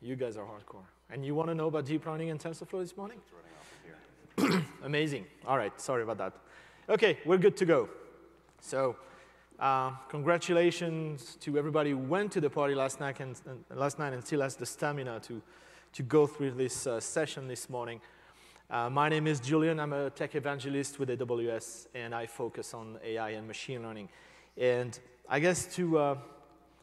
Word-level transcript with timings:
You 0.00 0.14
guys 0.14 0.36
are 0.36 0.44
hardcore. 0.44 0.84
And 1.10 1.24
you 1.24 1.34
want 1.34 1.48
to 1.48 1.54
know 1.54 1.66
about 1.66 1.86
deep 1.86 2.06
learning 2.06 2.30
and 2.30 2.38
TensorFlow 2.38 2.80
this 2.80 2.96
morning? 2.96 3.18
Amazing. 4.84 5.26
All 5.46 5.56
right, 5.56 5.78
sorry 5.80 6.04
about 6.04 6.18
that. 6.18 6.32
OK, 6.88 7.18
we're 7.24 7.38
good 7.38 7.56
to 7.56 7.64
go. 7.64 7.88
So 8.60 8.96
uh, 9.58 9.90
congratulations 10.08 11.36
to 11.40 11.58
everybody 11.58 11.90
who 11.90 11.98
went 11.98 12.30
to 12.32 12.40
the 12.40 12.48
party 12.48 12.76
last 12.76 13.00
night 13.00 13.18
and, 13.18 13.40
and 13.44 13.78
last 13.78 13.98
night 13.98 14.12
and 14.12 14.24
still 14.24 14.40
has 14.40 14.54
the 14.54 14.66
stamina 14.66 15.18
to, 15.20 15.42
to 15.94 16.02
go 16.04 16.28
through 16.28 16.52
this 16.52 16.86
uh, 16.86 17.00
session 17.00 17.48
this 17.48 17.68
morning. 17.68 18.00
Uh, 18.70 18.88
my 18.88 19.08
name 19.08 19.26
is 19.26 19.40
Julian. 19.40 19.80
I'm 19.80 19.92
a 19.92 20.10
tech 20.10 20.36
evangelist 20.36 21.00
with 21.00 21.08
AWS, 21.08 21.88
and 21.94 22.14
I 22.14 22.26
focus 22.26 22.72
on 22.72 22.98
AI 23.02 23.30
and 23.30 23.48
machine 23.48 23.82
learning. 23.82 24.10
And 24.56 24.96
I 25.28 25.40
guess 25.40 25.66
to 25.74 25.98
uh, 25.98 26.18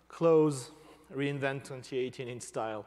close 0.10 0.72
reInvent 1.16 1.64
2018 1.64 2.28
in 2.28 2.40
style, 2.42 2.86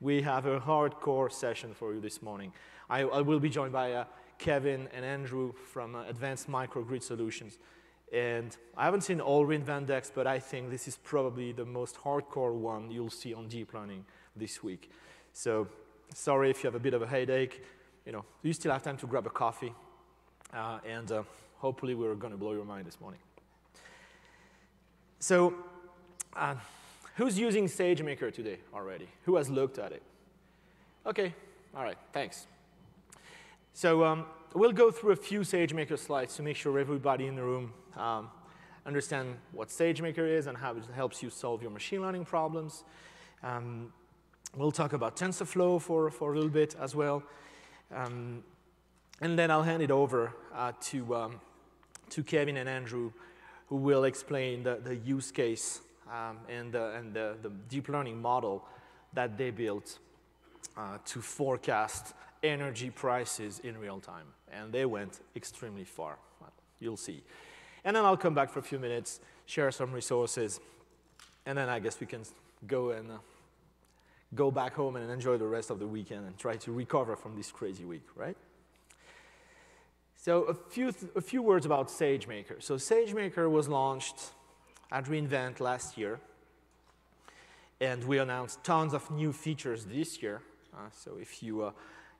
we 0.00 0.22
have 0.22 0.46
a 0.46 0.58
hardcore 0.58 1.30
session 1.30 1.74
for 1.74 1.92
you 1.92 2.00
this 2.00 2.22
morning. 2.22 2.52
I, 2.88 3.00
I 3.02 3.20
will 3.20 3.40
be 3.40 3.50
joined 3.50 3.72
by 3.72 3.92
uh, 3.92 4.04
Kevin 4.38 4.88
and 4.94 5.04
Andrew 5.04 5.52
from 5.52 5.94
uh, 5.94 6.04
Advanced 6.08 6.48
Microgrid 6.48 7.02
Solutions. 7.02 7.58
And 8.12 8.56
I 8.76 8.86
haven't 8.86 9.02
seen 9.02 9.20
all 9.20 9.46
reInvent 9.46 9.86
decks, 9.86 10.10
but 10.12 10.26
I 10.26 10.38
think 10.38 10.70
this 10.70 10.88
is 10.88 10.96
probably 10.96 11.52
the 11.52 11.64
most 11.64 11.96
hardcore 11.96 12.54
one 12.54 12.90
you'll 12.90 13.10
see 13.10 13.34
on 13.34 13.46
deep 13.46 13.74
learning 13.74 14.04
this 14.34 14.62
week. 14.62 14.90
So 15.32 15.68
sorry 16.14 16.50
if 16.50 16.64
you 16.64 16.68
have 16.68 16.74
a 16.74 16.80
bit 16.82 16.94
of 16.94 17.02
a 17.02 17.06
headache. 17.06 17.64
You 18.06 18.12
know, 18.12 18.24
you 18.42 18.52
still 18.52 18.72
have 18.72 18.82
time 18.82 18.96
to 18.96 19.06
grab 19.06 19.26
a 19.26 19.30
coffee. 19.30 19.74
Uh, 20.52 20.78
and 20.88 21.12
uh, 21.12 21.22
hopefully 21.58 21.94
we're 21.94 22.14
going 22.14 22.32
to 22.32 22.38
blow 22.38 22.52
your 22.52 22.64
mind 22.64 22.86
this 22.86 23.00
morning. 23.00 23.20
So 25.20 25.54
uh, 26.34 26.54
who's 27.16 27.38
using 27.38 27.66
SageMaker 27.66 28.32
today 28.32 28.58
already? 28.74 29.08
Who 29.24 29.36
has 29.36 29.48
looked 29.48 29.78
at 29.78 29.92
it? 29.92 30.02
OK, 31.06 31.34
all 31.74 31.82
right, 31.82 31.98
thanks. 32.12 32.46
So 33.72 34.04
um, 34.04 34.26
we'll 34.54 34.72
go 34.72 34.90
through 34.90 35.12
a 35.12 35.16
few 35.16 35.40
SageMaker 35.40 35.98
slides 35.98 36.36
to 36.36 36.42
make 36.42 36.56
sure 36.56 36.78
everybody 36.78 37.26
in 37.26 37.36
the 37.36 37.42
room 37.42 37.72
um, 37.96 38.28
understand 38.86 39.36
what 39.52 39.68
SageMaker 39.68 40.28
is 40.28 40.46
and 40.46 40.56
how 40.56 40.74
it 40.76 40.84
helps 40.94 41.22
you 41.22 41.30
solve 41.30 41.62
your 41.62 41.70
machine 41.70 42.02
learning 42.02 42.24
problems. 42.24 42.84
Um, 43.42 43.92
we'll 44.56 44.72
talk 44.72 44.92
about 44.92 45.16
TensorFlow 45.16 45.80
for, 45.80 46.10
for 46.10 46.32
a 46.32 46.34
little 46.34 46.50
bit 46.50 46.74
as 46.80 46.94
well. 46.94 47.22
Um, 47.94 48.42
and 49.20 49.38
then 49.38 49.50
I'll 49.50 49.62
hand 49.62 49.82
it 49.82 49.90
over 49.90 50.32
uh, 50.54 50.72
to, 50.80 51.14
um, 51.14 51.40
to 52.10 52.22
Kevin 52.22 52.56
and 52.56 52.68
Andrew, 52.68 53.12
who 53.68 53.76
will 53.76 54.04
explain 54.04 54.62
the, 54.62 54.80
the 54.82 54.96
use 54.96 55.30
case 55.30 55.80
um, 56.10 56.38
and, 56.48 56.72
the, 56.72 56.94
and 56.94 57.14
the, 57.14 57.36
the, 57.42 57.50
deep 57.68 57.88
learning 57.88 58.20
model 58.20 58.64
that 59.12 59.38
they 59.38 59.50
built 59.50 59.98
uh, 60.76 60.98
to 61.04 61.20
forecast 61.20 62.14
energy 62.42 62.90
prices 62.90 63.60
in 63.60 63.78
real 63.78 64.00
time. 64.00 64.26
And 64.52 64.72
they 64.72 64.84
went 64.84 65.20
extremely 65.36 65.84
far. 65.84 66.16
You'll 66.80 66.96
see. 66.96 67.22
And 67.84 67.94
then 67.94 68.04
I'll 68.04 68.16
come 68.16 68.34
back 68.34 68.50
for 68.50 68.58
a 68.58 68.62
few 68.62 68.78
minutes, 68.78 69.20
share 69.46 69.70
some 69.70 69.92
resources, 69.92 70.60
and 71.46 71.56
then 71.56 71.68
I 71.68 71.78
guess 71.78 72.00
we 72.00 72.06
can 72.06 72.22
go 72.66 72.90
and 72.90 73.10
uh, 73.10 73.14
go 74.34 74.50
back 74.50 74.74
home 74.74 74.96
and 74.96 75.10
enjoy 75.10 75.36
the 75.36 75.46
rest 75.46 75.70
of 75.70 75.78
the 75.78 75.86
weekend 75.86 76.26
and 76.26 76.36
try 76.36 76.56
to 76.56 76.72
recover 76.72 77.16
from 77.16 77.36
this 77.36 77.50
crazy 77.50 77.84
week, 77.84 78.06
right? 78.16 78.36
So 80.16 80.42
a 80.42 80.54
few, 80.54 80.92
a 81.16 81.20
few 81.20 81.42
words 81.42 81.64
about 81.64 81.88
SageMaker. 81.88 82.62
So 82.62 82.76
SageMaker 82.76 83.50
was 83.50 83.68
launched 83.68 84.32
at 84.92 85.04
reInvent 85.06 85.60
last 85.60 85.96
year. 85.96 86.20
And 87.80 88.04
we 88.04 88.18
announced 88.18 88.62
tons 88.62 88.92
of 88.92 89.10
new 89.10 89.32
features 89.32 89.84
this 89.84 90.22
year. 90.22 90.42
Uh, 90.74 90.88
so 90.92 91.12
if, 91.20 91.42
you, 91.42 91.62
uh, 91.62 91.72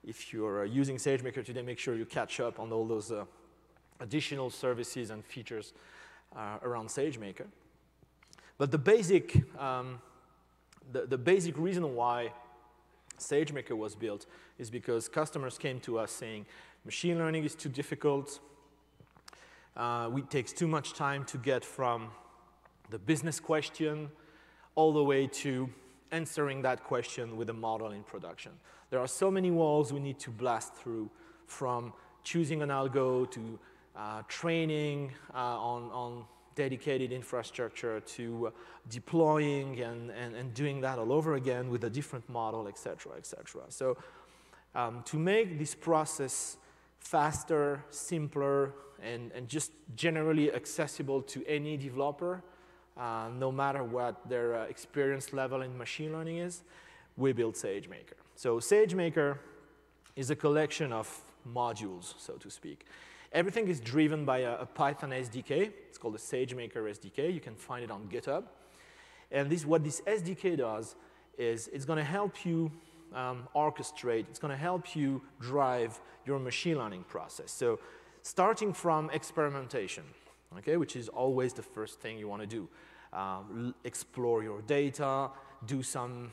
if 0.06 0.32
you're 0.32 0.62
uh, 0.62 0.64
using 0.64 0.96
SageMaker 0.96 1.44
today, 1.44 1.62
make 1.62 1.78
sure 1.78 1.94
you 1.94 2.06
catch 2.06 2.40
up 2.40 2.58
on 2.58 2.72
all 2.72 2.86
those 2.86 3.12
uh, 3.12 3.24
additional 4.00 4.50
services 4.50 5.10
and 5.10 5.24
features 5.24 5.74
uh, 6.34 6.58
around 6.62 6.88
SageMaker. 6.88 7.46
But 8.56 8.70
the 8.70 8.78
basic, 8.78 9.36
um, 9.58 10.00
the, 10.92 11.06
the 11.06 11.18
basic 11.18 11.58
reason 11.58 11.94
why 11.94 12.32
SageMaker 13.18 13.76
was 13.76 13.94
built 13.94 14.26
is 14.58 14.70
because 14.70 15.08
customers 15.08 15.58
came 15.58 15.80
to 15.80 15.98
us 15.98 16.10
saying, 16.10 16.46
machine 16.84 17.18
learning 17.18 17.44
is 17.44 17.54
too 17.54 17.68
difficult. 17.68 18.40
Uh, 19.76 20.10
it 20.16 20.30
takes 20.30 20.52
too 20.52 20.66
much 20.66 20.94
time 20.94 21.24
to 21.26 21.38
get 21.38 21.64
from 21.64 22.08
the 22.90 22.98
business 22.98 23.40
question 23.40 24.10
all 24.74 24.92
the 24.92 25.02
way 25.02 25.26
to 25.26 25.68
answering 26.10 26.62
that 26.62 26.82
question 26.84 27.36
with 27.36 27.50
a 27.50 27.52
model 27.52 27.92
in 27.92 28.02
production. 28.02 28.52
There 28.90 28.98
are 28.98 29.08
so 29.08 29.30
many 29.30 29.50
walls 29.50 29.92
we 29.92 30.00
need 30.00 30.18
to 30.20 30.30
blast 30.30 30.74
through 30.74 31.08
from 31.46 31.92
choosing 32.24 32.62
an 32.62 32.68
algo 32.68 33.30
to 33.30 33.58
uh, 33.96 34.22
training 34.28 35.12
uh, 35.34 35.38
on, 35.38 35.90
on 35.92 36.24
dedicated 36.56 37.12
infrastructure 37.12 38.00
to 38.00 38.52
deploying 38.88 39.80
and, 39.80 40.10
and, 40.10 40.34
and 40.34 40.52
doing 40.52 40.80
that 40.80 40.98
all 40.98 41.12
over 41.12 41.34
again 41.34 41.70
with 41.70 41.84
a 41.84 41.90
different 41.90 42.28
model, 42.28 42.66
et 42.68 42.78
cetera, 42.78 43.12
et 43.16 43.26
cetera. 43.26 43.62
So 43.68 43.96
um, 44.74 45.02
to 45.04 45.16
make 45.16 45.58
this 45.58 45.74
process 45.74 46.56
faster, 46.98 47.84
simpler, 47.90 48.74
and, 49.02 49.32
and 49.32 49.48
just 49.48 49.72
generally 49.96 50.52
accessible 50.52 51.22
to 51.22 51.44
any 51.46 51.76
developer, 51.76 52.42
uh, 53.00 53.28
no 53.38 53.50
matter 53.50 53.82
what 53.82 54.28
their 54.28 54.54
uh, 54.54 54.64
experience 54.64 55.32
level 55.32 55.62
in 55.62 55.76
machine 55.78 56.12
learning 56.12 56.36
is, 56.36 56.62
we 57.16 57.32
build 57.32 57.54
SageMaker. 57.54 58.18
So 58.34 58.58
SageMaker 58.58 59.38
is 60.16 60.30
a 60.30 60.36
collection 60.36 60.92
of 60.92 61.08
modules, 61.48 62.14
so 62.18 62.34
to 62.34 62.50
speak. 62.50 62.84
Everything 63.32 63.68
is 63.68 63.80
driven 63.80 64.24
by 64.24 64.38
a, 64.38 64.56
a 64.56 64.66
Python 64.66 65.10
SDK. 65.10 65.72
It's 65.88 65.96
called 65.96 66.14
the 66.14 66.18
SageMaker 66.18 66.76
SDK. 66.76 67.32
You 67.32 67.40
can 67.40 67.54
find 67.54 67.82
it 67.82 67.90
on 67.90 68.06
GitHub. 68.08 68.44
And 69.30 69.48
this, 69.48 69.64
what 69.64 69.82
this 69.82 70.02
SDK 70.02 70.58
does 70.58 70.94
is 71.38 71.68
it's 71.68 71.86
going 71.86 71.98
to 71.98 72.04
help 72.04 72.44
you 72.44 72.70
um, 73.14 73.48
orchestrate. 73.54 74.26
It's 74.28 74.38
going 74.38 74.52
to 74.52 74.58
help 74.58 74.94
you 74.94 75.22
drive 75.40 75.98
your 76.26 76.38
machine 76.38 76.76
learning 76.76 77.04
process. 77.04 77.50
So 77.50 77.78
starting 78.22 78.74
from 78.74 79.08
experimentation, 79.10 80.04
okay, 80.58 80.76
which 80.76 80.96
is 80.96 81.08
always 81.08 81.54
the 81.54 81.62
first 81.62 82.00
thing 82.00 82.18
you 82.18 82.28
want 82.28 82.42
to 82.42 82.46
do. 82.46 82.68
Um, 83.12 83.74
explore 83.84 84.42
your 84.42 84.62
data, 84.62 85.30
do 85.66 85.82
some 85.82 86.32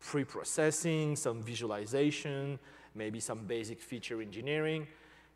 pre-processing, 0.00 1.16
some 1.16 1.42
visualization, 1.42 2.58
maybe 2.94 3.20
some 3.20 3.40
basic 3.40 3.80
feature 3.80 4.22
engineering, 4.22 4.86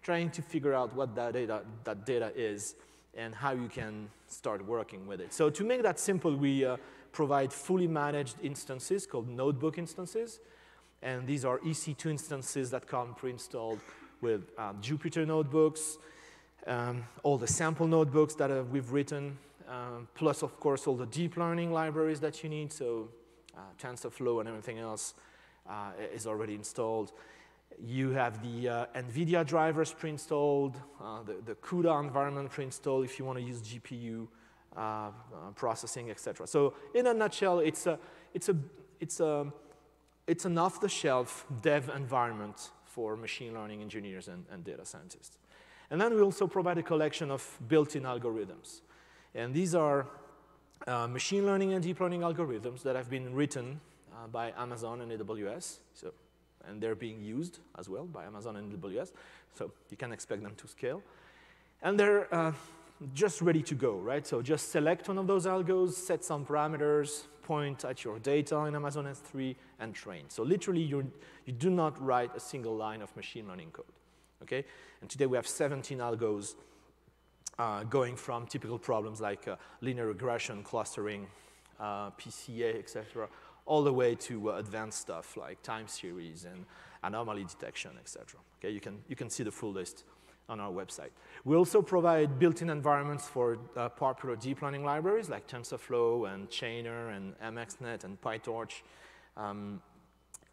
trying 0.03 0.31
to 0.31 0.43
figure 0.43 0.75
out 0.75 0.95
what 0.95 1.15
that 1.15 1.33
data, 1.33 1.63
that 1.85 2.07
data 2.07 2.33
is 2.37 2.77
and 3.17 3.35
how 3.35 3.53
you 3.53 3.69
can 3.69 4.09
start 4.29 4.65
working 4.65 5.07
with 5.07 5.21
it. 5.21 5.33
So 5.33 5.51
to 5.51 5.65
make 5.65 5.83
that 5.83 5.99
simple, 5.99 6.35
we 6.35 6.65
uh, 6.65 6.77
provide 7.13 7.53
fully 7.53 7.89
managed 7.89 8.37
instances 8.43 9.07
called 9.07 9.29
notebook 9.29 9.79
instances. 9.79 10.41
And 11.03 11.27
these 11.27 11.45
are 11.45 11.59
EC2 11.59 12.11
instances 12.11 12.71
that 12.71 12.87
come 12.87 13.15
pre-installed 13.15 13.81
with 14.21 14.43
um, 14.59 14.81
Jupyter 14.83 15.27
notebooks, 15.27 15.99
um, 16.67 17.05
all 17.23 17.39
the 17.39 17.47
sample 17.47 17.87
notebooks 17.87 18.35
that 18.35 18.51
uh, 18.51 18.63
we've 18.71 18.93
written, 18.93 19.39
um, 19.71 20.09
plus, 20.15 20.43
of 20.43 20.59
course, 20.59 20.87
all 20.87 20.97
the 20.97 21.07
deep 21.07 21.37
learning 21.37 21.73
libraries 21.73 22.21
that 22.21 22.43
you 22.43 22.51
need. 22.51 22.73
So 22.73 23.09
uh, 23.57 23.61
TensorFlow 23.79 24.41
and 24.41 24.49
everything 24.49 24.79
else 24.79 25.15
uh, 25.69 25.93
is 26.13 26.27
already 26.27 26.55
installed. 26.55 27.13
You 27.79 28.11
have 28.11 28.43
the 28.43 28.69
uh, 28.69 28.87
NVIDIA 28.97 29.47
drivers 29.47 29.93
pre-installed, 29.93 30.77
uh, 31.01 31.23
the, 31.23 31.37
the 31.45 31.55
CUDA 31.55 32.03
environment 32.03 32.51
pre-installed 32.51 33.05
if 33.05 33.19
you 33.19 33.25
want 33.25 33.39
to 33.39 33.45
use 33.45 33.63
GPU 33.63 34.27
uh, 34.77 34.81
uh, 34.81 35.11
processing, 35.55 36.11
etc. 36.11 36.47
So 36.47 36.75
in 36.95 37.07
a 37.07 37.15
nutshell, 37.15 37.61
it's, 37.61 37.87
a, 37.87 37.99
it's, 38.35 38.49
a, 38.49 38.57
it's, 38.99 39.21
a, 39.21 39.53
it's 40.27 40.45
an 40.45 40.59
off-the-shelf 40.59 41.47
dev 41.63 41.91
environment 41.95 42.71
for 42.85 43.17
machine 43.17 43.55
learning 43.55 43.83
engineers 43.83 44.27
and, 44.27 44.45
and 44.51 44.65
data 44.65 44.85
scientists. 44.85 45.39
And 45.91 46.01
then 46.01 46.15
we 46.15 46.21
also 46.21 46.47
provide 46.47 46.79
a 46.79 46.83
collection 46.83 47.31
of 47.31 47.59
built-in 47.69 48.03
algorithms. 48.03 48.81
And 49.35 49.55
these 49.55 49.75
are 49.75 50.07
uh, 50.87 51.07
machine 51.07 51.47
learning 51.47 51.73
and 51.73 51.83
deep 51.83 52.01
learning 52.01 52.21
algorithms 52.21 52.83
that 52.83 52.97
have 52.97 53.09
been 53.09 53.35
written 53.35 53.81
uh, 54.13 54.27
by 54.27 54.53
Amazon 54.57 55.01
and 55.01 55.13
AWS. 55.13 55.79
So, 55.95 56.13
and 56.67 56.81
they're 56.81 56.95
being 56.95 57.23
used 57.23 57.61
as 57.79 57.89
well 57.89 58.05
by 58.05 58.25
Amazon 58.25 58.57
and 58.57 58.73
AWS. 58.73 59.13
So 59.55 59.73
you 59.91 59.97
can 59.97 60.13
expect 60.13 60.43
them 60.43 60.55
to 60.57 60.69
scale. 60.69 61.03
And 61.83 61.99
they're 61.99 62.33
uh, 62.35 62.53
just 63.15 63.41
ready 63.41 63.63
to 63.63 63.75
go, 63.75 63.97
right? 63.97 64.27
So 64.27 64.43
just 64.43 64.71
select 64.71 65.09
one 65.09 65.19
of 65.19 65.27
those 65.27 65.47
algos, 65.47 65.93
set 65.93 66.25
some 66.25 66.45
parameters, 66.45 67.25
point 67.43 67.85
at 67.85 68.05
your 68.05 68.19
data 68.19 68.57
in 68.65 68.75
Amazon 68.75 69.07
S3, 69.07 69.57
and 69.79 69.95
train. 69.95 70.25
So 70.29 70.43
literally, 70.43 70.83
you 70.83 71.11
you 71.47 71.53
do 71.53 71.71
not 71.71 72.01
write 72.05 72.31
a 72.37 72.41
single 72.41 72.77
line 72.77 73.03
of 73.03 73.15
machine 73.17 73.49
learning 73.49 73.71
code 73.73 73.87
okay? 74.43 74.65
And 75.01 75.11
today 75.11 75.27
we 75.27 75.37
have 75.37 75.47
17 75.47 75.99
algos 75.99 76.55
uh, 77.59 77.85
going 77.85 78.17
from 78.17 78.47
typical 78.47 78.79
problems 78.79 79.21
like 79.21 79.47
uh, 79.49 79.57
linear 79.81 80.07
regression, 80.07 80.63
clustering, 80.63 81.27
uh, 81.79 82.11
PCA, 82.11 82.79
etc., 82.79 83.29
all 83.67 83.83
the 83.83 83.93
way 83.93 84.15
to 84.15 84.51
uh, 84.51 84.57
advanced 84.57 85.01
stuff 85.01 85.37
like 85.37 85.63
time 85.63 85.87
series 85.87 86.45
and 86.45 86.65
anomaly 87.03 87.45
detection, 87.45 87.93
etc. 88.01 88.41
Okay, 88.59 88.71
you 88.71 88.81
can, 88.81 88.99
you 89.09 89.17
can 89.17 89.31
see 89.31 89.43
the 89.43 89.51
full 89.51 89.73
list 89.73 90.05
on 90.49 90.61
our 90.61 90.73
website. 90.73 91.11
We 91.45 91.57
also 91.57 91.81
provide 91.81 92.39
built-in 92.39 92.69
environments 92.71 93.27
for 93.27 93.59
uh, 93.77 93.89
popular 93.89 94.37
deep 94.37 94.63
learning 94.63 94.85
libraries 94.85 95.31
like 95.31 95.47
TensorFlow 95.47 96.33
and 96.33 96.51
Chainer 96.51 97.17
and 97.17 97.39
MXNet 97.39 98.05
and 98.05 98.21
PyTorch. 98.21 98.83
Um, 99.37 99.81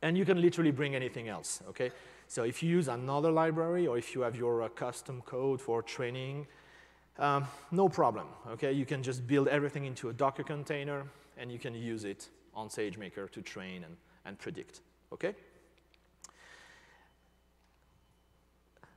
and 0.03 0.17
you 0.17 0.23
can 0.23 0.39
literally 0.39 0.71
bring 0.71 0.95
anything 0.95 1.27
else, 1.27 1.63
okay? 1.67 1.91
So 2.27 2.43
if 2.43 2.61
you 2.61 2.69
use 2.69 2.87
another 2.87 3.31
library 3.31 3.87
or 3.87 3.97
if 3.97 4.13
you 4.13 4.21
have 4.21 4.35
your 4.35 4.61
uh, 4.61 4.69
custom 4.69 5.21
code 5.21 5.59
for 5.59 5.81
training, 5.81 6.45
um, 7.19 7.47
no 7.71 7.89
problem, 7.89 8.27
okay? 8.49 8.71
You 8.71 8.85
can 8.85 9.01
just 9.01 9.25
build 9.25 9.47
everything 9.47 9.85
into 9.85 10.09
a 10.09 10.13
Docker 10.13 10.43
container 10.43 11.03
and 11.37 11.51
you 11.51 11.59
can 11.59 11.73
use 11.73 12.03
it 12.03 12.29
on 12.53 12.69
SageMaker 12.69 13.29
to 13.31 13.41
train 13.41 13.83
and, 13.83 13.97
and 14.25 14.37
predict, 14.37 14.81
okay? 15.11 15.35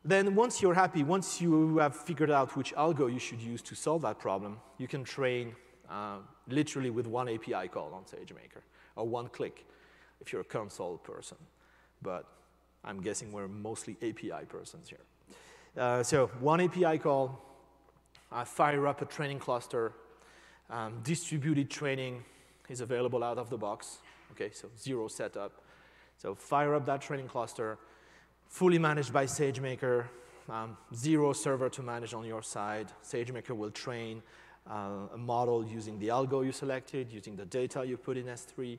Then 0.04 0.34
once 0.34 0.62
you're 0.62 0.74
happy, 0.74 1.02
once 1.02 1.40
you 1.40 1.78
have 1.78 1.94
figured 1.94 2.30
out 2.30 2.56
which 2.56 2.74
algo 2.74 3.12
you 3.12 3.18
should 3.18 3.40
use 3.40 3.60
to 3.62 3.74
solve 3.74 4.02
that 4.02 4.18
problem, 4.18 4.58
you 4.78 4.88
can 4.88 5.04
train 5.04 5.54
uh, 5.90 6.18
literally 6.48 6.90
with 6.90 7.06
one 7.06 7.28
API 7.28 7.68
call 7.68 7.92
on 7.92 8.04
SageMaker, 8.04 8.62
or 8.96 9.06
one 9.06 9.28
click 9.28 9.66
if 10.20 10.32
you're 10.32 10.42
a 10.42 10.44
console 10.44 10.96
person. 10.98 11.36
But 12.00 12.24
I'm 12.82 13.02
guessing 13.02 13.30
we're 13.30 13.48
mostly 13.48 13.96
API 14.02 14.46
persons 14.48 14.88
here. 14.88 15.00
Uh, 15.76 16.02
so 16.02 16.28
one 16.40 16.60
API 16.62 16.98
call, 16.98 17.49
uh, 18.32 18.44
fire 18.44 18.86
up 18.86 19.02
a 19.02 19.04
training 19.04 19.38
cluster, 19.38 19.92
um, 20.68 21.00
distributed 21.02 21.70
training 21.70 22.24
is 22.68 22.80
available 22.80 23.24
out 23.24 23.38
of 23.38 23.50
the 23.50 23.58
box. 23.58 23.98
Okay, 24.32 24.50
so 24.52 24.68
zero 24.78 25.08
setup. 25.08 25.52
So 26.18 26.34
fire 26.34 26.74
up 26.74 26.86
that 26.86 27.00
training 27.00 27.28
cluster, 27.28 27.78
fully 28.48 28.78
managed 28.78 29.12
by 29.12 29.26
SageMaker, 29.26 30.04
um, 30.48 30.76
zero 30.94 31.32
server 31.32 31.68
to 31.70 31.82
manage 31.82 32.14
on 32.14 32.24
your 32.24 32.42
side. 32.42 32.88
SageMaker 33.02 33.56
will 33.56 33.70
train 33.70 34.22
uh, 34.68 35.08
a 35.14 35.18
model 35.18 35.66
using 35.66 35.98
the 35.98 36.08
algo 36.08 36.44
you 36.44 36.52
selected, 36.52 37.10
using 37.10 37.36
the 37.36 37.46
data 37.46 37.84
you 37.84 37.96
put 37.96 38.16
in 38.16 38.26
S3. 38.26 38.78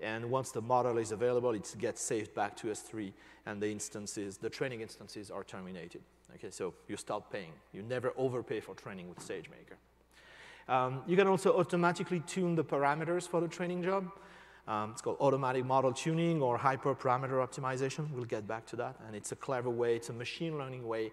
And 0.00 0.30
once 0.30 0.52
the 0.52 0.62
model 0.62 0.98
is 0.98 1.12
available, 1.12 1.50
it 1.52 1.74
gets 1.78 2.00
saved 2.00 2.34
back 2.34 2.56
to 2.58 2.68
S3, 2.68 3.12
and 3.46 3.60
the 3.60 3.68
instances, 3.68 4.36
the 4.38 4.48
training 4.48 4.80
instances 4.80 5.30
are 5.30 5.42
terminated. 5.42 6.02
Okay, 6.34 6.50
so 6.50 6.74
you 6.86 6.96
stop 6.96 7.32
paying. 7.32 7.52
You 7.72 7.82
never 7.82 8.12
overpay 8.16 8.60
for 8.60 8.74
training 8.74 9.08
with 9.08 9.18
SageMaker. 9.18 9.76
Um, 10.72 11.02
you 11.06 11.16
can 11.16 11.26
also 11.26 11.58
automatically 11.58 12.20
tune 12.20 12.54
the 12.54 12.64
parameters 12.64 13.26
for 13.26 13.40
the 13.40 13.48
training 13.48 13.82
job. 13.82 14.10
Um, 14.66 14.90
it's 14.90 15.00
called 15.00 15.16
automatic 15.20 15.64
model 15.64 15.92
tuning 15.92 16.42
or 16.42 16.58
hyperparameter 16.58 17.42
optimization. 17.46 18.10
We'll 18.12 18.26
get 18.26 18.46
back 18.46 18.66
to 18.66 18.76
that. 18.76 18.96
And 19.06 19.16
it's 19.16 19.32
a 19.32 19.36
clever 19.36 19.70
way, 19.70 19.96
it's 19.96 20.10
a 20.10 20.12
machine 20.12 20.58
learning 20.58 20.86
way 20.86 21.10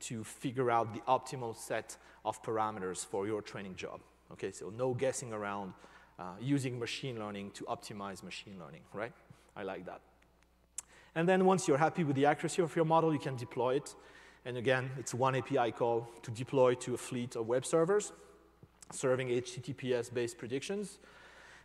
to 0.00 0.24
figure 0.24 0.70
out 0.70 0.92
the 0.92 1.00
optimal 1.00 1.56
set 1.56 1.96
of 2.24 2.42
parameters 2.42 3.06
for 3.06 3.26
your 3.26 3.40
training 3.40 3.76
job. 3.76 4.00
Okay, 4.32 4.50
so 4.50 4.70
no 4.70 4.94
guessing 4.94 5.32
around 5.32 5.74
uh, 6.18 6.24
using 6.40 6.78
machine 6.78 7.18
learning 7.18 7.52
to 7.52 7.64
optimize 7.64 8.22
machine 8.22 8.56
learning, 8.58 8.82
right? 8.92 9.12
I 9.56 9.62
like 9.62 9.86
that. 9.86 10.00
And 11.14 11.28
then 11.28 11.44
once 11.44 11.66
you're 11.66 11.78
happy 11.78 12.04
with 12.04 12.16
the 12.16 12.26
accuracy 12.26 12.62
of 12.62 12.74
your 12.76 12.84
model, 12.84 13.12
you 13.12 13.18
can 13.18 13.36
deploy 13.36 13.76
it. 13.76 13.94
And 14.48 14.56
again, 14.56 14.90
it's 14.98 15.12
one 15.12 15.36
API 15.36 15.72
call 15.72 16.08
to 16.22 16.30
deploy 16.30 16.72
to 16.76 16.94
a 16.94 16.96
fleet 16.96 17.36
of 17.36 17.46
web 17.48 17.66
servers 17.66 18.12
serving 18.90 19.28
HTTPS-based 19.28 20.38
predictions. 20.38 21.00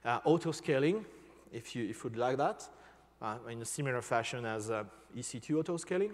Uh, 0.03 0.19
auto-scaling, 0.25 1.05
if 1.53 1.77
you, 1.77 1.87
if 1.87 2.03
you'd 2.03 2.17
like 2.17 2.35
that, 2.35 2.67
uh, 3.21 3.37
in 3.49 3.61
a 3.61 3.65
similar 3.65 4.01
fashion 4.01 4.43
as 4.43 4.69
uh, 4.69 4.83
EC2 5.17 5.59
auto-scaling. 5.59 6.11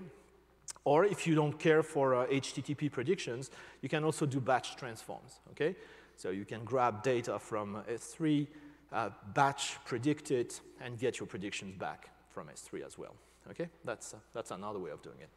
Or 0.83 1.05
if 1.05 1.25
you 1.25 1.33
don't 1.33 1.57
care 1.57 1.81
for 1.81 2.13
uh, 2.13 2.27
HTTP 2.27 2.91
predictions, 2.91 3.49
you 3.81 3.89
can 3.89 4.03
also 4.03 4.27
do 4.27 4.39
batch 4.39 4.75
transforms, 4.75 5.39
okay? 5.49 5.75
So 6.17 6.29
you 6.29 6.45
can 6.45 6.63
grab 6.65 7.01
data 7.01 7.39
from 7.39 7.83
S3, 7.89 8.45
uh, 8.93 9.09
batch, 9.33 9.77
predict 9.85 10.29
it, 10.29 10.61
and 10.79 10.99
get 10.99 11.19
your 11.19 11.25
predictions 11.25 11.79
back 11.79 12.09
from 12.29 12.45
S3 12.45 12.85
as 12.85 12.95
well, 12.95 13.15
okay? 13.49 13.69
That's, 13.83 14.13
uh, 14.13 14.17
that's 14.35 14.51
another 14.51 14.77
way 14.77 14.91
of 14.91 15.01
doing 15.01 15.17
it. 15.19 15.29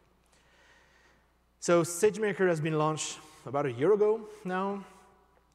So 1.63 1.83
SageMaker 1.83 2.49
has 2.49 2.61
been 2.61 2.77
launched 2.77 3.21
about 3.47 3.67
a 3.67 3.71
year 3.71 3.93
ago 3.93 4.23
now. 4.45 4.85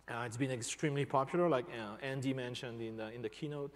Uh, 0.09 0.23
it's 0.25 0.37
been 0.37 0.51
extremely 0.51 1.03
popular, 1.03 1.49
like 1.49 1.65
uh, 1.65 1.97
Andy 2.01 2.33
mentioned 2.33 2.81
in 2.81 2.95
the, 2.95 3.11
in 3.11 3.21
the 3.21 3.27
keynote. 3.27 3.73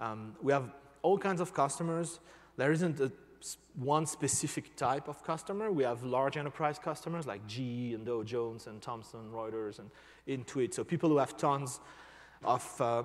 Um, 0.00 0.34
we 0.42 0.52
have 0.52 0.72
all 1.02 1.16
kinds 1.16 1.40
of 1.40 1.54
customers. 1.54 2.18
There 2.56 2.72
isn't 2.72 2.98
a, 2.98 3.12
one 3.76 4.06
specific 4.06 4.74
type 4.74 5.06
of 5.06 5.22
customer. 5.22 5.70
We 5.70 5.84
have 5.84 6.02
large 6.02 6.36
enterprise 6.36 6.80
customers 6.80 7.28
like 7.28 7.46
GE 7.46 7.94
and 7.94 8.04
Dow 8.04 8.24
Jones 8.24 8.66
and 8.66 8.82
Thomson 8.82 9.30
Reuters 9.32 9.78
and 9.78 9.88
Intuit. 10.26 10.74
So 10.74 10.82
people 10.82 11.08
who 11.08 11.18
have 11.18 11.36
tons 11.36 11.78
of 12.42 12.80
uh, 12.80 13.04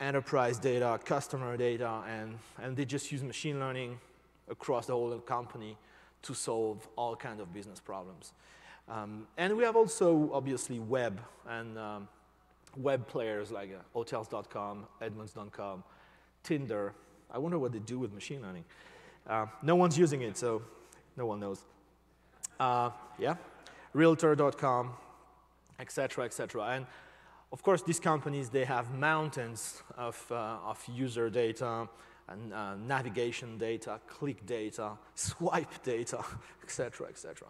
enterprise 0.00 0.58
data, 0.58 0.98
customer 1.04 1.58
data, 1.58 2.00
and, 2.08 2.38
and 2.62 2.74
they 2.74 2.86
just 2.86 3.12
use 3.12 3.22
machine 3.22 3.60
learning 3.60 3.98
across 4.48 4.86
the 4.86 4.94
whole 4.94 5.18
company 5.18 5.76
to 6.22 6.34
solve 6.34 6.88
all 6.96 7.16
kinds 7.16 7.40
of 7.40 7.52
business 7.52 7.80
problems. 7.80 8.32
Um, 8.88 9.26
and 9.36 9.56
we 9.56 9.64
have 9.64 9.76
also, 9.76 10.30
obviously, 10.32 10.78
web 10.78 11.20
and 11.46 11.78
um, 11.78 12.08
web 12.76 13.06
players 13.06 13.50
like 13.50 13.70
uh, 13.72 13.82
Hotels.com, 13.92 14.86
Edmunds.com, 15.00 15.84
Tinder. 16.42 16.94
I 17.30 17.38
wonder 17.38 17.58
what 17.58 17.72
they 17.72 17.80
do 17.80 17.98
with 17.98 18.12
machine 18.12 18.40
learning. 18.42 18.64
Uh, 19.26 19.46
no 19.62 19.76
one's 19.76 19.98
using 19.98 20.22
it, 20.22 20.36
so 20.38 20.62
no 21.16 21.26
one 21.26 21.40
knows. 21.40 21.64
Uh, 22.58 22.90
yeah, 23.18 23.34
Realtor.com, 23.92 24.92
etc., 25.78 26.24
etc. 26.24 26.62
And 26.64 26.86
of 27.52 27.62
course, 27.62 27.82
these 27.82 28.00
companies, 28.00 28.48
they 28.50 28.64
have 28.64 28.94
mountains 28.94 29.82
of, 29.96 30.22
uh, 30.30 30.58
of 30.64 30.82
user 30.86 31.30
data, 31.30 31.88
and 32.28 32.52
uh, 32.52 32.74
navigation 32.76 33.58
data, 33.58 34.00
click 34.06 34.44
data, 34.46 34.92
swipe 35.14 35.82
data, 35.82 36.24
etc., 36.62 37.08
etc. 37.08 37.48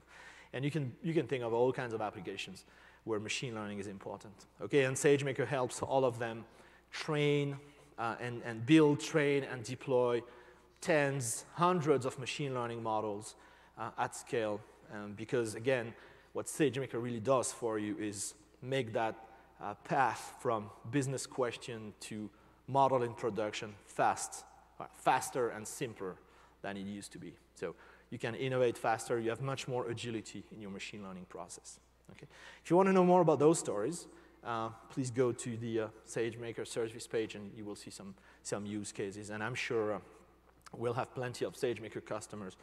And 0.52 0.64
you 0.64 0.70
can, 0.70 0.92
you 1.02 1.12
can 1.12 1.26
think 1.26 1.44
of 1.44 1.52
all 1.52 1.72
kinds 1.72 1.92
of 1.92 2.00
applications 2.00 2.64
where 3.04 3.18
machine 3.20 3.54
learning 3.54 3.78
is 3.78 3.86
important. 3.86 4.34
Okay, 4.60 4.84
and 4.84 4.96
SageMaker 4.96 5.46
helps 5.46 5.82
all 5.82 6.04
of 6.04 6.18
them 6.18 6.44
train 6.90 7.56
uh, 7.98 8.16
and, 8.20 8.42
and 8.44 8.64
build, 8.64 9.00
train, 9.00 9.44
and 9.44 9.62
deploy 9.62 10.22
tens, 10.80 11.44
hundreds 11.54 12.06
of 12.06 12.18
machine 12.18 12.54
learning 12.54 12.82
models 12.82 13.34
uh, 13.78 13.90
at 13.98 14.14
scale. 14.14 14.60
Um, 14.92 15.14
because 15.16 15.54
again, 15.54 15.92
what 16.32 16.46
SageMaker 16.46 17.02
really 17.02 17.20
does 17.20 17.52
for 17.52 17.78
you 17.78 17.96
is 17.98 18.34
make 18.62 18.92
that 18.92 19.16
uh, 19.60 19.74
path 19.74 20.34
from 20.40 20.70
business 20.90 21.26
question 21.26 21.92
to 22.00 22.30
model 22.68 23.02
in 23.02 23.14
production 23.14 23.74
fast, 23.86 24.44
faster 24.96 25.50
and 25.50 25.66
simpler 25.66 26.16
than 26.62 26.76
it 26.76 26.86
used 26.86 27.12
to 27.12 27.18
be. 27.18 27.34
So 27.54 27.74
you 28.10 28.18
can 28.18 28.34
innovate 28.34 28.78
faster, 28.78 29.18
you 29.18 29.30
have 29.30 29.40
much 29.40 29.68
more 29.68 29.88
agility 29.88 30.44
in 30.52 30.60
your 30.60 30.70
machine 30.70 31.02
learning 31.02 31.26
process. 31.28 31.78
Okay? 32.12 32.26
If 32.62 32.70
you 32.70 32.76
want 32.76 32.88
to 32.88 32.92
know 32.92 33.04
more 33.04 33.20
about 33.20 33.38
those 33.38 33.58
stories, 33.58 34.06
uh, 34.44 34.70
please 34.90 35.10
go 35.10 35.32
to 35.32 35.56
the 35.56 35.80
uh, 35.80 35.88
SageMaker 36.06 36.66
service 36.66 37.06
page 37.06 37.34
and 37.34 37.50
you 37.56 37.64
will 37.64 37.76
see 37.76 37.90
some, 37.90 38.14
some 38.42 38.64
use 38.64 38.92
cases. 38.92 39.30
And 39.30 39.42
I'm 39.42 39.54
sure 39.54 39.94
uh, 39.94 39.98
we'll 40.76 40.94
have 40.94 41.14
plenty 41.14 41.44
of 41.44 41.54
SageMaker 41.54 42.04
customers 42.04 42.56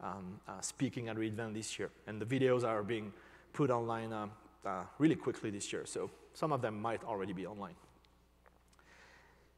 um, 0.00 0.40
uh, 0.46 0.60
speaking 0.60 1.08
at 1.08 1.16
reInvent 1.16 1.54
this 1.54 1.78
year. 1.78 1.90
And 2.06 2.20
the 2.20 2.26
videos 2.26 2.64
are 2.64 2.82
being 2.82 3.12
put 3.52 3.70
online 3.70 4.12
uh, 4.12 4.28
uh, 4.64 4.84
really 4.98 5.16
quickly 5.16 5.50
this 5.50 5.72
year, 5.72 5.84
so 5.86 6.10
some 6.34 6.52
of 6.52 6.60
them 6.60 6.80
might 6.80 7.02
already 7.04 7.32
be 7.32 7.46
online. 7.46 7.74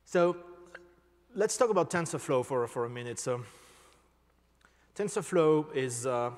So 0.05 0.37
let's 1.35 1.57
talk 1.57 1.71
about 1.71 1.91
TensorFlow 1.91 2.45
for, 2.45 2.67
for 2.67 2.85
a 2.85 2.91
minute. 2.91 3.19
So 3.19 3.43
TensorFlow 4.97 5.75
is, 5.75 6.07
uh, 6.07 6.31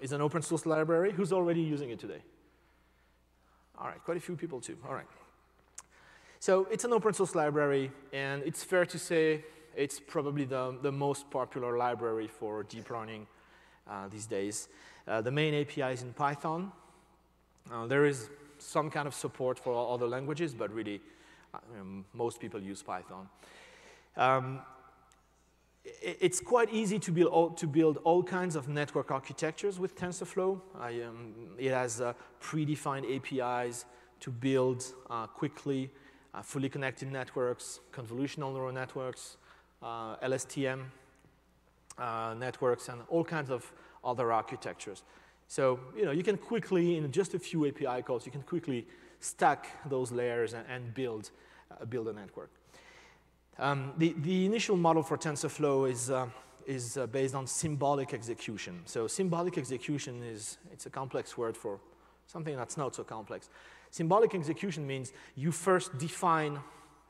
is 0.00 0.12
an 0.12 0.20
open 0.20 0.42
source 0.42 0.66
library. 0.66 1.12
Who's 1.12 1.32
already 1.32 1.60
using 1.60 1.90
it 1.90 1.98
today? 1.98 2.22
All 3.78 3.86
right, 3.88 4.02
quite 4.04 4.16
a 4.16 4.20
few 4.20 4.36
people 4.36 4.60
too. 4.60 4.78
All 4.88 4.94
right. 4.94 5.06
So 6.38 6.66
it's 6.70 6.84
an 6.84 6.92
open 6.92 7.12
source 7.12 7.34
library, 7.34 7.90
and 8.12 8.42
it's 8.44 8.62
fair 8.62 8.86
to 8.86 8.98
say 8.98 9.44
it's 9.74 9.98
probably 9.98 10.44
the, 10.44 10.76
the 10.80 10.92
most 10.92 11.30
popular 11.30 11.76
library 11.76 12.28
for 12.28 12.62
deep 12.62 12.88
learning 12.90 13.26
uh, 13.90 14.08
these 14.08 14.26
days. 14.26 14.68
Uh, 15.08 15.20
the 15.20 15.30
main 15.30 15.54
API 15.54 15.92
is 15.92 16.02
in 16.02 16.12
Python. 16.12 16.72
Uh, 17.72 17.86
there 17.86 18.06
is 18.06 18.28
some 18.58 18.90
kind 18.90 19.08
of 19.08 19.14
support 19.14 19.58
for 19.58 19.92
other 19.92 20.06
languages, 20.06 20.54
but 20.54 20.72
really, 20.72 21.00
um, 21.78 22.04
most 22.14 22.40
people 22.40 22.60
use 22.60 22.82
Python. 22.82 23.28
Um, 24.16 24.60
it's 26.02 26.40
quite 26.40 26.72
easy 26.72 26.98
to 26.98 27.12
build, 27.12 27.28
all, 27.28 27.50
to 27.50 27.66
build 27.66 27.98
all 28.04 28.22
kinds 28.22 28.56
of 28.56 28.68
network 28.68 29.10
architectures 29.10 29.78
with 29.78 29.96
TensorFlow. 29.96 30.60
I, 30.78 31.02
um, 31.02 31.34
it 31.58 31.72
has 31.72 32.00
uh, 32.00 32.12
predefined 32.40 33.04
APIs 33.16 33.84
to 34.20 34.30
build 34.30 34.84
uh, 35.10 35.26
quickly. 35.26 35.90
uh, 36.36 36.42
fully 36.42 36.68
connected 36.68 37.10
networks, 37.10 37.80
convolutional 37.92 38.52
neural 38.52 38.72
networks, 38.72 39.38
uh, 39.82 40.16
LSTM 40.16 40.84
uh, 41.98 42.34
networks, 42.38 42.88
and 42.88 43.00
all 43.08 43.24
kinds 43.24 43.50
of 43.50 43.72
other 44.04 44.32
architectures. 44.32 45.02
So 45.48 45.80
you 45.96 46.04
know 46.04 46.10
you 46.10 46.22
can 46.22 46.36
quickly, 46.36 46.96
in 46.96 47.10
just 47.10 47.34
a 47.34 47.38
few 47.38 47.66
API 47.66 48.02
calls, 48.02 48.26
you 48.26 48.32
can 48.32 48.42
quickly 48.42 48.86
stack 49.20 49.88
those 49.88 50.12
layers 50.12 50.52
and, 50.52 50.66
and 50.68 50.92
build 50.92 51.30
uh, 51.70 51.84
build 51.86 52.08
a 52.08 52.12
network. 52.12 52.50
Um, 53.58 53.92
the, 53.96 54.14
the 54.18 54.44
initial 54.44 54.76
model 54.76 55.02
for 55.02 55.16
TensorFlow 55.16 55.90
is, 55.90 56.10
uh, 56.10 56.28
is 56.66 56.98
uh, 56.98 57.06
based 57.06 57.34
on 57.34 57.46
symbolic 57.46 58.12
execution. 58.12 58.82
So 58.84 59.06
symbolic 59.06 59.56
execution 59.56 60.22
is, 60.22 60.58
it's 60.72 60.86
a 60.86 60.90
complex 60.90 61.38
word 61.38 61.56
for 61.56 61.80
something 62.26 62.54
that's 62.56 62.76
not 62.76 62.94
so 62.94 63.04
complex. 63.04 63.48
Symbolic 63.90 64.34
execution 64.34 64.86
means 64.86 65.12
you 65.36 65.52
first 65.52 65.96
define 65.96 66.58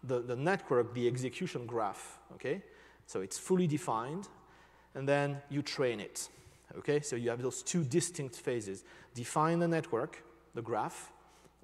the, 0.05 0.21
the 0.21 0.37
network, 0.37 0.95
the 0.95 1.09
execution 1.09 1.67
graph, 1.67 2.19
okay? 2.35 2.63
So 3.07 3.23
it's 3.23 3.39
fully 3.39 3.67
defined, 3.67 4.29
and 4.95 5.09
then 5.09 5.39
you 5.51 5.63
train 5.63 5.99
it, 6.01 6.29
okay? 6.79 7.01
So 7.01 7.17
you 7.17 7.31
have 7.31 7.43
those 7.43 7.63
two 7.63 7.83
distinct 7.83 8.37
phases. 8.37 8.85
Define 9.15 9.59
the 9.59 9.69
network, 9.69 10.23
the 10.55 10.63
graph, 10.63 11.11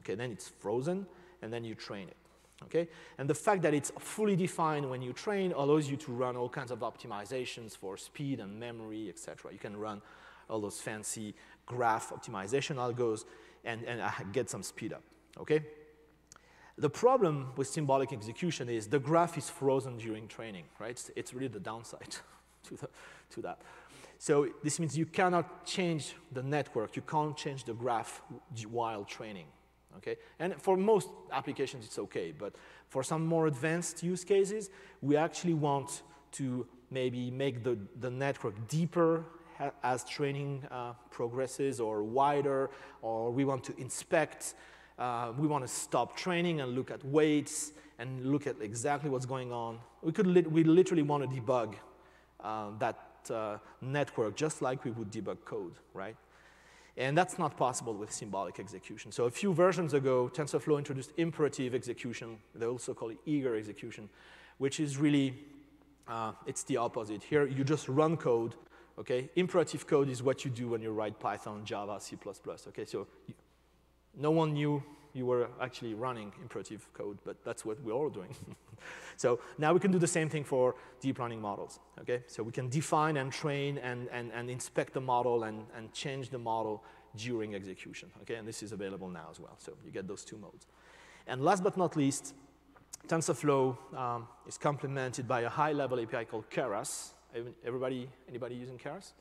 okay, 0.01 0.17
then 0.17 0.33
it's 0.33 0.49
frozen, 0.49 1.07
and 1.41 1.53
then 1.53 1.65
you 1.65 1.75
train 1.77 2.09
it. 2.09 2.17
Okay? 2.63 2.89
And 3.19 3.29
the 3.29 3.35
fact 3.35 3.63
that 3.63 3.75
it's 3.75 3.93
fully 3.99 4.37
defined 4.37 4.89
when 4.89 5.03
you 5.03 5.13
train 5.13 5.53
allows 5.53 5.89
you 5.91 5.97
to 5.99 6.13
run 6.13 6.37
all 6.37 6.49
kinds 6.49 6.71
of 6.71 6.81
optimizations 6.81 7.77
for 7.77 7.97
speed 7.97 8.41
and 8.41 8.59
memory, 8.59 9.09
etc. 9.09 9.53
You 9.53 9.59
can 9.59 9.77
run 9.77 10.03
all 10.49 10.61
those 10.61 10.81
fancy 10.81 11.35
graph 11.67 12.11
optimization 12.11 12.77
algos 12.77 13.25
and, 13.65 13.85
and 13.85 14.01
uh, 14.01 14.11
get 14.33 14.51
some 14.51 14.63
speed 14.63 14.93
up. 14.93 15.03
Okay? 15.39 15.63
The 16.79 16.91
problem 16.91 17.53
with 17.57 17.69
symbolic 17.69 18.13
execution 18.13 18.69
is 18.69 18.87
the 18.87 18.99
graph 18.99 19.37
is 19.37 19.51
frozen 19.51 19.99
during 19.99 20.27
training, 20.27 20.65
right? 20.79 20.91
It's, 20.91 21.11
it's 21.15 21.35
really 21.35 21.49
the 21.49 21.61
downside 21.61 22.17
to, 22.65 22.77
the, 22.77 22.89
to 23.31 23.43
that. 23.43 23.61
So 24.19 24.49
this 24.63 24.79
means 24.79 24.97
you 24.97 25.07
cannot 25.07 25.67
change 25.67 26.15
the 26.31 26.43
network, 26.43 26.97
you 26.97 27.03
can't 27.03 27.37
change 27.37 27.65
the 27.65 27.75
graph 27.75 28.23
while 28.71 29.05
training, 29.05 29.47
Okay? 29.99 30.17
And 30.39 30.61
for 30.61 30.77
most 30.77 31.09
applications, 31.31 31.85
it's 31.87 31.99
okay. 31.99 32.33
But 32.37 32.55
for 32.89 33.03
some 33.03 33.27
more 33.27 33.47
advanced 33.47 34.03
use 34.03 34.25
cases, 34.25 34.71
we 35.01 35.17
actually 35.17 35.55
want 35.55 36.03
to 36.33 36.67
maybe 36.91 37.31
make 37.31 37.63
the, 37.65 37.79
the 38.01 38.11
network 38.11 38.69
deeper 38.69 39.25
as 39.83 40.05
training 40.05 40.65
uh, 40.71 40.93
progresses 41.11 41.81
or 41.81 42.03
wider, 42.03 42.71
or 43.01 43.31
we 43.31 43.45
want 43.45 43.63
to 43.65 43.77
inspect, 43.79 44.55
uh, 44.99 45.33
we 45.39 45.47
want 45.47 45.65
to 45.65 45.69
stop 45.69 46.17
training 46.17 46.61
and 46.61 46.75
look 46.75 46.91
at 46.91 47.05
weights 47.05 47.73
and 47.99 48.25
look 48.25 48.47
at 48.47 48.57
exactly 48.61 49.09
what's 49.11 49.27
going 49.27 49.53
on. 49.53 49.79
We, 50.03 50.13
could 50.13 50.27
we 50.51 50.65
literally 50.65 51.03
want 51.03 51.29
to 51.29 51.41
debug 51.41 51.75
uh, 52.41 52.71
that 52.79 52.99
uh, 53.31 53.59
network 53.81 54.35
just 54.37 54.63
like 54.63 54.85
we 54.85 54.91
would 54.91 55.11
debug 55.13 55.45
code, 55.45 55.75
right? 55.95 56.17
And 56.97 57.17
that's 57.17 57.39
not 57.39 57.57
possible 57.57 57.95
with 57.95 58.13
symbolic 58.13 58.61
execution. 58.61 59.13
So 59.13 59.25
a 59.25 59.31
few 59.31 59.55
versions 59.55 59.95
ago, 59.95 60.31
TensorFlow 60.33 60.77
introduced 60.77 61.13
imperative 61.17 61.75
execution. 61.75 62.39
They 62.55 62.67
also 62.67 62.93
call 62.93 63.11
it 63.11 63.19
eager 63.25 63.57
execution, 63.57 64.11
which 64.59 64.79
is 64.79 64.99
really, 64.99 65.35
uh, 66.07 66.33
it's 66.47 66.65
the 66.65 66.77
opposite. 66.77 67.23
Here, 67.23 67.47
you 67.47 67.65
just 67.65 67.89
run 67.89 68.19
code, 68.19 68.57
okay? 68.99 69.31
Imperative 69.37 69.87
code 69.87 70.11
is 70.11 70.23
what 70.23 70.45
you 70.45 70.51
do 70.51 70.69
when 70.69 70.83
you 70.83 70.93
write 70.93 71.19
Python, 71.19 71.65
Java, 71.65 71.99
C++, 71.99 72.19
okay? 72.69 72.85
So 72.85 73.07
no 74.15 74.31
one 74.31 74.53
knew 74.53 74.83
you 75.15 75.27
were 75.27 75.49
actually 75.61 75.95
running 75.95 76.33
imperative 76.41 76.89
code, 76.95 77.19
but 77.25 77.37
that's 77.45 77.65
what 77.65 77.81
we're 77.83 77.93
all 77.93 78.09
doing. 78.09 78.35
so 79.17 79.41
now 79.59 79.73
we 79.73 79.81
can 79.81 79.93
do 79.93 79.99
the 79.99 80.07
same 80.07 80.29
thing 80.29 80.45
for 80.45 80.75
deep 81.01 81.19
learning 81.19 81.41
models, 81.41 81.81
okay? 82.01 82.23
So 82.27 82.43
we 82.43 82.53
can 82.53 82.69
define 82.69 83.17
and 83.17 83.31
train 83.31 83.79
and, 83.79 84.09
and, 84.11 84.33
and 84.33 84.49
inspect 84.51 84.95
the 84.95 85.01
model 85.01 85.45
and, 85.45 85.67
and 85.77 85.93
change 85.93 86.31
the 86.31 86.39
model 86.39 86.83
during 87.17 87.55
execution, 87.55 88.11
okay? 88.23 88.37
And 88.37 88.49
this 88.49 88.63
is 88.63 88.73
available 88.73 89.09
now 89.09 89.29
as 89.31 89.39
well, 89.39 89.57
so 89.59 89.73
you 89.85 89.91
get 89.91 90.09
those 90.09 90.25
two 90.25 90.39
modes. 90.39 90.67
And 91.27 91.43
last 91.43 91.63
but 91.63 91.77
not 91.77 91.97
least, 91.97 92.35
TensorFlow 93.07 93.77
um, 93.97 94.29
is 94.47 94.57
complemented 94.57 95.29
by 95.29 95.43
a 95.43 95.49
high-level 95.49 96.01
API 96.01 96.25
called 96.25 96.49
Keras. 96.51 97.13
Everybody, 97.65 98.09
anybody 98.29 98.55
using 98.55 98.79
Keras? 98.79 99.13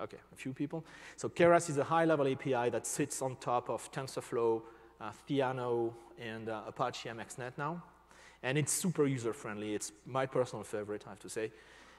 Okay, 0.00 0.16
a 0.32 0.36
few 0.36 0.52
people. 0.52 0.84
So 1.16 1.28
Keras 1.28 1.68
is 1.68 1.76
a 1.76 1.84
high-level 1.84 2.26
API 2.26 2.70
that 2.70 2.86
sits 2.86 3.20
on 3.20 3.36
top 3.36 3.68
of 3.68 3.90
TensorFlow 3.92 4.62
Theano, 5.10 5.92
and 6.20 6.48
uh, 6.48 6.62
Apache 6.68 7.08
MXNet 7.08 7.52
now. 7.58 7.82
And 8.42 8.58
it's 8.58 8.72
super 8.72 9.06
user-friendly. 9.06 9.74
It's 9.74 9.92
my 10.06 10.26
personal 10.26 10.64
favorite, 10.64 11.04
I 11.06 11.10
have 11.10 11.18
to 11.20 11.28
say. 11.28 11.50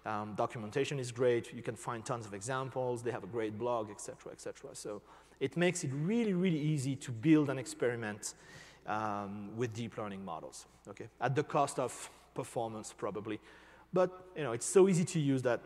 Um, 0.05 0.33
documentation 0.35 0.99
is 0.99 1.11
great. 1.11 1.53
You 1.53 1.61
can 1.61 1.75
find 1.75 2.05
tons 2.05 2.25
of 2.25 2.33
examples. 2.33 3.01
They 3.01 3.11
have 3.11 3.23
a 3.23 3.27
great 3.27 3.57
blog, 3.57 3.89
et 3.89 4.01
cetera, 4.01 4.31
et 4.31 4.41
cetera. 4.41 4.71
So 4.73 5.01
it 5.39 5.55
makes 5.55 5.83
it 5.83 5.91
really, 5.93 6.33
really 6.33 6.59
easy 6.59 6.95
to 6.97 7.11
build 7.11 7.49
and 7.49 7.59
experiment 7.59 8.33
um, 8.85 9.55
with 9.55 9.73
deep 9.73 9.97
learning 9.97 10.25
models, 10.25 10.65
okay? 10.89 11.07
At 11.21 11.35
the 11.35 11.43
cost 11.43 11.79
of 11.79 12.09
performance, 12.33 12.93
probably. 12.97 13.39
But, 13.93 14.09
you 14.35 14.43
know, 14.43 14.51
it's 14.51 14.65
so 14.65 14.89
easy 14.89 15.05
to 15.05 15.19
use 15.19 15.41
that 15.43 15.61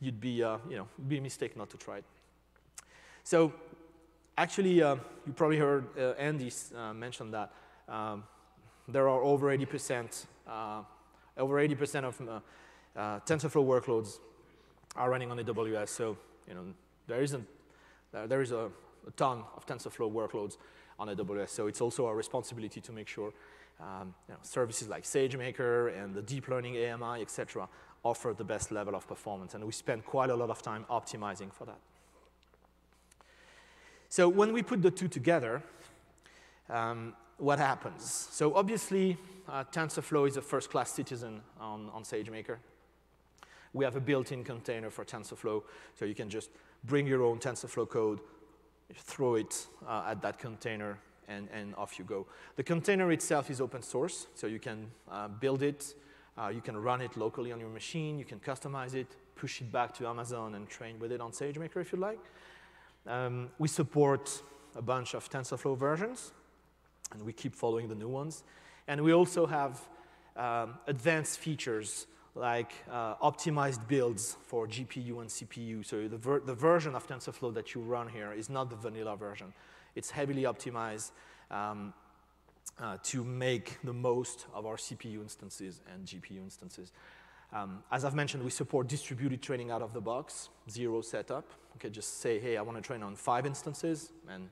you'd 0.00 0.20
be, 0.20 0.42
uh, 0.42 0.58
you 0.68 0.76
know, 0.76 0.88
be 1.08 1.16
a 1.16 1.20
mistake 1.20 1.56
not 1.56 1.70
to 1.70 1.76
try 1.78 1.98
it. 1.98 2.04
So 3.24 3.52
Actually, 4.36 4.82
uh, 4.82 4.96
you 5.26 5.32
probably 5.32 5.58
heard 5.58 5.86
uh, 5.98 6.12
Andy 6.12 6.50
uh, 6.76 6.94
mention 6.94 7.30
that 7.30 7.52
um, 7.88 8.24
there 8.88 9.08
are 9.08 9.20
over 9.22 9.56
80%, 9.56 10.26
uh, 10.48 10.82
over 11.36 11.56
80% 11.56 12.04
of 12.04 12.20
uh, 12.20 13.20
TensorFlow 13.20 13.64
workloads 13.64 14.18
are 14.96 15.10
running 15.10 15.30
on 15.30 15.38
AWS. 15.38 15.88
So, 15.88 16.16
you 16.48 16.54
know, 16.54 16.64
there 17.06 17.22
isn't, 17.22 17.46
there 18.12 18.40
is 18.40 18.52
a, 18.52 18.70
a, 19.06 19.10
ton 19.16 19.44
of 19.56 19.66
TensorFlow 19.66 20.10
workloads 20.10 20.56
on 20.98 21.08
AWS. 21.08 21.50
So 21.50 21.66
it's 21.66 21.80
also 21.80 22.06
our 22.06 22.16
responsibility 22.16 22.80
to 22.80 22.92
make 22.92 23.08
sure 23.08 23.32
um, 23.80 24.14
you 24.28 24.34
know, 24.34 24.40
services 24.42 24.88
like 24.88 25.04
SageMaker 25.04 25.96
and 26.02 26.14
the 26.14 26.22
deep 26.22 26.48
learning 26.48 26.76
AMI, 26.76 27.20
et 27.20 27.30
cetera, 27.30 27.68
offer 28.04 28.34
the 28.36 28.44
best 28.44 28.70
level 28.72 28.94
of 28.94 29.06
performance. 29.06 29.54
And 29.54 29.64
we 29.64 29.72
spend 29.72 30.04
quite 30.04 30.30
a 30.30 30.36
lot 30.36 30.50
of 30.50 30.62
time 30.62 30.84
optimizing 30.90 31.52
for 31.52 31.64
that. 31.66 31.78
So 34.10 34.28
when 34.28 34.52
we 34.52 34.60
put 34.62 34.82
the 34.82 34.90
two 34.90 35.06
together, 35.06 35.62
um, 36.68 37.14
what 37.38 37.60
happens? 37.60 38.28
So 38.32 38.52
obviously, 38.56 39.16
uh, 39.48 39.62
TensorFlow 39.72 40.26
is 40.26 40.36
a 40.36 40.42
first-class 40.42 40.90
citizen 40.90 41.40
on, 41.60 41.88
on 41.94 42.02
SageMaker. 42.02 42.56
We 43.72 43.84
have 43.84 43.94
a 43.94 44.00
built-in 44.00 44.42
container 44.42 44.90
for 44.90 45.04
TensorFlow, 45.04 45.62
so 45.94 46.04
you 46.04 46.16
can 46.16 46.28
just 46.28 46.50
bring 46.82 47.06
your 47.06 47.22
own 47.22 47.38
TensorFlow 47.38 47.88
code, 47.88 48.18
throw 48.92 49.36
it 49.36 49.68
uh, 49.86 50.06
at 50.08 50.20
that 50.22 50.40
container, 50.40 50.98
and, 51.28 51.48
and, 51.52 51.76
off 51.76 51.96
you 51.96 52.04
go. 52.04 52.26
The 52.56 52.64
container 52.64 53.12
itself 53.12 53.48
is 53.48 53.60
open 53.60 53.80
source, 53.80 54.26
so 54.34 54.48
you 54.48 54.58
can 54.58 54.90
uh, 55.08 55.28
build 55.28 55.62
it, 55.62 55.94
uh, 56.36 56.48
you 56.48 56.60
can 56.60 56.76
run 56.76 57.00
it 57.00 57.16
locally 57.16 57.52
on 57.52 57.60
your 57.60 57.68
machine, 57.68 58.18
you 58.18 58.24
can 58.24 58.40
customize 58.40 58.94
it, 58.94 59.14
push 59.36 59.60
it 59.60 59.70
back 59.70 59.94
to 59.94 60.08
Amazon, 60.08 60.56
and 60.56 60.68
train 60.68 60.98
with 60.98 61.12
it 61.12 61.20
on 61.20 61.30
SageMaker 61.30 61.76
if 61.76 61.92
you 61.92 61.98
like. 61.98 62.18
Um, 63.06 63.50
we 63.58 63.68
support 63.68 64.42
a 64.76 64.82
bunch 64.82 65.14
of 65.14 65.28
TensorFlow 65.30 65.76
versions, 65.76 66.32
and 67.12 67.22
we 67.22 67.32
keep 67.32 67.54
following 67.54 67.88
the 67.88 67.94
new 67.94 68.08
ones. 68.08 68.44
And 68.86 69.02
we 69.02 69.12
also 69.12 69.46
have 69.46 69.80
um, 70.36 70.74
advanced 70.86 71.38
features 71.38 72.06
like 72.34 72.72
uh, 72.90 73.16
optimized 73.16 73.86
builds 73.88 74.36
for 74.46 74.66
GPU 74.66 75.20
and 75.20 75.28
CPU. 75.28 75.84
So 75.84 76.06
the, 76.08 76.16
ver 76.16 76.40
the, 76.40 76.54
version 76.54 76.94
of 76.94 77.06
TensorFlow 77.06 77.52
that 77.54 77.74
you 77.74 77.80
run 77.80 78.08
here 78.08 78.32
is 78.32 78.48
not 78.48 78.70
the 78.70 78.76
vanilla 78.76 79.16
version. 79.16 79.52
It's 79.96 80.10
heavily 80.10 80.44
optimized 80.44 81.10
um, 81.50 81.92
uh, 82.80 82.98
to 83.02 83.24
make 83.24 83.78
the 83.82 83.92
most 83.92 84.46
of 84.54 84.64
our 84.64 84.76
CPU 84.76 85.20
instances 85.20 85.80
and 85.92 86.06
GPU 86.06 86.38
instances. 86.38 86.92
Um, 87.52 87.82
as 87.90 88.04
I've 88.04 88.14
mentioned, 88.14 88.44
we 88.44 88.50
support 88.50 88.88
distributed 88.88 89.42
training 89.42 89.70
out 89.70 89.82
of 89.82 89.92
the 89.92 90.00
box, 90.00 90.50
zero 90.68 91.00
setup. 91.00 91.50
Okay, 91.76 91.90
just 91.90 92.20
say, 92.20 92.38
hey, 92.38 92.56
I 92.56 92.62
want 92.62 92.76
to 92.78 92.82
train 92.82 93.02
on 93.02 93.16
five 93.16 93.46
instances, 93.46 94.12
and 94.28 94.48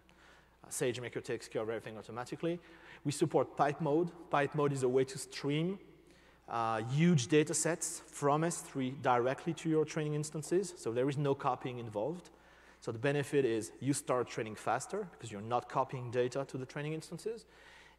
SageMaker 0.71 1.23
takes 1.23 1.49
care 1.49 1.63
of 1.63 1.69
everything 1.69 1.97
automatically. 1.97 2.59
We 3.05 3.13
support 3.13 3.57
pipe 3.57 3.81
mode. 3.81 4.11
Pipe 4.31 4.55
mode 4.55 4.73
is 4.73 4.83
a 4.83 4.89
way 4.89 5.05
to 5.05 5.19
stream 5.19 5.79
uh, 6.49 6.83
huge 6.91 7.29
data 7.29 7.53
sets 7.53 8.03
from 8.07 8.43
S3 8.43 9.03
directly 9.03 9.53
to 9.55 9.69
your 9.69 9.85
training 9.85 10.15
instances, 10.15 10.73
so 10.77 10.93
there 10.93 11.09
is 11.09 11.19
no 11.19 11.35
copying 11.35 11.79
involved. 11.79 12.31
So 12.81 12.93
the 12.93 12.99
benefit 12.99 13.45
is 13.45 13.73
you 13.81 13.93
start 13.93 14.29
training 14.29 14.55
faster 14.55 15.07
because 15.13 15.31
you're 15.31 15.41
not 15.41 15.69
copying 15.69 16.11
data 16.11 16.47
to 16.49 16.57
the 16.57 16.65
training 16.65 16.95
instances, 16.95 17.45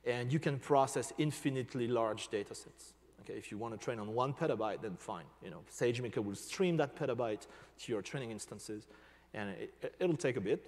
and 0.06 0.32
you 0.32 0.39
can 0.39 0.58
process 0.58 1.13
infinitely 1.18 1.88
large 1.88 2.29
data 2.29 2.56
sets. 2.56 2.94
Okay, 3.30 3.38
if 3.38 3.52
you 3.52 3.58
want 3.58 3.80
to 3.80 3.84
train 3.84 4.00
on 4.00 4.14
one 4.14 4.34
petabyte, 4.34 4.82
then 4.82 4.96
fine. 4.96 5.26
You 5.44 5.52
know, 5.52 5.60
SageMaker 5.72 6.24
will 6.24 6.36
stream 6.36 6.78
that 6.78 6.96
petabyte 6.96 7.46
to 7.80 7.92
your 7.92 8.02
training 8.02 8.32
instances, 8.32 8.88
and 9.34 9.52
it, 9.52 9.94
will 10.00 10.18
take 10.18 10.38
a 10.38 10.42
bit, 10.42 10.66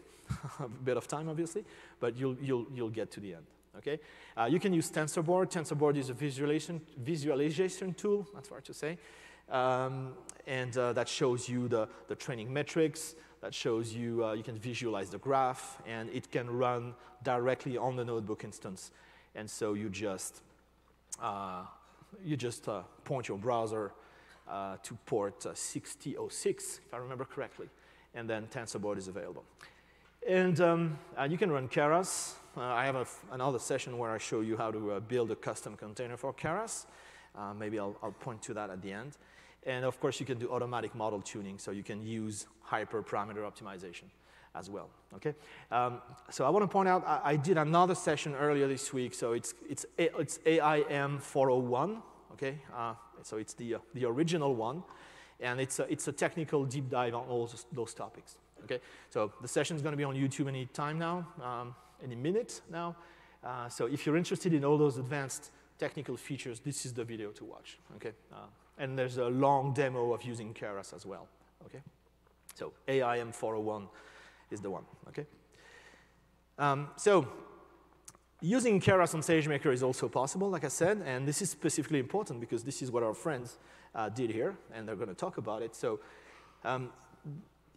a 0.59 0.67
bit 0.83 0.95
of 0.95 1.07
time, 1.07 1.27
obviously, 1.27 1.65
but 1.99 2.15
you'll, 2.15 2.37
you'll, 2.39 2.67
you'll 2.73 2.89
get 2.89 3.09
to 3.11 3.19
the 3.19 3.33
end. 3.33 3.45
Okay? 3.77 3.99
Uh, 4.37 4.45
you 4.45 4.59
can 4.59 4.73
use 4.73 4.91
TensorBoard. 4.91 5.49
TensorBoard 5.51 5.97
is 5.97 6.09
a 6.09 6.13
visualization, 6.13 6.81
visualization 6.97 7.93
tool, 7.93 8.27
that's 8.33 8.49
hard 8.49 8.65
to 8.65 8.73
say. 8.73 8.97
Um, 9.49 10.13
and 10.45 10.77
uh, 10.77 10.93
that 10.93 11.09
shows 11.09 11.49
you 11.49 11.67
the, 11.67 11.87
the 12.07 12.15
training 12.15 12.53
metrics, 12.53 13.15
that 13.41 13.55
shows 13.55 13.91
you, 13.91 14.23
uh, 14.23 14.33
you 14.33 14.43
can 14.43 14.57
visualize 14.57 15.09
the 15.09 15.17
graph, 15.17 15.81
and 15.87 16.09
it 16.11 16.31
can 16.31 16.47
run 16.47 16.93
directly 17.23 17.75
on 17.75 17.95
the 17.95 18.05
notebook 18.05 18.43
instance. 18.43 18.91
And 19.33 19.49
so 19.49 19.73
you 19.73 19.89
just, 19.89 20.41
uh, 21.19 21.63
you 22.23 22.37
just 22.37 22.67
uh, 22.67 22.81
point 23.03 23.27
your 23.27 23.37
browser 23.37 23.91
uh, 24.49 24.77
to 24.83 24.95
port 25.05 25.45
6006, 25.53 26.79
if 26.85 26.93
I 26.93 26.97
remember 26.97 27.25
correctly, 27.25 27.67
and 28.13 28.29
then 28.29 28.47
TensorBoard 28.47 28.97
is 28.97 29.07
available. 29.07 29.43
And 30.27 30.59
um, 30.61 30.99
you 31.29 31.37
can 31.37 31.51
run 31.51 31.67
Keras. 31.67 32.33
Uh, 32.55 32.61
I 32.61 32.85
have 32.85 33.09
another 33.31 33.59
session 33.59 33.97
where 33.97 34.11
I 34.11 34.17
show 34.17 34.41
you 34.41 34.57
how 34.57 34.71
to 34.71 34.91
uh, 34.91 34.99
build 34.99 35.31
a 35.31 35.35
custom 35.35 35.75
container 35.77 36.17
for 36.17 36.33
Keras. 36.33 36.85
Uh, 37.35 37.53
maybe 37.53 37.79
I'll, 37.79 37.95
I'll, 38.03 38.11
point 38.11 38.41
to 38.43 38.53
that 38.53 38.69
at 38.69 38.81
the 38.81 38.91
end. 38.91 39.13
And 39.65 39.85
of 39.85 39.99
course, 40.01 40.19
you 40.19 40.25
can 40.25 40.37
do 40.37 40.49
automatic 40.49 40.93
model 40.93 41.21
tuning, 41.21 41.57
so 41.57 41.71
you 41.71 41.83
can 41.83 42.05
use 42.05 42.45
hyperparameter 42.69 43.37
optimization 43.37 44.09
as 44.55 44.69
well. 44.69 44.89
Okay. 45.15 45.33
Um, 45.71 46.01
so 46.29 46.45
I 46.45 46.49
want 46.49 46.63
to 46.63 46.67
point 46.67 46.89
out 46.89 47.05
I, 47.05 47.31
I, 47.31 47.35
did 47.35 47.57
another 47.57 47.95
session 47.95 48.35
earlier 48.35 48.67
this 48.67 48.93
week. 48.93 49.13
So 49.13 49.33
it's 49.33 49.53
it's 49.69 49.85
a, 49.97 50.19
it's 50.19 50.39
AIM 50.45 51.19
401. 51.19 52.01
Okay. 52.33 52.57
Uh, 52.75 52.93
so 53.23 53.37
it's 53.37 53.53
the 53.53 53.75
uh, 53.75 53.79
the 53.93 54.05
original 54.05 54.55
one, 54.55 54.83
and 55.39 55.59
it's 55.59 55.79
a, 55.79 55.91
it's 55.91 56.07
a 56.07 56.11
technical 56.11 56.65
deep 56.65 56.89
dive 56.89 57.13
on 57.13 57.27
all 57.27 57.49
those, 57.73 57.93
topics. 57.93 58.37
Okay. 58.63 58.79
So 59.09 59.31
the 59.41 59.47
session 59.47 59.75
is 59.75 59.81
going 59.81 59.93
to 59.93 59.97
be 59.97 60.03
on 60.03 60.15
YouTube 60.15 60.47
any 60.47 60.65
time 60.67 60.99
now. 60.99 61.27
Um, 61.41 61.75
any 62.03 62.15
minute 62.15 62.61
now. 62.69 62.95
Uh, 63.43 63.69
so 63.69 63.85
if 63.85 64.05
you're 64.05 64.17
interested 64.17 64.53
in 64.53 64.63
all 64.63 64.77
those 64.77 64.97
advanced 64.97 65.51
technical 65.79 66.17
features, 66.17 66.59
this 66.59 66.85
is 66.85 66.93
the 66.93 67.03
video 67.03 67.31
to 67.31 67.45
watch, 67.45 67.79
okay? 67.95 68.11
Uh, 68.31 68.35
and 68.77 68.97
there's 68.97 69.17
a 69.17 69.25
long 69.25 69.73
demo 69.73 70.13
of 70.13 70.23
using 70.23 70.53
Keras 70.53 70.93
as 70.93 71.05
well, 71.05 71.27
okay? 71.65 71.81
So 72.55 72.73
AIM 72.87 73.31
401 73.31 73.87
is 74.51 74.61
the 74.61 74.69
one, 74.69 74.83
okay? 75.07 75.25
Um, 76.57 76.89
so 76.95 77.27
using 78.41 78.79
Keras 78.79 79.13
on 79.13 79.21
SageMaker 79.21 79.73
is 79.73 79.83
also 79.83 80.09
possible, 80.09 80.49
like 80.49 80.63
I 80.63 80.69
said, 80.69 81.01
and 81.05 81.27
this 81.27 81.41
is 81.41 81.49
specifically 81.49 81.99
important 81.99 82.39
because 82.39 82.63
this 82.63 82.81
is 82.81 82.91
what 82.91 83.03
our 83.03 83.13
friends 83.13 83.57
uh, 83.95 84.09
did 84.09 84.31
here, 84.31 84.55
and 84.73 84.87
they're 84.87 84.95
to 84.95 85.13
talk 85.13 85.37
about 85.37 85.61
it. 85.61 85.75
So 85.75 85.99
um, 86.63 86.91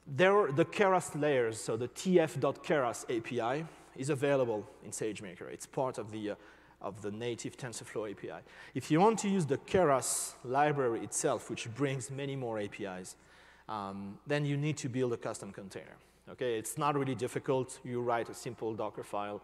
there 0.06 0.36
are 0.36 0.52
the 0.52 0.64
Keras 0.64 1.18
layers, 1.18 1.60
so 1.60 1.76
the 1.76 1.88
tf.keras 1.88 3.04
API, 3.16 3.64
is 3.96 4.10
available 4.10 4.68
in 4.84 4.90
SageMaker. 4.90 5.50
It's 5.52 5.66
part 5.66 5.98
of 5.98 6.10
the, 6.10 6.32
uh, 6.32 6.34
of 6.80 7.00
the 7.00 7.10
native 7.10 7.56
TensorFlow 7.56 8.10
API. 8.10 8.42
If 8.74 8.90
you 8.90 9.00
want 9.00 9.18
to 9.20 9.28
use 9.28 9.46
the 9.46 9.58
Keras 9.58 10.34
library 10.44 11.00
itself, 11.04 11.48
which 11.48 11.72
brings 11.74 12.10
many 12.10 12.36
more 12.36 12.58
APIs, 12.58 13.16
um, 13.68 14.18
then 14.26 14.44
you 14.44 14.56
need 14.56 14.76
to 14.78 14.88
build 14.88 15.12
a 15.12 15.16
custom 15.16 15.52
container. 15.52 15.96
Okay, 16.30 16.58
it's 16.58 16.78
not 16.78 16.96
really 16.96 17.14
difficult. 17.14 17.78
You 17.84 18.00
write 18.00 18.28
a 18.30 18.34
simple 18.34 18.74
Docker 18.74 19.04
file, 19.04 19.42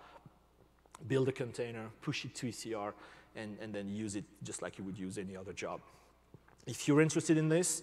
build 1.08 1.28
a 1.28 1.32
container, 1.32 1.88
push 2.00 2.24
it 2.24 2.34
to 2.36 2.46
ECR, 2.46 2.92
and, 3.36 3.58
and 3.60 3.74
then 3.74 3.88
use 3.88 4.16
it 4.16 4.24
just 4.42 4.62
like 4.62 4.78
you 4.78 4.84
would 4.84 4.98
use 4.98 5.18
any 5.18 5.36
other 5.36 5.52
job. 5.52 5.80
If 6.66 6.88
you're 6.88 7.00
interested 7.00 7.36
in 7.36 7.48
this, 7.48 7.82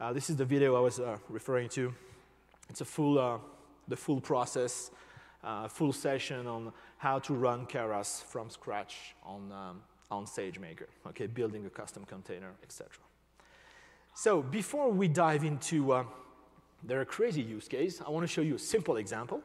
uh, 0.00 0.12
this 0.12 0.28
is 0.28 0.36
the 0.36 0.44
video 0.44 0.76
I 0.76 0.80
was 0.80 0.98
uh, 0.98 1.18
referring 1.28 1.68
to. 1.70 1.94
It's 2.68 2.80
a 2.80 2.84
full, 2.84 3.18
uh, 3.18 3.38
the 3.88 3.96
full 3.96 4.20
process 4.20 4.90
uh, 5.44 5.68
full 5.68 5.92
session 5.92 6.46
on 6.46 6.72
how 6.98 7.18
to 7.20 7.34
run 7.34 7.66
Keras 7.66 8.22
from 8.24 8.50
scratch 8.50 9.14
on, 9.24 9.50
um, 9.52 9.82
on 10.10 10.24
SageMaker, 10.24 10.86
okay, 11.08 11.26
building 11.26 11.66
a 11.66 11.70
custom 11.70 12.04
container, 12.04 12.52
etc. 12.62 12.90
So 14.14 14.42
before 14.42 14.90
we 14.90 15.08
dive 15.08 15.44
into 15.44 16.06
uh, 16.90 16.96
a 16.96 17.04
crazy 17.04 17.42
use 17.42 17.68
case, 17.68 18.00
I 18.04 18.10
want 18.10 18.24
to 18.24 18.32
show 18.32 18.40
you 18.40 18.56
a 18.56 18.58
simple 18.58 18.96
example. 18.96 19.42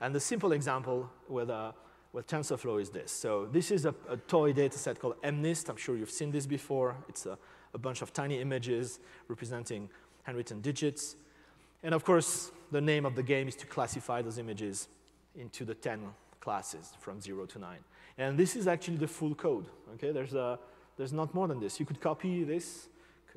And 0.00 0.14
the 0.14 0.20
simple 0.20 0.52
example 0.52 1.10
with, 1.28 1.50
uh, 1.50 1.72
with 2.12 2.26
TensorFlow 2.26 2.80
is 2.80 2.90
this. 2.90 3.10
So 3.10 3.46
this 3.46 3.70
is 3.70 3.84
a, 3.84 3.94
a 4.08 4.16
toy 4.16 4.52
data 4.52 4.78
set 4.78 5.00
called 5.00 5.20
MNIST. 5.22 5.68
I'm 5.68 5.76
sure 5.76 5.96
you've 5.96 6.10
seen 6.10 6.30
this 6.30 6.46
before. 6.46 6.96
It's 7.08 7.26
a, 7.26 7.36
a 7.74 7.78
bunch 7.78 8.02
of 8.02 8.12
tiny 8.12 8.40
images 8.40 9.00
representing 9.28 9.88
handwritten 10.22 10.60
digits. 10.60 11.16
And 11.82 11.94
of 11.94 12.04
course, 12.04 12.50
the 12.70 12.80
name 12.80 13.06
of 13.06 13.14
the 13.14 13.22
game 13.22 13.48
is 13.48 13.56
to 13.56 13.66
classify 13.66 14.22
those 14.22 14.38
images 14.38 14.88
into 15.34 15.64
the 15.64 15.74
10 15.74 16.00
classes 16.40 16.92
from 17.00 17.20
0 17.20 17.46
to 17.46 17.58
9. 17.58 17.78
And 18.18 18.38
this 18.38 18.56
is 18.56 18.66
actually 18.66 18.96
the 18.96 19.08
full 19.08 19.34
code. 19.34 19.66
Okay, 19.94 20.12
there's, 20.12 20.34
a, 20.34 20.58
there's 20.96 21.12
not 21.12 21.34
more 21.34 21.48
than 21.48 21.60
this. 21.60 21.78
You 21.78 21.86
could 21.86 22.00
copy 22.00 22.44
this 22.44 22.88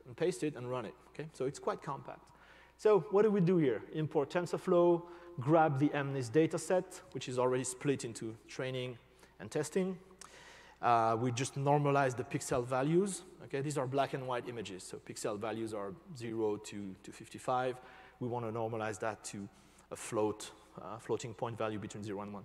and 0.06 0.15
paste 0.15 0.44
it 0.44 0.56
and 0.56 0.70
run 0.70 0.86
it. 0.86 0.94
Okay, 1.13 1.30
so 1.34 1.46
it's 1.46 1.60
quite 1.60 1.82
compact. 1.82 2.22
So 2.82 3.06
what 3.12 3.22
do 3.22 3.30
we 3.30 3.41
do 3.41 3.58
here? 3.58 3.84
Import 3.94 4.32
TensorFlow, 4.32 5.04
grab 5.39 5.78
the 5.78 5.89
MNIST 5.89 6.32
dataset, 6.32 7.02
which 7.12 7.30
is 7.30 7.38
already 7.38 7.63
split 7.63 8.06
into 8.06 8.36
training 8.48 8.98
and 9.39 9.52
testing. 9.52 10.00
Uh, 10.82 11.15
we 11.22 11.32
just 11.32 11.60
normalize 11.60 12.17
the 12.17 12.24
pixel 12.24 12.65
values. 12.65 13.22
Okay, 13.44 13.62
these 13.62 13.78
are 13.78 13.86
black 13.86 14.15
and 14.15 14.28
white 14.28 14.50
images, 14.50 14.82
so 14.84 14.98
pixel 14.98 15.38
values 15.38 15.76
are 15.76 15.94
0 16.17 16.58
to, 16.58 16.96
to 17.04 17.12
55. 17.12 17.76
We 18.20 18.28
want 18.28 18.48
to 18.48 18.52
normalize 18.52 18.98
that 19.02 19.24
to 19.26 19.48
a 19.91 19.96
float 19.96 20.50
uh, 20.82 20.98
floating 20.98 21.36
point 21.36 21.60
value 21.60 21.78
between 21.78 22.04
0 22.04 22.20
and 22.22 22.34
1. 22.34 22.44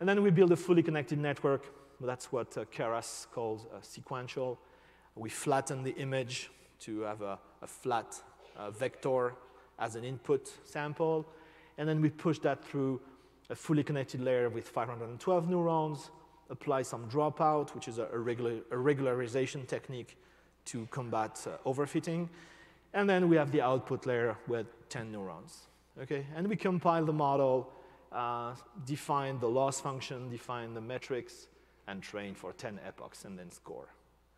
And 0.00 0.08
then 0.08 0.22
we 0.22 0.30
build 0.30 0.50
a 0.50 0.56
fully 0.56 0.82
connected 0.82 1.18
network. 1.18 1.66
That's 2.00 2.32
what 2.32 2.56
uh, 2.56 2.64
Keras 2.74 3.26
calls 3.32 3.66
uh, 3.66 3.82
sequential. 3.82 4.58
We 5.14 5.28
flatten 5.28 5.82
the 5.82 5.94
image 5.96 6.50
to 6.80 7.00
have 7.00 7.20
a, 7.20 7.38
a 7.60 7.66
flat 7.66 8.16
uh, 8.56 8.70
vector 8.70 9.34
as 9.78 9.96
an 9.96 10.04
input 10.04 10.52
sample. 10.64 11.26
And 11.76 11.88
then 11.88 12.00
we 12.00 12.10
push 12.10 12.38
that 12.40 12.64
through 12.64 13.00
a 13.50 13.54
fully 13.54 13.82
connected 13.82 14.20
layer 14.20 14.48
with 14.48 14.68
512 14.68 15.48
neurons, 15.48 16.10
apply 16.50 16.82
some 16.82 17.08
dropout, 17.08 17.74
which 17.74 17.88
is 17.88 17.98
a, 17.98 18.06
regular, 18.18 18.56
a 18.70 18.76
regularization 18.76 19.66
technique 19.66 20.16
to 20.66 20.86
combat 20.90 21.46
uh, 21.46 21.68
overfitting. 21.68 22.28
And 22.94 23.08
then 23.08 23.28
we 23.28 23.36
have 23.36 23.52
the 23.52 23.62
output 23.62 24.06
layer 24.06 24.36
with 24.46 24.66
10 24.88 25.12
neurons. 25.12 25.68
Okay, 26.00 26.26
and 26.36 26.46
we 26.46 26.56
compile 26.56 27.04
the 27.04 27.12
model, 27.12 27.72
uh, 28.12 28.54
define 28.86 29.40
the 29.40 29.48
loss 29.48 29.80
function, 29.80 30.30
define 30.30 30.72
the 30.72 30.80
metrics, 30.80 31.48
and 31.88 32.02
train 32.02 32.34
for 32.34 32.52
10 32.52 32.78
epochs 32.86 33.24
and 33.24 33.38
then 33.38 33.50
score. 33.50 33.88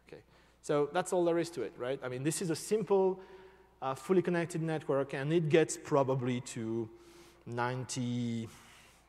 Okay, 0.09 0.23
so 0.63 0.89
that's 0.93 1.13
all 1.13 1.25
there 1.25 1.39
is 1.39 1.51
to 1.51 1.63
it, 1.63 1.73
right? 1.77 2.01
I 2.03 2.09
mean, 2.09 2.23
this 2.23 2.41
is 2.41 2.49
a 2.49 2.57
simple, 2.57 3.21
uh, 3.83 3.95
fully 3.95 4.23
connected 4.23 4.63
network, 4.63 5.15
and 5.15 5.33
it 5.33 5.49
gets 5.49 5.77
probably 5.77 6.41
to 6.43 6.89
90. 7.47 8.49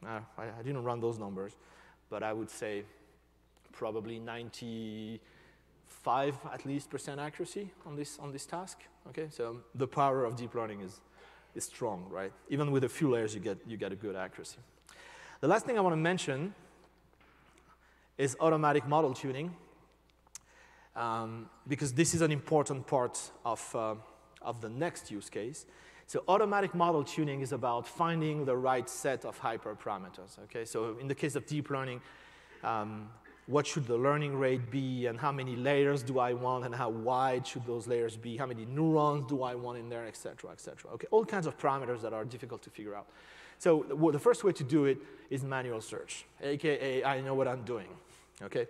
Uh, 0.03 0.19
I, 0.37 0.43
I 0.43 0.63
didn't 0.63 0.83
run 0.83 0.99
those 0.99 1.19
numbers, 1.19 1.55
but 2.09 2.23
I 2.23 2.33
would 2.33 2.49
say 2.49 2.83
probably 3.71 4.17
95 4.19 6.37
at 6.53 6.65
least 6.65 6.89
percent 6.89 7.19
accuracy 7.19 7.69
on 7.85 7.95
this 7.95 8.17
on 8.19 8.31
this 8.31 8.45
task. 8.45 8.79
Okay, 9.09 9.27
so 9.29 9.57
the 9.75 9.87
power 9.87 10.25
of 10.25 10.35
deep 10.35 10.55
learning 10.55 10.81
is 10.81 10.99
is 11.55 11.65
strong, 11.65 12.05
right? 12.09 12.31
Even 12.49 12.71
with 12.71 12.83
a 12.83 12.89
few 12.89 13.09
layers, 13.09 13.33
you 13.33 13.41
get, 13.41 13.57
you 13.67 13.77
get 13.77 13.91
a 13.91 13.95
good 13.95 14.15
accuracy. 14.15 14.57
The 15.41 15.47
last 15.47 15.65
thing 15.65 15.77
I 15.77 15.81
want 15.81 15.93
to 15.93 15.97
mention 15.97 16.53
is 18.17 18.37
automatic 18.39 18.87
model 18.87 19.13
tuning, 19.13 19.55
um, 20.95 21.49
because 21.67 21.93
this 21.93 22.13
is 22.13 22.21
an 22.21 22.31
important 22.31 22.85
part 22.85 23.19
of, 23.43 23.75
uh, 23.75 23.95
of 24.41 24.61
the 24.61 24.69
next 24.69 25.11
use 25.11 25.29
case. 25.29 25.65
So 26.07 26.23
automatic 26.27 26.75
model 26.75 27.03
tuning 27.03 27.41
is 27.41 27.51
about 27.53 27.87
finding 27.87 28.45
the 28.45 28.57
right 28.57 28.89
set 28.89 29.23
of 29.23 29.39
hyperparameters, 29.39 30.39
okay? 30.43 30.65
So 30.65 30.97
in 30.99 31.07
the 31.07 31.15
case 31.15 31.35
of 31.35 31.45
deep 31.45 31.69
learning, 31.69 32.01
um, 32.63 33.09
what 33.47 33.65
should 33.65 33.87
the 33.87 33.97
learning 33.97 34.35
rate 34.37 34.69
be 34.69 35.07
and 35.07 35.19
how 35.19 35.31
many 35.31 35.55
layers 35.55 36.03
do 36.03 36.19
I 36.19 36.33
want 36.33 36.65
and 36.65 36.75
how 36.75 36.89
wide 36.89 37.45
should 37.47 37.65
those 37.65 37.87
layers 37.87 38.17
be, 38.17 38.37
how 38.37 38.45
many 38.45 38.65
neurons 38.65 39.27
do 39.27 39.43
I 39.43 39.55
want 39.55 39.77
in 39.77 39.89
there, 39.89 40.05
et 40.05 40.15
cetera, 40.15 40.51
et 40.51 40.59
cetera. 40.59 40.91
Okay, 40.91 41.07
all 41.11 41.25
kinds 41.25 41.47
of 41.47 41.57
parameters 41.57 42.01
that 42.01 42.13
are 42.13 42.25
difficult 42.25 42.61
to 42.63 42.69
figure 42.69 42.95
out. 42.95 43.07
So 43.57 43.85
the 44.11 44.19
first 44.19 44.43
way 44.43 44.51
to 44.53 44.63
do 44.63 44.85
it 44.85 44.97
is 45.29 45.43
manual 45.43 45.81
search, 45.81 46.25
AKA 46.41 47.03
I 47.03 47.21
know 47.21 47.35
what 47.35 47.47
I'm 47.47 47.63
doing, 47.63 47.87
okay? 48.41 48.67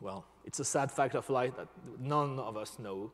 Well, 0.00 0.24
it's 0.44 0.60
a 0.60 0.64
sad 0.64 0.90
fact 0.90 1.14
of 1.14 1.28
life 1.28 1.56
that 1.56 1.68
none 2.00 2.38
of 2.38 2.56
us 2.56 2.78
know, 2.78 3.12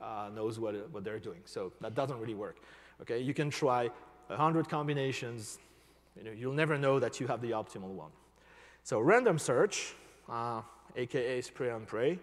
uh, 0.00 0.30
knows 0.34 0.58
what, 0.58 0.90
what 0.90 1.04
they're 1.04 1.18
doing. 1.18 1.40
So 1.44 1.72
that 1.80 1.94
doesn't 1.94 2.18
really 2.18 2.34
work, 2.34 2.56
okay? 3.00 3.18
You 3.20 3.34
can 3.34 3.50
try 3.50 3.90
100 4.28 4.68
combinations, 4.68 5.58
you 6.16 6.24
know, 6.24 6.30
you'll 6.30 6.52
never 6.52 6.78
know 6.78 6.98
that 7.00 7.20
you 7.20 7.26
have 7.26 7.40
the 7.40 7.50
optimal 7.50 7.90
one. 7.90 8.10
So 8.82 9.00
random 9.00 9.38
search 9.38 9.94
uh, 10.28 10.62
aka 10.96 11.40
spray 11.40 11.70
and 11.70 11.86
pray. 11.86 12.18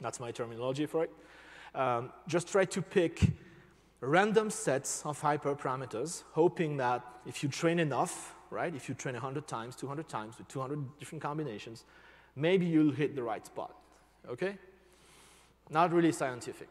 That's 0.00 0.20
my 0.20 0.32
terminology 0.32 0.86
for 0.86 1.04
it. 1.04 1.10
Um, 1.74 2.12
just 2.26 2.48
try 2.48 2.64
to 2.64 2.82
pick 2.82 3.20
random 4.00 4.50
sets 4.50 5.04
of 5.04 5.20
hyperparameters, 5.20 6.24
hoping 6.32 6.78
that 6.78 7.04
if 7.26 7.42
you 7.42 7.48
train 7.48 7.78
enough, 7.78 8.34
right? 8.50 8.74
If 8.74 8.88
you 8.88 8.94
train 8.94 9.14
100 9.14 9.46
times, 9.46 9.76
200 9.76 10.08
times 10.08 10.38
with 10.38 10.48
200 10.48 10.98
different 10.98 11.22
combinations, 11.22 11.84
maybe 12.34 12.66
you'll 12.66 12.92
hit 12.92 13.14
the 13.14 13.22
right 13.22 13.44
spot, 13.44 13.74
okay? 14.28 14.56
Not 15.70 15.92
really 15.92 16.12
scientific. 16.12 16.68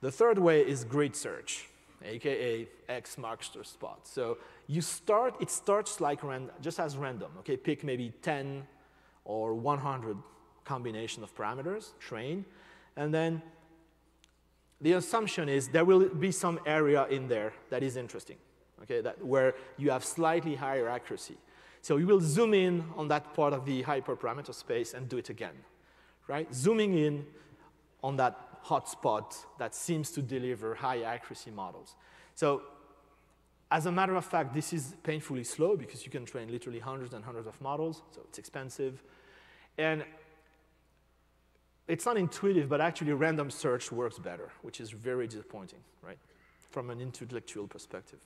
The 0.00 0.10
third 0.10 0.38
way 0.38 0.60
is 0.60 0.84
grid 0.84 1.16
search, 1.16 1.68
aka 2.04 2.68
X 2.88 3.16
marks 3.16 3.48
the 3.48 3.64
spot. 3.64 4.00
So 4.04 4.38
you 4.66 4.80
start, 4.80 5.36
it 5.40 5.50
starts 5.50 6.00
like 6.00 6.22
ran, 6.22 6.50
just 6.60 6.78
as 6.78 6.96
random, 6.96 7.30
okay? 7.38 7.56
Pick 7.56 7.84
maybe 7.84 8.12
10 8.20 8.66
or 9.24 9.54
100 9.54 10.18
combination 10.64 11.22
of 11.22 11.34
parameters, 11.34 11.98
train, 11.98 12.44
and 12.96 13.14
then 13.14 13.42
the 14.80 14.92
assumption 14.92 15.48
is 15.48 15.68
there 15.68 15.84
will 15.84 16.08
be 16.08 16.30
some 16.30 16.60
area 16.66 17.06
in 17.06 17.28
there 17.28 17.52
that 17.70 17.82
is 17.82 17.96
interesting, 17.96 18.36
okay, 18.82 19.00
that, 19.00 19.24
where 19.24 19.54
you 19.78 19.90
have 19.90 20.04
slightly 20.04 20.54
higher 20.54 20.88
accuracy. 20.88 21.36
So 21.80 21.96
you 21.96 22.06
will 22.06 22.20
zoom 22.20 22.54
in 22.54 22.84
on 22.96 23.08
that 23.08 23.34
part 23.34 23.52
of 23.52 23.64
the 23.64 23.82
hyperparameter 23.82 24.54
space 24.54 24.94
and 24.94 25.08
do 25.08 25.18
it 25.18 25.30
again, 25.30 25.54
right? 26.28 26.52
Zooming 26.52 26.98
in 26.98 27.26
on 28.04 28.16
that 28.16 28.62
hotspot 28.66 29.34
that 29.58 29.74
seems 29.74 30.10
to 30.10 30.20
deliver 30.20 30.74
high 30.74 31.00
accuracy 31.02 31.50
models. 31.50 31.96
So 32.34 32.62
as 33.70 33.86
a 33.86 33.92
matter 33.92 34.14
of 34.14 34.26
fact, 34.26 34.52
this 34.52 34.74
is 34.74 34.94
painfully 35.02 35.42
slow 35.42 35.74
because 35.74 36.04
you 36.04 36.10
can 36.10 36.26
train 36.26 36.52
literally 36.52 36.80
hundreds 36.80 37.14
and 37.14 37.24
hundreds 37.24 37.46
of 37.46 37.58
models, 37.62 38.02
so 38.10 38.20
it's 38.28 38.38
expensive. 38.38 39.02
And 39.78 40.04
it's 41.88 42.04
not 42.04 42.18
intuitive, 42.18 42.68
but 42.68 42.82
actually 42.82 43.14
random 43.14 43.50
search 43.50 43.90
works 43.90 44.18
better, 44.18 44.50
which 44.60 44.82
is 44.82 44.90
very 44.90 45.26
disappointing, 45.26 45.80
right, 46.02 46.18
from 46.70 46.90
an 46.90 47.00
intellectual 47.00 47.66
perspective. 47.66 48.20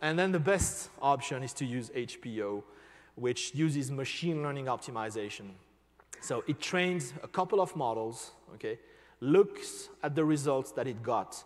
And 0.00 0.16
then 0.16 0.30
the 0.30 0.40
best 0.40 0.90
option 1.02 1.42
is 1.42 1.52
to 1.54 1.64
use 1.64 1.90
HPO, 1.90 2.62
which 3.16 3.52
uses 3.54 3.90
machine 3.90 4.42
learning 4.42 4.66
optimization. 4.66 5.50
So 6.20 6.44
it 6.46 6.60
trains 6.60 7.12
a 7.22 7.28
couple 7.28 7.60
of 7.60 7.76
models, 7.76 8.32
okay, 8.56 8.78
looks 9.20 9.88
at 10.02 10.14
the 10.14 10.24
results 10.24 10.72
that 10.72 10.86
it 10.86 11.02
got 11.02 11.44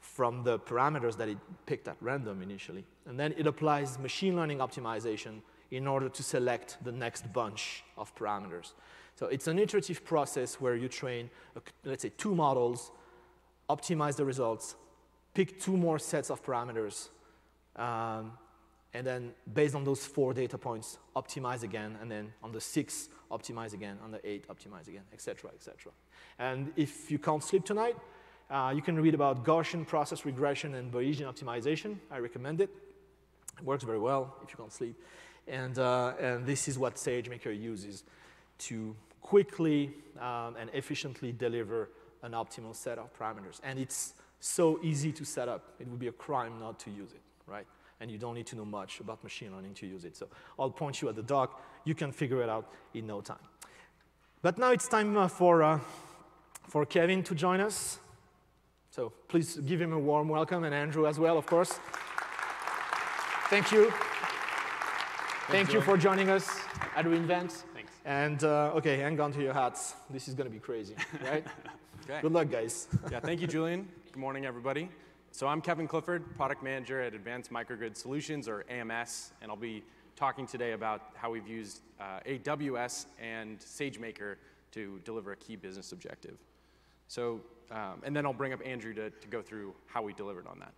from 0.00 0.42
the 0.44 0.58
parameters 0.58 1.16
that 1.16 1.28
it 1.28 1.38
picked 1.66 1.86
at 1.88 1.96
random 2.00 2.42
initially, 2.42 2.84
and 3.06 3.18
then 3.18 3.34
it 3.36 3.46
applies 3.46 3.98
machine 3.98 4.36
learning 4.36 4.58
optimization 4.58 5.42
in 5.70 5.86
order 5.86 6.08
to 6.08 6.22
select 6.22 6.78
the 6.84 6.92
next 6.92 7.32
bunch 7.32 7.84
of 7.96 8.14
parameters. 8.14 8.72
So 9.14 9.26
it's 9.26 9.46
an 9.46 9.58
iterative 9.58 10.04
process 10.04 10.60
where 10.60 10.74
you 10.74 10.88
train, 10.88 11.30
let's 11.84 12.02
say, 12.02 12.12
two 12.16 12.34
models, 12.34 12.90
optimize 13.68 14.16
the 14.16 14.24
results, 14.24 14.76
pick 15.34 15.60
two 15.60 15.76
more 15.76 15.98
sets 15.98 16.30
of 16.30 16.42
parameters, 16.42 17.08
um, 17.76 18.32
and 18.92 19.06
then 19.06 19.32
based 19.54 19.74
on 19.74 19.84
those 19.84 20.04
four 20.04 20.34
data 20.34 20.58
points, 20.58 20.98
optimize 21.14 21.62
again, 21.62 21.96
and 22.00 22.10
then 22.10 22.32
on 22.42 22.52
the 22.52 22.60
six, 22.60 23.08
optimize 23.30 23.72
again, 23.72 23.98
on 24.02 24.10
the 24.10 24.20
eight, 24.28 24.48
optimize 24.48 24.88
again, 24.88 25.04
et 25.12 25.20
cetera, 25.20 25.50
et 25.54 25.62
cetera. 25.62 25.92
And 26.38 26.72
if 26.76 27.10
you 27.10 27.18
can't 27.18 27.42
sleep 27.42 27.64
tonight, 27.64 27.96
uh, 28.50 28.72
you 28.74 28.82
can 28.82 29.00
read 29.00 29.14
about 29.14 29.44
Gaussian 29.44 29.86
process 29.86 30.24
regression 30.24 30.74
and 30.74 30.92
Bayesian 30.92 31.32
optimization. 31.32 31.98
I 32.10 32.18
recommend 32.18 32.60
it. 32.60 32.70
It 33.58 33.64
works 33.64 33.84
very 33.84 33.98
well 33.98 34.34
if 34.42 34.50
you 34.50 34.56
can't 34.56 34.72
sleep. 34.72 34.96
And, 35.46 35.78
uh, 35.78 36.14
and 36.20 36.46
this 36.46 36.66
is 36.66 36.78
what 36.78 36.96
SageMaker 36.96 37.56
uses 37.58 38.04
to 38.58 38.96
quickly 39.20 39.94
um, 40.18 40.56
and 40.58 40.70
efficiently 40.72 41.32
deliver 41.32 41.90
an 42.22 42.32
optimal 42.32 42.74
set 42.74 42.98
of 42.98 43.16
parameters. 43.16 43.60
And 43.62 43.78
it's 43.78 44.14
so 44.40 44.80
easy 44.82 45.12
to 45.12 45.24
set 45.24 45.48
up. 45.48 45.74
It 45.78 45.86
would 45.88 46.00
be 46.00 46.08
a 46.08 46.12
crime 46.12 46.58
not 46.58 46.78
to 46.80 46.90
use 46.90 47.12
it, 47.12 47.20
right? 47.46 47.66
And 48.00 48.10
you 48.10 48.18
don't 48.18 48.34
need 48.34 48.46
to 48.46 48.56
know 48.56 48.64
much 48.64 49.00
about 49.00 49.22
machine 49.22 49.52
learning 49.54 49.74
to 49.74 49.86
use 49.86 50.04
it. 50.04 50.16
So 50.16 50.26
I'll 50.58 50.70
point 50.70 51.02
you 51.02 51.08
at 51.08 51.16
the 51.16 51.22
doc. 51.22 51.62
You 51.84 51.94
can 51.94 52.12
figure 52.12 52.42
it 52.42 52.48
out 52.48 52.72
in 52.94 53.06
no 53.06 53.20
time. 53.20 53.38
But 54.42 54.56
now 54.56 54.72
it's 54.72 54.88
time 54.88 55.16
uh, 55.16 55.28
for, 55.28 55.62
uh, 55.62 55.80
for 56.68 56.86
Kevin 56.86 57.22
to 57.24 57.34
join 57.34 57.60
us. 57.60 57.98
So 58.90 59.12
please 59.28 59.56
give 59.56 59.80
him 59.80 59.92
a 59.92 59.98
warm 59.98 60.28
welcome, 60.28 60.64
and 60.64 60.74
Andrew 60.74 61.06
as 61.06 61.18
well, 61.18 61.38
of 61.38 61.46
course. 61.46 61.78
Thank 63.48 63.70
you. 63.70 63.92
Thank 65.48 65.72
you 65.72 65.80
for 65.80 65.96
joining 65.96 66.30
us 66.30 66.60
at 66.96 67.04
reInvent. 67.04 67.64
Thanks. 67.74 67.92
And 68.04 68.42
uh, 68.44 68.72
okay, 68.76 68.96
hang 68.98 69.20
on 69.20 69.32
to 69.32 69.42
your 69.42 69.52
hats. 69.52 69.94
This 70.08 70.26
is 70.26 70.34
going 70.34 70.48
to 70.48 70.52
be 70.52 70.60
crazy, 70.60 70.94
right? 71.22 71.44
okay. 72.04 72.20
Good 72.22 72.32
luck, 72.32 72.50
guys. 72.50 72.88
yeah, 73.10 73.20
thank 73.20 73.40
you, 73.40 73.46
Julian. 73.46 73.88
Good 74.12 74.20
morning, 74.20 74.46
everybody. 74.46 74.88
So 75.32 75.46
I'm 75.46 75.60
Kevin 75.60 75.86
Clifford, 75.86 76.34
product 76.36 76.62
manager 76.62 77.00
at 77.00 77.14
Advanced 77.14 77.52
Microgrid 77.52 77.96
Solutions, 77.96 78.48
or 78.48 78.64
AMS, 78.68 79.32
and 79.40 79.50
I'll 79.50 79.56
be 79.56 79.84
talking 80.16 80.44
today 80.44 80.72
about 80.72 81.12
how 81.14 81.30
we've 81.30 81.46
used 81.46 81.82
uh, 82.00 82.18
AWS 82.26 83.06
and 83.20 83.58
SageMaker 83.60 84.36
to 84.72 85.00
deliver 85.04 85.32
a 85.32 85.36
key 85.36 85.54
business 85.54 85.92
objective. 85.92 86.36
So, 87.06 87.40
um, 87.70 88.02
and 88.02 88.14
then 88.14 88.26
I'll 88.26 88.32
bring 88.32 88.52
up 88.52 88.60
Andrew 88.66 88.92
to, 88.92 89.10
to 89.10 89.28
go 89.28 89.40
through 89.40 89.72
how 89.86 90.02
we 90.02 90.12
delivered 90.12 90.48
on 90.48 90.58
that. 90.58 90.72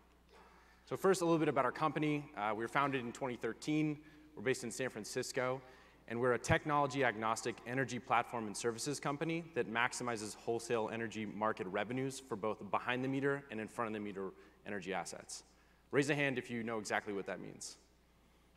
So 0.84 0.98
first, 0.98 1.22
a 1.22 1.24
little 1.24 1.38
bit 1.38 1.48
about 1.48 1.64
our 1.64 1.72
company. 1.72 2.30
Uh, 2.36 2.52
we 2.54 2.62
were 2.62 2.68
founded 2.68 3.00
in 3.00 3.10
2013. 3.10 3.98
We're 4.36 4.42
based 4.42 4.64
in 4.64 4.70
San 4.70 4.90
Francisco 4.90 5.62
and 6.08 6.20
we're 6.20 6.34
a 6.34 6.38
technology 6.38 7.04
agnostic 7.04 7.56
energy 7.66 7.98
platform 7.98 8.46
and 8.46 8.56
services 8.56 9.00
company 9.00 9.44
that 9.54 9.72
maximizes 9.72 10.34
wholesale 10.36 10.90
energy 10.92 11.26
market 11.26 11.66
revenues 11.68 12.20
for 12.20 12.36
both 12.36 12.58
behind 12.70 13.04
the 13.04 13.08
meter 13.08 13.42
and 13.50 13.60
in 13.60 13.68
front 13.68 13.88
of 13.88 13.92
the 13.94 14.00
meter 14.00 14.30
energy 14.66 14.92
assets. 14.92 15.44
Raise 15.90 16.10
a 16.10 16.14
hand 16.14 16.38
if 16.38 16.50
you 16.50 16.62
know 16.62 16.78
exactly 16.78 17.12
what 17.12 17.26
that 17.26 17.40
means. 17.40 17.76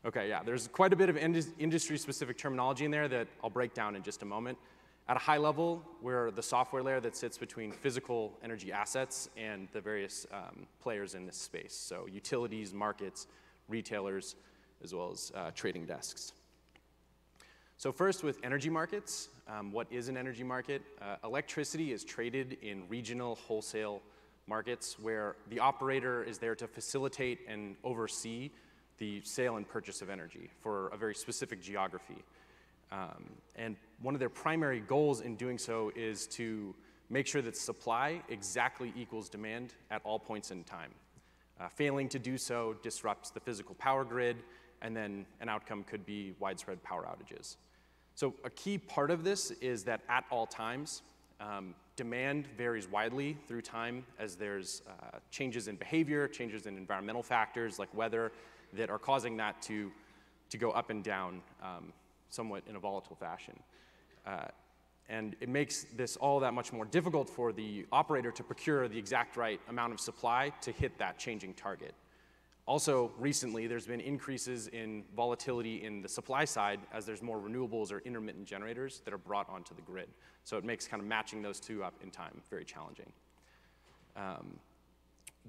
Okay, 0.06 0.30
yeah, 0.30 0.44
there's 0.44 0.68
quite 0.68 0.94
a 0.94 0.96
bit 0.96 1.10
of 1.10 1.18
industry 1.18 1.98
specific 1.98 2.38
terminology 2.38 2.86
in 2.86 2.92
there 2.92 3.08
that 3.08 3.28
I'll 3.44 3.50
break 3.50 3.74
down 3.74 3.96
in 3.96 4.04
just 4.04 4.22
a 4.22 4.26
moment. 4.26 4.58
At 5.08 5.18
a 5.18 5.20
high 5.20 5.38
level, 5.38 5.84
we're 6.02 6.32
the 6.32 6.42
software 6.42 6.82
layer 6.82 7.00
that 7.00 7.16
sits 7.16 7.38
between 7.38 7.72
physical 7.72 8.34
energy 8.44 8.72
assets 8.72 9.30
and 9.38 9.68
the 9.72 9.82
various 9.82 10.26
um, 10.32 10.66
players 10.82 11.14
in 11.14 11.26
this 11.26 11.38
space. 11.38 11.74
So, 11.74 12.08
utilities, 12.12 12.74
markets, 12.74 13.28
retailers, 13.68 14.36
as 14.84 14.96
well 14.96 15.12
as 15.12 15.32
uh, 15.36 15.52
trading 15.54 15.86
desks. 15.86 16.34
So 17.78 17.92
first 17.92 18.24
with 18.24 18.40
energy 18.42 18.70
markets, 18.70 19.28
um, 19.50 19.72
what 19.72 19.88
is 19.92 20.08
an 20.08 20.16
energy 20.16 20.44
market? 20.44 20.82
Uh, 21.02 21.18
electricity 21.26 21.92
is 21.92 22.06
traded 22.06 22.58
in 22.62 22.88
regional 22.88 23.36
wholesale 23.36 24.02
markets 24.48 24.98
where 24.98 25.36
the 25.50 25.60
operator 25.60 26.24
is 26.24 26.38
there 26.38 26.56
to 26.56 26.68
facilitate 26.68 27.40
and 27.50 27.76
oversee 27.84 28.50
the 28.98 29.22
sale 29.24 29.58
and 29.58 29.68
purchase 29.68 30.02
of 30.02 30.10
energy 30.10 30.50
for 30.62 30.88
a 30.90 30.98
very 30.98 31.14
specific 31.14 31.62
geography. 31.62 32.24
Um, 32.94 33.26
and 33.58 33.76
one 34.02 34.16
of 34.16 34.20
their 34.20 34.30
primary 34.30 34.80
goals 34.80 35.20
in 35.20 35.36
doing 35.36 35.58
so 35.58 35.92
is 35.98 36.28
to 36.28 36.74
make 37.10 37.28
sure 37.28 37.42
that 37.42 37.58
supply 37.58 38.22
exactly 38.30 38.94
equals 38.96 39.28
demand 39.28 39.74
at 39.92 40.02
all 40.06 40.18
points 40.18 40.52
in 40.52 40.64
time. 40.64 40.92
Uh, 41.60 41.68
failing 41.68 42.08
to 42.10 42.20
do 42.20 42.38
so 42.38 42.76
disrupts 42.84 43.32
the 43.32 43.40
physical 43.40 43.76
power 43.76 44.06
grid, 44.06 44.38
and 44.82 44.96
then 44.96 45.26
an 45.42 45.50
outcome 45.50 45.84
could 45.84 46.06
be 46.06 46.34
widespread 46.40 46.82
power 46.84 47.04
outages. 47.04 47.58
So 48.16 48.34
a 48.44 48.50
key 48.50 48.78
part 48.78 49.12
of 49.12 49.24
this 49.24 49.52
is 49.52 49.84
that 49.84 50.02
at 50.08 50.24
all 50.32 50.48
times, 50.48 51.02
um, 51.40 51.76
demand 51.96 52.48
varies 52.58 52.88
widely 52.88 53.38
through 53.48 53.62
time 53.62 54.06
as 54.20 54.36
there's 54.36 54.82
uh, 54.88 55.18
changes 55.32 55.68
in 55.68 55.76
behavior, 55.76 56.28
changes 56.28 56.66
in 56.66 56.78
environmental 56.78 57.24
factors 57.24 57.78
like 57.78 57.94
weather 57.94 58.32
that 58.74 58.90
are 58.90 59.00
causing 59.00 59.38
that 59.38 59.62
to, 59.62 59.92
to 60.50 60.58
go 60.58 60.72
up 60.72 60.90
and 60.90 61.04
down 61.04 61.42
um, 61.62 61.92
somewhat 62.30 62.64
in 62.70 62.76
a 62.76 62.80
volatile 62.80 63.16
fashion. 63.16 63.54
Uh, 64.26 64.46
and 65.08 65.36
it 65.40 65.50
makes 65.50 65.86
this 65.96 66.16
all 66.18 66.40
that 66.40 66.54
much 66.54 66.74
more 66.74 66.86
difficult 66.86 67.30
for 67.30 67.54
the 67.54 67.86
operator 67.92 68.32
to 68.32 68.44
procure 68.44 68.88
the 68.88 68.98
exact 68.98 69.38
right 69.38 69.60
amount 69.70 69.94
of 69.94 70.00
supply 70.00 70.52
to 70.62 70.72
hit 70.72 70.98
that 70.98 71.20
changing 71.20 71.54
target. 71.54 71.94
Also, 72.67 73.12
recently, 73.19 73.67
there's 73.67 73.86
been 73.86 74.01
increases 74.01 74.67
in 74.69 75.04
volatility 75.15 75.84
in 75.84 76.01
the 76.01 76.10
supply 76.10 76.45
side 76.45 76.80
as 76.91 77.06
there's 77.06 77.21
more 77.21 77.38
renewables 77.38 77.91
or 77.91 77.99
intermittent 77.99 78.45
generators 78.45 79.01
that 79.06 79.13
are 79.13 79.19
brought 79.19 79.47
onto 79.49 79.75
the 79.75 79.84
grid. 79.84 80.10
So 80.43 80.58
it 80.58 80.63
makes 80.63 80.88
kind 80.88 80.99
of 80.99 81.08
matching 81.08 81.43
those 81.43 81.60
two 81.60 81.84
up 81.84 81.93
in 82.01 82.10
time 82.10 82.41
very 82.49 82.65
challenging. 82.65 83.12
Um, 84.15 84.60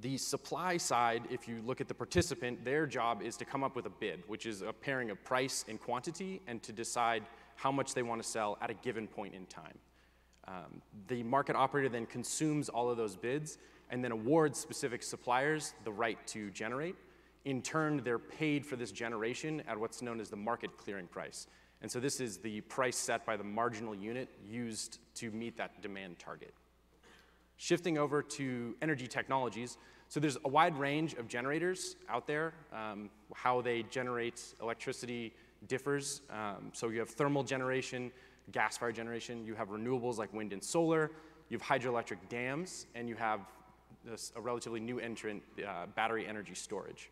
the 0.02 0.18
supply 0.18 0.76
side, 0.76 1.22
if 1.30 1.48
you 1.48 1.62
look 1.64 1.80
at 1.80 1.88
the 1.88 1.94
participant, 1.94 2.62
their 2.66 2.86
job 2.86 3.22
is 3.22 3.38
to 3.38 3.46
come 3.46 3.64
up 3.64 3.76
with 3.76 3.86
a 3.86 3.90
bid, 3.90 4.22
which 4.26 4.44
is 4.44 4.60
a 4.60 4.72
pairing 4.72 5.10
of 5.10 5.24
price 5.24 5.64
and 5.70 5.80
quantity, 5.80 6.42
and 6.46 6.62
to 6.64 6.72
decide 6.72 7.22
how 7.54 7.72
much 7.72 7.94
they 7.94 8.02
want 8.02 8.22
to 8.22 8.28
sell 8.28 8.58
at 8.60 8.68
a 8.68 8.74
given 8.74 9.06
point 9.06 9.34
in 9.34 9.46
time. 9.46 9.78
Um, 10.46 10.82
the 11.08 11.22
market 11.22 11.56
operator 11.56 11.88
then 11.88 12.04
consumes 12.04 12.68
all 12.68 12.90
of 12.90 12.98
those 12.98 13.16
bids 13.16 13.56
and 13.90 14.04
then 14.04 14.12
awards 14.12 14.58
specific 14.58 15.02
suppliers 15.02 15.72
the 15.84 15.92
right 15.92 16.18
to 16.26 16.50
generate 16.50 16.94
in 17.46 17.62
turn, 17.62 18.02
they're 18.04 18.18
paid 18.18 18.66
for 18.66 18.74
this 18.74 18.92
generation 18.92 19.62
at 19.68 19.78
what's 19.78 20.02
known 20.02 20.20
as 20.20 20.28
the 20.28 20.36
market 20.36 20.76
clearing 20.76 21.06
price. 21.06 21.46
And 21.80 21.90
so 21.90 22.00
this 22.00 22.20
is 22.20 22.38
the 22.38 22.60
price 22.62 22.96
set 22.96 23.24
by 23.24 23.36
the 23.36 23.44
marginal 23.44 23.94
unit 23.94 24.28
used 24.44 24.98
to 25.14 25.30
meet 25.30 25.56
that 25.56 25.80
demand 25.80 26.18
target. 26.18 26.52
Shifting 27.56 27.98
over 27.98 28.20
to 28.20 28.74
energy 28.82 29.06
technologies, 29.06 29.78
so 30.08 30.20
there's 30.20 30.36
a 30.44 30.48
wide 30.48 30.76
range 30.76 31.14
of 31.14 31.28
generators 31.28 31.96
out 32.08 32.26
there. 32.26 32.52
Um, 32.72 33.10
how 33.34 33.60
they 33.60 33.84
generate 33.84 34.42
electricity 34.60 35.32
differs. 35.68 36.22
Um, 36.30 36.70
so 36.72 36.88
you 36.88 36.98
have 36.98 37.10
thermal 37.10 37.44
generation, 37.44 38.10
gas 38.50 38.76
fire 38.76 38.92
generation, 38.92 39.44
you 39.44 39.54
have 39.54 39.68
renewables 39.68 40.18
like 40.18 40.32
wind 40.34 40.52
and 40.52 40.62
solar, 40.62 41.12
you 41.48 41.58
have 41.58 41.66
hydroelectric 41.66 42.28
dams, 42.28 42.86
and 42.94 43.08
you 43.08 43.14
have 43.14 43.40
this, 44.04 44.32
a 44.36 44.40
relatively 44.40 44.80
new 44.80 44.98
entrant, 44.98 45.42
uh, 45.66 45.86
battery 45.94 46.26
energy 46.26 46.54
storage. 46.54 47.10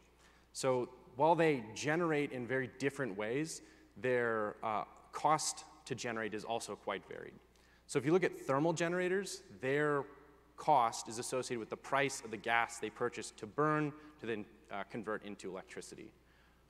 So 0.55 0.89
while 1.17 1.35
they 1.35 1.65
generate 1.75 2.33
in 2.33 2.47
very 2.47 2.71
different 2.79 3.19
ways, 3.19 3.61
their 4.01 4.55
uh, 4.63 4.85
cost 5.13 5.65
to 5.85 5.95
generate 5.95 6.33
is 6.33 6.45
also 6.45 6.77
quite 6.77 7.03
varied. 7.09 7.35
So 7.87 7.99
if 7.99 8.07
you 8.07 8.13
look 8.13 8.25
at 8.25 8.41
thermal 8.41 8.73
generators, 8.73 9.43
their 9.61 10.05
cost 10.57 11.09
is 11.09 11.19
associated 11.19 11.59
with 11.59 11.71
the 11.71 11.77
price 11.77 12.23
of 12.25 12.31
the 12.31 12.37
gas 12.37 12.79
they 12.79 12.89
purchase 12.89 13.33
to 13.33 13.47
burn 13.47 13.93
to 14.21 14.27
then 14.27 14.45
uh, 14.73 14.85
convert 14.91 15.25
into 15.25 15.51
electricity. 15.51 16.11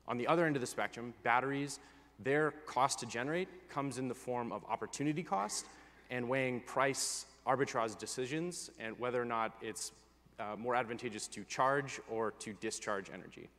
On 0.08 0.16
the 0.16 0.26
other 0.26 0.46
end 0.46 0.56
of 0.56 0.60
the 0.60 0.66
spectrum, 0.66 1.12
batteries, 1.22 1.78
their 2.18 2.52
cost 2.66 3.00
to 3.00 3.06
generate 3.06 3.68
comes 3.68 3.98
in 3.98 4.08
the 4.08 4.14
form 4.14 4.50
of 4.50 4.64
opportunity 4.64 5.22
cost 5.22 5.66
and 6.10 6.26
weighing 6.26 6.60
price 6.60 7.26
arbitrage 7.46 7.98
decisions 7.98 8.70
and 8.80 8.98
whether 8.98 9.20
or 9.20 9.26
not 9.26 9.52
it's 9.60 9.92
uh, 10.40 10.56
more 10.56 10.74
advantageous 10.74 11.28
to 11.28 11.44
charge 11.44 12.00
or 12.10 12.30
to 12.32 12.54
discharge 12.54 13.10
energy. 13.12 13.50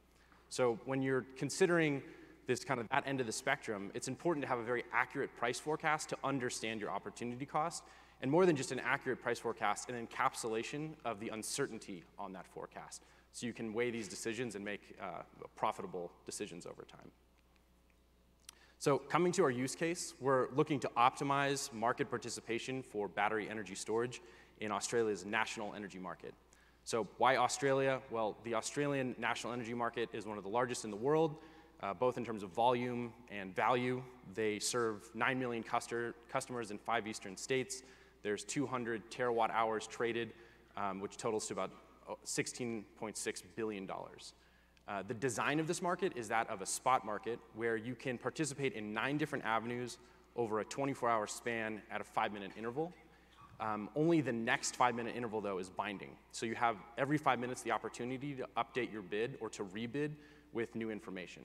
So 0.50 0.80
when 0.86 1.02
you're 1.02 1.26
considering 1.38 2.02
this 2.48 2.64
kind 2.64 2.80
of 2.80 2.88
that 2.90 3.04
end 3.08 3.20
of 3.20 3.26
the 3.26 3.32
spectrum, 3.32 3.92
it's 3.94 4.08
important 4.08 4.44
to 4.44 4.48
have 4.48 4.60
a 4.60 4.64
very 4.64 4.84
accurate 4.94 5.36
price 5.36 5.60
forecast 5.60 6.10
to 6.10 6.18
understand 6.24 6.80
your 6.80 6.92
opportunity 6.92 7.46
cost, 7.46 7.84
and 8.22 8.32
more 8.32 8.46
than 8.46 8.56
just 8.56 8.72
an 8.72 8.80
accurate 8.80 9.22
price 9.22 9.40
forecast, 9.40 9.90
an 9.90 10.08
encapsulation 10.08 10.94
of 11.04 11.20
the 11.20 11.30
uncertainty 11.30 12.04
on 12.18 12.34
that 12.34 12.48
forecast. 12.48 13.02
So 13.34 13.46
you 13.46 13.54
can 13.54 13.74
weigh 13.74 13.92
these 13.92 14.08
decisions 14.08 14.56
and 14.56 14.64
make 14.64 14.96
uh, 15.02 15.24
profitable 15.56 16.12
decisions 16.26 16.66
over 16.66 16.84
time. 16.84 17.12
So 18.78 19.00
coming 19.00 19.32
to 19.34 19.44
our 19.44 19.52
use 19.52 19.76
case, 19.76 20.14
we're 20.22 20.50
looking 20.52 20.80
to 20.82 20.92
optimize 20.96 21.74
market 21.74 22.10
participation 22.10 22.84
for 22.84 23.08
battery 23.08 23.50
energy 23.50 23.76
storage 23.76 24.22
in 24.62 24.72
Australia's 24.72 25.26
national 25.26 25.74
energy 25.74 26.00
market. 26.00 26.34
So 26.86 27.08
why 27.18 27.38
Australia? 27.38 28.00
Well, 28.12 28.38
the 28.44 28.54
Australian 28.54 29.16
national 29.18 29.54
energy 29.54 29.74
market 29.74 30.08
is 30.14 30.28
one 30.28 30.38
of 30.38 30.44
the 30.44 30.52
largest 30.52 30.86
in 30.86 30.92
the 30.92 30.96
world, 30.96 31.38
uh, 31.82 31.96
both 31.96 32.16
in 32.20 32.24
terms 32.24 32.44
of 32.44 32.52
volume 32.52 33.12
and 33.32 33.56
value. 33.56 34.04
They 34.36 34.60
serve 34.60 35.10
9 35.16 35.40
million 35.40 35.64
customers 35.64 36.70
in 36.70 36.78
five 36.78 37.08
eastern 37.08 37.38
states. 37.38 37.82
There's 38.22 38.44
200 38.44 39.10
terawatt 39.10 39.50
hours 39.50 39.88
traded, 39.88 40.34
um, 40.78 41.00
which 41.00 41.18
totals 41.18 41.48
to 41.48 41.54
about 41.54 41.72
$16.6 42.24 43.44
billion. 43.56 43.90
Uh, 44.88 45.02
the 45.08 45.14
design 45.16 45.60
of 45.60 45.66
this 45.66 45.82
market 45.82 46.14
is 46.16 46.28
that 46.28 46.48
of 46.52 46.62
a 46.62 46.68
spot 46.68 47.04
market 47.04 47.40
where 47.56 47.78
you 47.78 47.96
can 47.96 48.20
participate 48.20 48.74
in 48.74 48.94
nine 48.94 49.18
different 49.18 49.44
avenues 49.44 49.98
over 50.36 50.60
a 50.60 50.66
24 50.66 51.10
hour 51.10 51.26
span 51.26 51.82
at 51.90 52.00
a 52.00 52.04
five 52.04 52.32
minute 52.32 52.52
interval. 52.56 52.94
Um, 53.60 53.90
only 53.96 54.22
the 54.22 54.34
next 54.34 54.76
five 54.76 54.96
minute 54.96 55.16
interval, 55.16 55.42
though, 55.42 55.60
is 55.60 55.70
binding. 55.70 56.12
So 56.32 56.46
you 56.46 56.56
have 56.56 56.78
every 56.98 57.18
five 57.18 57.40
minutes 57.40 57.62
the 57.62 57.72
opportunity 57.72 58.34
to 58.36 58.48
update 58.58 58.92
your 58.92 59.02
bid 59.02 59.38
or 59.40 59.50
to 59.52 59.64
rebid 59.64 60.12
with 60.54 60.76
new 60.76 60.92
information. 60.92 61.44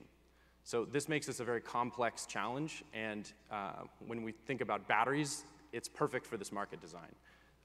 So 0.63 0.85
this 0.85 1.09
makes 1.09 1.25
this 1.25 1.39
a 1.39 1.43
very 1.43 1.61
complex 1.61 2.25
challenge, 2.25 2.83
and 2.93 3.31
uh, 3.49 3.83
when 4.05 4.21
we 4.21 4.31
think 4.31 4.61
about 4.61 4.87
batteries, 4.87 5.43
it's 5.73 5.89
perfect 5.89 6.25
for 6.25 6.37
this 6.37 6.51
market 6.51 6.79
design. 6.79 7.15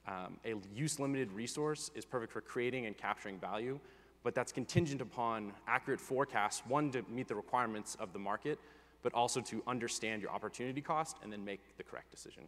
Um, 0.09 0.39
a 0.45 0.55
use-limited 0.75 1.31
resource 1.33 1.91
is 1.95 2.05
perfect 2.05 2.33
for 2.33 2.41
creating 2.41 2.87
and 2.87 2.97
capturing 2.97 3.39
value, 3.39 3.79
but 4.23 4.35
that's 4.35 4.51
contingent 4.51 5.01
upon 5.01 5.53
accurate 5.67 6.01
forecasts, 6.01 6.63
one, 6.67 6.91
to 6.93 7.03
meet 7.09 7.29
the 7.29 7.35
requirements 7.35 7.97
of 8.01 8.13
the 8.13 8.19
market, 8.19 8.59
but 9.03 9.13
also 9.13 9.41
to 9.41 9.63
understand 9.67 10.23
your 10.23 10.31
opportunity 10.31 10.81
cost 10.81 11.19
and 11.23 11.33
then 11.33 11.45
make 11.45 11.77
the 11.77 11.83
correct 11.83 12.11
decision. 12.11 12.45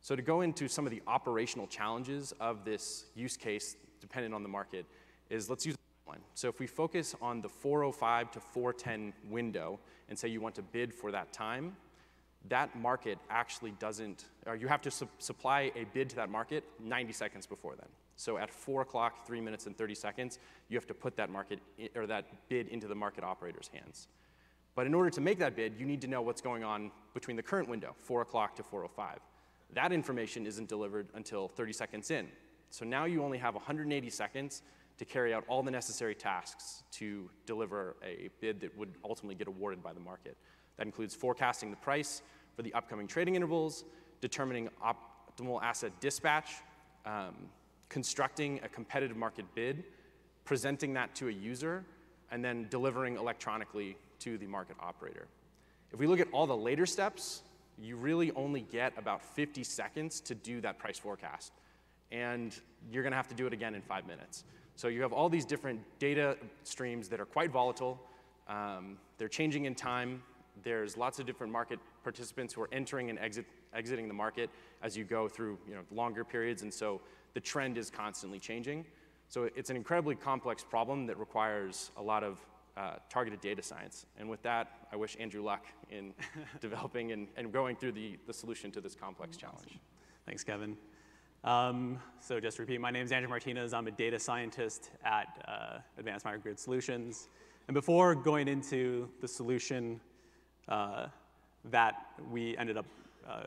So 0.00 0.16
to 0.16 0.22
go 0.22 0.40
into 0.42 0.68
some 0.68 0.86
of 0.86 0.90
the 0.90 1.02
operational 1.06 1.66
challenges 1.66 2.32
of 2.40 2.64
this 2.64 3.06
use 3.14 3.36
case, 3.36 3.76
dependent 4.00 4.34
on 4.34 4.42
the 4.42 4.48
market, 4.48 4.86
is 5.28 5.50
let's 5.50 5.66
use 5.66 5.76
one. 6.04 6.18
So 6.34 6.48
if 6.48 6.58
we 6.58 6.66
focus 6.66 7.14
on 7.20 7.42
the 7.42 7.48
405 7.48 8.30
to 8.32 8.40
410 8.40 9.12
window 9.30 9.78
and 10.08 10.18
say 10.18 10.28
you 10.28 10.40
want 10.40 10.54
to 10.54 10.62
bid 10.62 10.94
for 10.94 11.12
that 11.12 11.32
time, 11.32 11.76
that 12.48 12.78
market 12.78 13.18
actually 13.30 13.72
doesn't, 13.72 14.24
or 14.46 14.56
you 14.56 14.68
have 14.68 14.80
to 14.82 14.90
su 14.90 15.08
supply 15.18 15.72
a 15.74 15.84
bid 15.92 16.08
to 16.10 16.16
that 16.16 16.30
market 16.30 16.64
90 16.80 17.12
seconds 17.12 17.46
before 17.46 17.74
then. 17.76 17.88
So 18.16 18.38
at 18.38 18.50
4 18.50 18.82
o'clock, 18.82 19.26
3 19.26 19.40
minutes 19.40 19.66
and 19.66 19.76
30 19.76 19.94
seconds, 19.94 20.38
you 20.68 20.76
have 20.76 20.86
to 20.86 20.94
put 20.94 21.16
that 21.16 21.30
market, 21.30 21.60
or 21.94 22.06
that 22.06 22.24
bid 22.48 22.68
into 22.68 22.88
the 22.88 22.94
market 22.94 23.22
operator's 23.22 23.68
hands. 23.68 24.08
But 24.74 24.86
in 24.86 24.94
order 24.94 25.10
to 25.10 25.20
make 25.20 25.38
that 25.40 25.56
bid, 25.56 25.74
you 25.78 25.86
need 25.86 26.00
to 26.02 26.08
know 26.08 26.22
what's 26.22 26.40
going 26.40 26.64
on 26.64 26.90
between 27.12 27.36
the 27.36 27.42
current 27.42 27.68
window, 27.68 27.94
4 27.98 28.22
o'clock 28.22 28.56
to 28.56 28.62
4.05. 28.62 29.18
That 29.74 29.92
information 29.92 30.46
isn't 30.46 30.68
delivered 30.68 31.08
until 31.14 31.48
30 31.48 31.72
seconds 31.72 32.10
in. 32.10 32.28
So 32.70 32.84
now 32.84 33.04
you 33.04 33.22
only 33.22 33.38
have 33.38 33.54
180 33.54 34.10
seconds 34.10 34.62
to 34.98 35.04
carry 35.04 35.32
out 35.32 35.44
all 35.48 35.62
the 35.62 35.70
necessary 35.70 36.14
tasks 36.14 36.82
to 36.92 37.30
deliver 37.46 37.96
a 38.04 38.28
bid 38.40 38.60
that 38.60 38.76
would 38.76 38.94
ultimately 39.04 39.34
get 39.34 39.46
awarded 39.46 39.82
by 39.82 39.92
the 39.92 40.00
market. 40.00 40.36
That 40.76 40.86
includes 40.86 41.14
forecasting 41.14 41.70
the 41.70 41.76
price 41.76 42.22
for 42.54 42.62
the 42.62 42.74
upcoming 42.74 43.06
trading 43.06 43.36
intervals, 43.36 43.84
determining 44.20 44.68
optimal 44.84 45.62
asset 45.62 45.92
dispatch, 46.00 46.56
um, 47.06 47.34
constructing 47.88 48.60
a 48.64 48.68
competitive 48.68 49.16
market 49.16 49.46
bid, 49.54 49.84
presenting 50.44 50.92
that 50.94 51.14
to 51.14 51.28
a 51.28 51.32
user, 51.32 51.84
and 52.30 52.44
then 52.44 52.66
delivering 52.70 53.16
electronically 53.16 53.96
to 54.18 54.36
the 54.38 54.46
market 54.46 54.76
operator. 54.80 55.28
If 55.92 55.98
we 55.98 56.06
look 56.06 56.20
at 56.20 56.28
all 56.32 56.46
the 56.46 56.56
later 56.56 56.86
steps, 56.86 57.42
you 57.80 57.96
really 57.96 58.32
only 58.32 58.62
get 58.62 58.92
about 58.96 59.22
50 59.22 59.62
seconds 59.64 60.20
to 60.22 60.34
do 60.34 60.60
that 60.60 60.78
price 60.78 60.98
forecast. 60.98 61.52
And 62.10 62.54
you're 62.90 63.02
gonna 63.02 63.16
have 63.16 63.28
to 63.28 63.34
do 63.34 63.46
it 63.46 63.52
again 63.52 63.74
in 63.74 63.82
five 63.82 64.06
minutes. 64.06 64.44
So 64.74 64.88
you 64.88 65.02
have 65.02 65.12
all 65.12 65.28
these 65.28 65.44
different 65.44 65.80
data 65.98 66.36
streams 66.62 67.08
that 67.08 67.20
are 67.20 67.26
quite 67.26 67.50
volatile. 67.50 68.00
Um, 68.48 68.96
they're 69.18 69.28
changing 69.28 69.64
in 69.64 69.74
time. 69.74 70.22
There's 70.62 70.96
lots 70.96 71.18
of 71.18 71.26
different 71.26 71.52
market 71.52 71.78
participants 72.02 72.54
who 72.54 72.62
are 72.62 72.68
entering 72.72 73.10
and 73.10 73.18
exit, 73.18 73.44
exiting 73.74 74.08
the 74.08 74.14
market 74.14 74.50
as 74.82 74.96
you 74.96 75.04
go 75.04 75.28
through 75.28 75.58
you 75.68 75.74
know, 75.74 75.82
longer 75.90 76.24
periods, 76.24 76.62
and 76.62 76.72
so 76.72 77.00
the 77.34 77.40
trend 77.40 77.76
is 77.76 77.90
constantly 77.90 78.38
changing. 78.38 78.84
So 79.28 79.50
it's 79.54 79.68
an 79.68 79.76
incredibly 79.76 80.14
complex 80.14 80.64
problem 80.64 81.06
that 81.06 81.18
requires 81.18 81.90
a 81.96 82.02
lot 82.02 82.24
of 82.24 82.38
uh, 82.78 82.92
targeted 83.10 83.40
data 83.40 83.62
science. 83.62 84.06
And 84.18 84.28
with 84.28 84.42
that, 84.42 84.86
I 84.92 84.96
wish 84.96 85.16
Andrew 85.18 85.42
luck 85.42 85.66
in 85.90 86.14
developing 86.60 87.12
and, 87.12 87.26
and 87.36 87.52
going 87.52 87.76
through 87.76 87.92
the, 87.92 88.16
the 88.26 88.32
solution 88.32 88.70
to 88.72 88.80
this 88.80 88.94
complex 88.94 89.36
challenge. 89.36 89.78
Thanks, 90.26 90.44
Kevin. 90.44 90.76
Um, 91.44 91.98
so 92.20 92.38
just 92.38 92.56
to 92.56 92.62
repeat, 92.62 92.80
my 92.80 92.90
name 92.90 93.04
is 93.04 93.12
Andrew 93.12 93.28
Martinez. 93.28 93.72
I'm 93.72 93.86
a 93.86 93.90
data 93.90 94.18
scientist 94.18 94.90
at 95.04 95.44
uh, 95.48 95.78
Advanced 95.98 96.24
Microgrid 96.24 96.58
Solutions. 96.58 97.28
And 97.66 97.74
before 97.74 98.14
going 98.14 98.48
into 98.48 99.08
the 99.20 99.28
solution 99.28 100.00
uh, 100.68 101.06
that 101.66 102.06
we 102.30 102.56
ended 102.56 102.76
up 102.76 102.86
uh, 103.28 103.42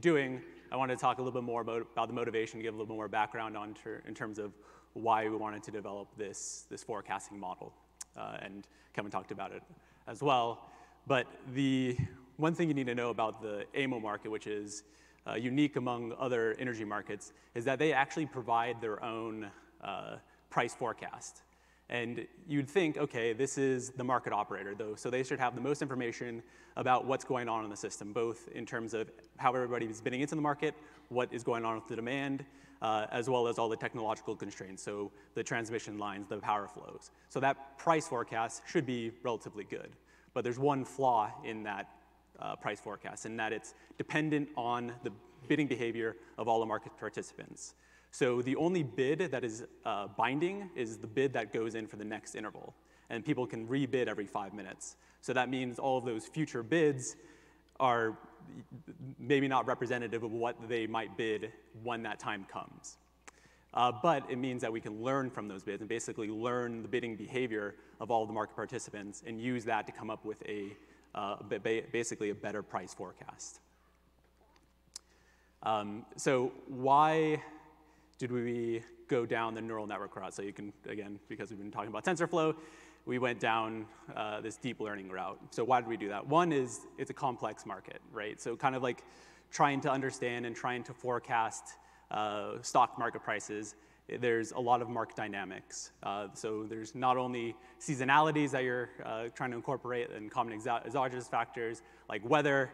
doing, 0.00 0.42
I 0.70 0.76
wanted 0.76 0.96
to 0.96 1.00
talk 1.00 1.18
a 1.18 1.22
little 1.22 1.40
bit 1.40 1.46
more 1.46 1.62
about, 1.62 1.86
about 1.92 2.08
the 2.08 2.14
motivation, 2.14 2.60
give 2.60 2.74
a 2.74 2.76
little 2.76 2.86
bit 2.86 2.96
more 2.96 3.08
background 3.08 3.56
on 3.56 3.74
ter 3.74 4.02
in 4.06 4.14
terms 4.14 4.38
of 4.38 4.52
why 4.92 5.28
we 5.28 5.36
wanted 5.36 5.62
to 5.64 5.70
develop 5.70 6.08
this, 6.16 6.66
this 6.70 6.82
forecasting 6.82 7.38
model. 7.38 7.72
Uh, 8.18 8.38
and 8.42 8.66
Kevin 8.94 9.10
talked 9.10 9.30
about 9.30 9.52
it 9.52 9.62
as 10.06 10.22
well. 10.22 10.66
But 11.06 11.26
the 11.54 11.96
one 12.36 12.54
thing 12.54 12.68
you 12.68 12.74
need 12.74 12.86
to 12.86 12.94
know 12.94 13.10
about 13.10 13.42
the 13.42 13.64
AEMO 13.74 14.00
market, 14.02 14.30
which 14.30 14.46
is 14.46 14.84
uh, 15.26 15.34
unique 15.34 15.76
among 15.76 16.14
other 16.18 16.56
energy 16.58 16.84
markets, 16.84 17.32
is 17.54 17.64
that 17.64 17.78
they 17.78 17.92
actually 17.92 18.26
provide 18.26 18.80
their 18.80 19.02
own 19.04 19.50
uh, 19.82 20.16
price 20.50 20.74
forecast. 20.74 21.42
And 21.90 22.26
you'd 22.46 22.68
think, 22.68 22.98
okay, 22.98 23.32
this 23.32 23.56
is 23.56 23.90
the 23.90 24.04
market 24.04 24.32
operator, 24.32 24.74
though, 24.74 24.94
so 24.94 25.08
they 25.08 25.22
should 25.22 25.40
have 25.40 25.54
the 25.54 25.60
most 25.60 25.80
information 25.80 26.42
about 26.76 27.06
what's 27.06 27.24
going 27.24 27.48
on 27.48 27.64
in 27.64 27.70
the 27.70 27.76
system, 27.76 28.12
both 28.12 28.48
in 28.54 28.66
terms 28.66 28.92
of 28.92 29.10
how 29.38 29.54
everybody 29.54 29.86
is 29.86 30.00
bidding 30.00 30.20
into 30.20 30.34
the 30.34 30.40
market, 30.40 30.74
what 31.08 31.32
is 31.32 31.42
going 31.42 31.64
on 31.64 31.76
with 31.76 31.88
the 31.88 31.96
demand, 31.96 32.44
uh, 32.82 33.06
as 33.10 33.28
well 33.28 33.48
as 33.48 33.58
all 33.58 33.70
the 33.70 33.76
technological 33.76 34.36
constraints, 34.36 34.82
so 34.82 35.10
the 35.34 35.42
transmission 35.42 35.98
lines, 35.98 36.26
the 36.28 36.36
power 36.36 36.68
flows. 36.68 37.10
So 37.30 37.40
that 37.40 37.78
price 37.78 38.06
forecast 38.06 38.62
should 38.66 38.84
be 38.84 39.12
relatively 39.22 39.64
good. 39.64 39.90
But 40.34 40.44
there's 40.44 40.58
one 40.58 40.84
flaw 40.84 41.32
in 41.42 41.62
that 41.64 41.88
uh, 42.38 42.54
price 42.56 42.80
forecast, 42.80 43.24
and 43.24 43.40
that 43.40 43.52
it's 43.52 43.74
dependent 43.96 44.50
on 44.56 44.92
the 45.02 45.10
bidding 45.48 45.66
behavior 45.66 46.16
of 46.36 46.48
all 46.48 46.60
the 46.60 46.66
market 46.66 46.92
participants. 46.98 47.74
So 48.10 48.42
the 48.42 48.56
only 48.56 48.82
bid 48.82 49.30
that 49.30 49.44
is 49.44 49.64
uh, 49.84 50.08
binding 50.16 50.70
is 50.74 50.98
the 50.98 51.06
bid 51.06 51.32
that 51.34 51.52
goes 51.52 51.74
in 51.74 51.86
for 51.86 51.96
the 51.96 52.04
next 52.04 52.34
interval. 52.34 52.74
And 53.10 53.24
people 53.24 53.46
can 53.46 53.66
rebid 53.66 54.06
every 54.06 54.26
five 54.26 54.52
minutes. 54.52 54.96
So 55.20 55.32
that 55.32 55.48
means 55.48 55.78
all 55.78 55.98
of 55.98 56.04
those 56.04 56.26
future 56.26 56.62
bids 56.62 57.16
are 57.80 58.18
maybe 59.18 59.46
not 59.46 59.66
representative 59.66 60.22
of 60.22 60.32
what 60.32 60.56
they 60.68 60.86
might 60.86 61.16
bid 61.16 61.52
when 61.82 62.02
that 62.02 62.18
time 62.18 62.46
comes. 62.50 62.96
Uh, 63.74 63.92
but 64.02 64.28
it 64.30 64.38
means 64.38 64.62
that 64.62 64.72
we 64.72 64.80
can 64.80 65.02
learn 65.02 65.30
from 65.30 65.46
those 65.46 65.62
bids 65.62 65.80
and 65.82 65.88
basically 65.88 66.28
learn 66.28 66.82
the 66.82 66.88
bidding 66.88 67.16
behavior 67.16 67.74
of 68.00 68.10
all 68.10 68.22
of 68.22 68.28
the 68.28 68.34
market 68.34 68.56
participants 68.56 69.22
and 69.26 69.40
use 69.40 69.64
that 69.64 69.86
to 69.86 69.92
come 69.92 70.10
up 70.10 70.24
with 70.24 70.42
a 70.48 70.76
uh, 71.14 71.36
basically 71.92 72.30
a 72.30 72.34
better 72.34 72.62
price 72.62 72.94
forecast. 72.94 73.60
Um, 75.62 76.06
so 76.16 76.52
why 76.66 77.42
did 78.18 78.32
we 78.32 78.82
go 79.06 79.24
down 79.24 79.54
the 79.54 79.60
neural 79.60 79.86
network 79.86 80.16
route? 80.16 80.34
So 80.34 80.42
you 80.42 80.52
can, 80.52 80.72
again, 80.88 81.18
because 81.28 81.50
we've 81.50 81.58
been 81.58 81.70
talking 81.70 81.88
about 81.88 82.04
TensorFlow, 82.04 82.54
we 83.06 83.18
went 83.18 83.40
down 83.40 83.86
uh, 84.14 84.40
this 84.40 84.56
deep 84.56 84.80
learning 84.80 85.08
route. 85.08 85.38
So 85.50 85.64
why 85.64 85.80
did 85.80 85.88
we 85.88 85.96
do 85.96 86.08
that? 86.08 86.26
One 86.26 86.52
is 86.52 86.80
it's 86.98 87.10
a 87.10 87.14
complex 87.14 87.64
market, 87.64 88.00
right? 88.12 88.40
So 88.40 88.56
kind 88.56 88.74
of 88.74 88.82
like 88.82 89.04
trying 89.50 89.80
to 89.82 89.90
understand 89.90 90.44
and 90.46 90.54
trying 90.54 90.82
to 90.82 90.92
forecast 90.92 91.76
uh, 92.10 92.60
stock 92.60 92.98
market 92.98 93.22
prices, 93.22 93.76
there's 94.20 94.52
a 94.52 94.58
lot 94.58 94.82
of 94.82 94.88
market 94.88 95.16
dynamics. 95.16 95.92
Uh, 96.02 96.28
so 96.34 96.64
there's 96.64 96.94
not 96.94 97.16
only 97.16 97.54
seasonalities 97.80 98.50
that 98.50 98.64
you're 98.64 98.90
uh, 99.04 99.24
trying 99.34 99.50
to 99.50 99.56
incorporate 99.56 100.10
and 100.10 100.30
common 100.30 100.52
exogenous 100.52 101.28
factors 101.28 101.82
like 102.08 102.28
weather, 102.28 102.70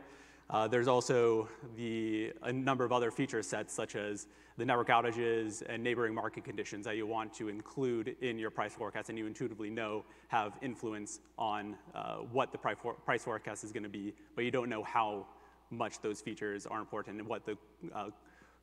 uh, 0.50 0.68
there's 0.68 0.88
also 0.88 1.48
the, 1.76 2.32
a 2.42 2.52
number 2.52 2.84
of 2.84 2.92
other 2.92 3.10
feature 3.10 3.42
sets 3.42 3.72
such 3.72 3.96
as 3.96 4.26
the 4.56 4.64
network 4.64 4.88
outages 4.88 5.62
and 5.68 5.82
neighboring 5.82 6.14
market 6.14 6.44
conditions 6.44 6.84
that 6.84 6.96
you 6.96 7.06
want 7.06 7.32
to 7.34 7.48
include 7.48 8.16
in 8.20 8.38
your 8.38 8.50
price 8.50 8.72
forecast 8.72 9.08
and 9.08 9.18
you 9.18 9.26
intuitively 9.26 9.68
know 9.68 10.04
have 10.28 10.52
influence 10.62 11.20
on 11.38 11.76
uh, 11.94 12.16
what 12.30 12.52
the 12.52 12.58
price 12.58 13.24
forecast 13.24 13.64
is 13.64 13.72
going 13.72 13.82
to 13.82 13.88
be, 13.88 14.14
but 14.36 14.44
you 14.44 14.50
don't 14.50 14.68
know 14.68 14.82
how 14.84 15.26
much 15.70 16.00
those 16.00 16.20
features 16.20 16.66
are 16.66 16.78
important 16.78 17.18
and 17.18 17.28
what 17.28 17.44
the 17.44 17.56
uh, 17.94 18.10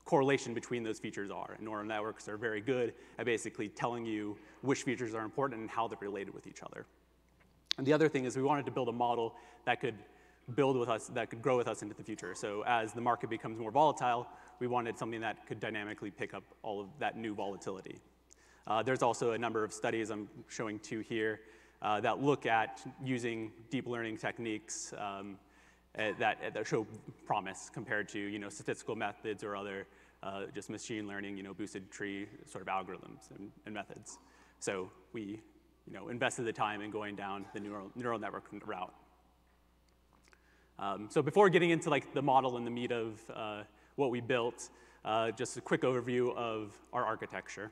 correlation 0.05 0.53
between 0.53 0.83
those 0.83 0.97
features 0.99 1.29
are. 1.29 1.53
And 1.57 1.65
neural 1.65 1.85
networks 1.85 2.27
are 2.29 2.37
very 2.37 2.61
good 2.61 2.93
at 3.19 3.25
basically 3.25 3.67
telling 3.67 4.05
you 4.05 4.37
which 4.61 4.83
features 4.83 5.13
are 5.13 5.23
important 5.23 5.61
and 5.61 5.69
how 5.69 5.87
they're 5.87 5.97
related 6.01 6.33
with 6.33 6.47
each 6.47 6.63
other. 6.63 6.85
And 7.77 7.85
the 7.85 7.93
other 7.93 8.09
thing 8.09 8.25
is 8.25 8.35
we 8.35 8.43
wanted 8.43 8.65
to 8.65 8.71
build 8.71 8.89
a 8.89 8.93
model 8.93 9.35
that 9.65 9.81
could 9.81 9.95
build 10.55 10.77
with 10.77 10.89
us, 10.89 11.07
that 11.07 11.29
could 11.29 11.41
grow 11.41 11.57
with 11.57 11.67
us 11.67 11.81
into 11.81 11.95
the 11.95 12.03
future. 12.03 12.33
So 12.35 12.63
as 12.65 12.93
the 12.93 13.01
market 13.01 13.29
becomes 13.29 13.59
more 13.59 13.71
volatile, 13.71 14.27
we 14.61 14.67
wanted 14.67 14.95
something 14.95 15.19
that 15.21 15.47
could 15.47 15.59
dynamically 15.59 16.11
pick 16.11 16.35
up 16.35 16.43
all 16.61 16.79
of 16.79 16.87
that 16.99 17.17
new 17.17 17.33
volatility. 17.33 17.97
Uh, 18.67 18.83
there's 18.83 19.01
also 19.01 19.31
a 19.31 19.37
number 19.37 19.63
of 19.63 19.73
studies 19.73 20.11
I'm 20.11 20.29
showing 20.49 20.77
two 20.77 20.99
here 20.99 21.41
uh, 21.81 21.99
that 22.01 22.21
look 22.21 22.45
at 22.45 22.79
using 23.03 23.51
deep 23.71 23.87
learning 23.87 24.17
techniques 24.17 24.93
um, 24.99 25.39
uh, 25.97 26.11
that, 26.19 26.53
that 26.53 26.67
show 26.67 26.85
promise 27.25 27.71
compared 27.73 28.07
to 28.09 28.19
you 28.19 28.37
know, 28.37 28.49
statistical 28.49 28.95
methods 28.95 29.43
or 29.43 29.55
other 29.55 29.87
uh, 30.21 30.43
just 30.53 30.69
machine 30.69 31.07
learning, 31.07 31.37
you 31.37 31.41
know, 31.41 31.55
boosted 31.55 31.89
tree 31.89 32.27
sort 32.45 32.61
of 32.61 32.67
algorithms 32.67 33.31
and, 33.35 33.49
and, 33.65 33.73
methods. 33.73 34.19
So 34.59 34.91
we 35.11 35.41
you 35.87 35.93
know, 35.93 36.09
invested 36.09 36.43
the 36.43 36.53
time 36.53 36.81
in 36.81 36.91
going 36.91 37.15
down 37.15 37.47
the 37.55 37.59
neural, 37.59 37.89
neural 37.95 38.19
network 38.19 38.45
route. 38.63 38.93
Um, 40.77 41.07
so 41.09 41.23
before 41.23 41.49
getting 41.49 41.71
into 41.71 41.89
like 41.89 42.13
the 42.13 42.21
model 42.21 42.57
and 42.57 42.67
the 42.67 42.71
meat 42.71 42.91
of 42.91 43.19
uh, 43.33 43.63
what 43.95 44.11
we 44.11 44.21
built, 44.21 44.69
uh, 45.05 45.31
just 45.31 45.57
a 45.57 45.61
quick 45.61 45.81
overview 45.81 46.35
of 46.35 46.77
our 46.93 47.05
architecture. 47.05 47.71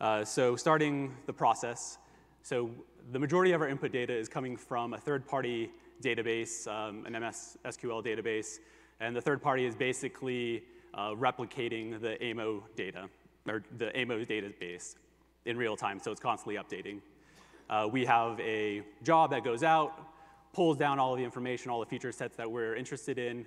Uh, 0.00 0.24
so 0.24 0.56
starting 0.56 1.14
the 1.26 1.32
process, 1.32 1.98
so 2.42 2.70
the 3.12 3.18
majority 3.18 3.52
of 3.52 3.60
our 3.60 3.68
input 3.68 3.92
data 3.92 4.12
is 4.12 4.28
coming 4.28 4.56
from 4.56 4.94
a 4.94 4.98
third-party 4.98 5.70
database, 6.02 6.66
um, 6.68 7.06
an 7.06 7.12
MS 7.12 7.56
SQL 7.64 8.04
database, 8.04 8.58
and 9.00 9.14
the 9.14 9.20
third 9.20 9.40
party 9.40 9.64
is 9.64 9.74
basically 9.74 10.62
uh, 10.94 11.10
replicating 11.10 12.00
the 12.00 12.16
AEMO 12.20 12.62
data, 12.74 13.08
or 13.48 13.62
the 13.78 13.86
AEMO 13.86 14.26
database 14.26 14.96
in 15.44 15.56
real 15.56 15.76
time, 15.76 15.98
so 15.98 16.10
it's 16.10 16.20
constantly 16.20 16.56
updating. 16.56 17.00
Uh, 17.68 17.88
we 17.90 18.04
have 18.04 18.38
a 18.40 18.82
job 19.02 19.30
that 19.30 19.44
goes 19.44 19.62
out, 19.62 19.92
pulls 20.52 20.76
down 20.76 20.98
all 20.98 21.12
of 21.12 21.18
the 21.18 21.24
information, 21.24 21.70
all 21.70 21.80
the 21.80 21.86
feature 21.86 22.12
sets 22.12 22.36
that 22.36 22.50
we're 22.50 22.74
interested 22.74 23.18
in, 23.18 23.46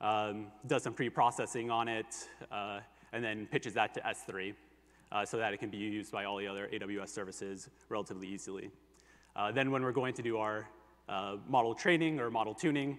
um, 0.00 0.46
does 0.66 0.82
some 0.82 0.94
pre-processing 0.94 1.70
on 1.70 1.88
it, 1.88 2.28
uh, 2.50 2.80
and 3.12 3.22
then 3.22 3.46
pitches 3.46 3.74
that 3.74 3.94
to 3.94 4.00
S3 4.00 4.54
uh, 5.12 5.24
so 5.24 5.36
that 5.36 5.52
it 5.52 5.58
can 5.58 5.70
be 5.70 5.76
used 5.76 6.12
by 6.12 6.24
all 6.24 6.38
the 6.38 6.46
other 6.46 6.68
AWS 6.72 7.08
services 7.08 7.68
relatively 7.88 8.28
easily. 8.28 8.70
Uh, 9.36 9.52
then 9.52 9.70
when 9.70 9.82
we're 9.82 9.92
going 9.92 10.14
to 10.14 10.22
do 10.22 10.38
our 10.38 10.66
uh, 11.08 11.36
model 11.48 11.74
training 11.74 12.20
or 12.20 12.30
model 12.30 12.54
tuning. 12.54 12.96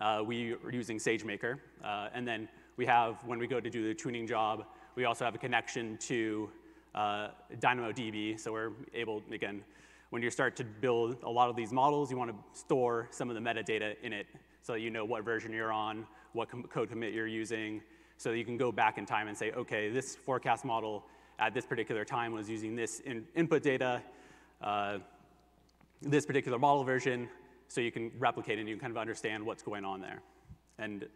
Uh, 0.00 0.22
we 0.26 0.54
are 0.54 0.72
using 0.72 0.98
SageMaker. 0.98 1.58
Uh, 1.84 2.08
and 2.12 2.26
then 2.26 2.48
we 2.76 2.84
have, 2.84 3.22
when 3.24 3.38
we 3.38 3.46
go 3.46 3.60
to 3.60 3.70
do 3.70 3.86
the 3.86 3.94
tuning 3.94 4.26
job, 4.26 4.64
we 4.96 5.04
also 5.04 5.24
have 5.24 5.36
a 5.36 5.38
connection 5.38 5.96
to 5.98 6.50
DynamoDB. 6.96 8.40
So 8.40 8.52
we're 8.52 8.72
able, 8.92 9.22
again, 9.30 9.62
when 10.10 10.20
you 10.20 10.30
start 10.30 10.56
to 10.56 10.64
build 10.64 11.18
a 11.22 11.30
lot 11.30 11.48
of 11.48 11.54
these 11.54 11.72
models, 11.72 12.10
you 12.10 12.16
want 12.16 12.32
to 12.32 12.58
store 12.58 13.06
some 13.12 13.30
of 13.30 13.36
the 13.36 13.40
metadata 13.40 13.94
in 14.02 14.12
it 14.12 14.26
so 14.64 14.74
you 14.74 14.90
know 14.90 15.04
what 15.04 15.24
version 15.24 15.52
you're 15.52 15.72
on, 15.72 16.06
what 16.32 16.48
code 16.70 16.88
commit 16.88 17.12
you're 17.12 17.26
using, 17.26 17.82
so 18.16 18.32
you 18.32 18.44
can 18.44 18.56
go 18.56 18.72
back 18.72 18.96
in 18.96 19.04
time 19.04 19.28
and 19.28 19.36
say, 19.36 19.52
okay, 19.52 19.90
this 19.90 20.16
forecast 20.16 20.64
model 20.64 21.04
at 21.38 21.52
this 21.52 21.66
particular 21.66 22.02
time 22.02 22.32
was 22.32 22.48
using 22.48 22.74
this 22.74 23.00
in 23.00 23.26
input 23.36 23.62
data. 23.62 24.02
Uh, 24.62 24.98
this 26.00 26.24
particular 26.24 26.58
model 26.58 26.82
version 26.82 27.28
so 27.68 27.82
you 27.82 27.92
can 27.92 28.10
replicate 28.18 28.58
and 28.58 28.66
you 28.66 28.74
can 28.74 28.80
kind 28.80 28.90
of 28.90 28.96
understand 28.96 29.44
what's 29.44 29.62
going 29.62 29.84
on 29.84 30.00
there. 30.00 30.22
And 30.78 31.06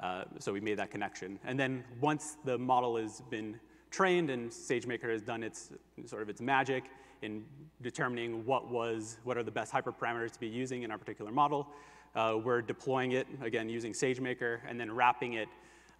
uh, 0.00 0.24
so 0.40 0.52
we 0.52 0.60
made 0.60 0.78
that 0.78 0.90
connection. 0.90 1.38
And 1.44 1.58
then 1.58 1.84
once 2.00 2.36
the 2.44 2.58
model 2.58 2.96
has 2.96 3.22
been 3.30 3.60
trained 3.90 4.30
and 4.30 4.50
SageMaker 4.50 5.10
has 5.10 5.22
done 5.22 5.44
its 5.44 5.70
sort 6.06 6.22
of 6.22 6.28
its 6.28 6.40
magic 6.40 6.84
in 7.22 7.44
determining 7.80 8.44
what 8.44 8.68
was, 8.68 9.18
what 9.22 9.36
are 9.36 9.42
the 9.44 9.50
best 9.50 9.72
hyperparameters 9.72 10.32
to 10.32 10.40
be 10.40 10.48
using 10.48 10.82
in 10.82 10.90
our 10.90 10.98
particular 10.98 11.30
model, 11.30 11.68
uh, 12.14 12.38
we're 12.42 12.62
deploying 12.62 13.12
it, 13.12 13.26
again, 13.42 13.68
using 13.68 13.92
SageMaker, 13.92 14.60
and 14.68 14.80
then 14.80 14.90
wrapping 14.90 15.34
it 15.34 15.48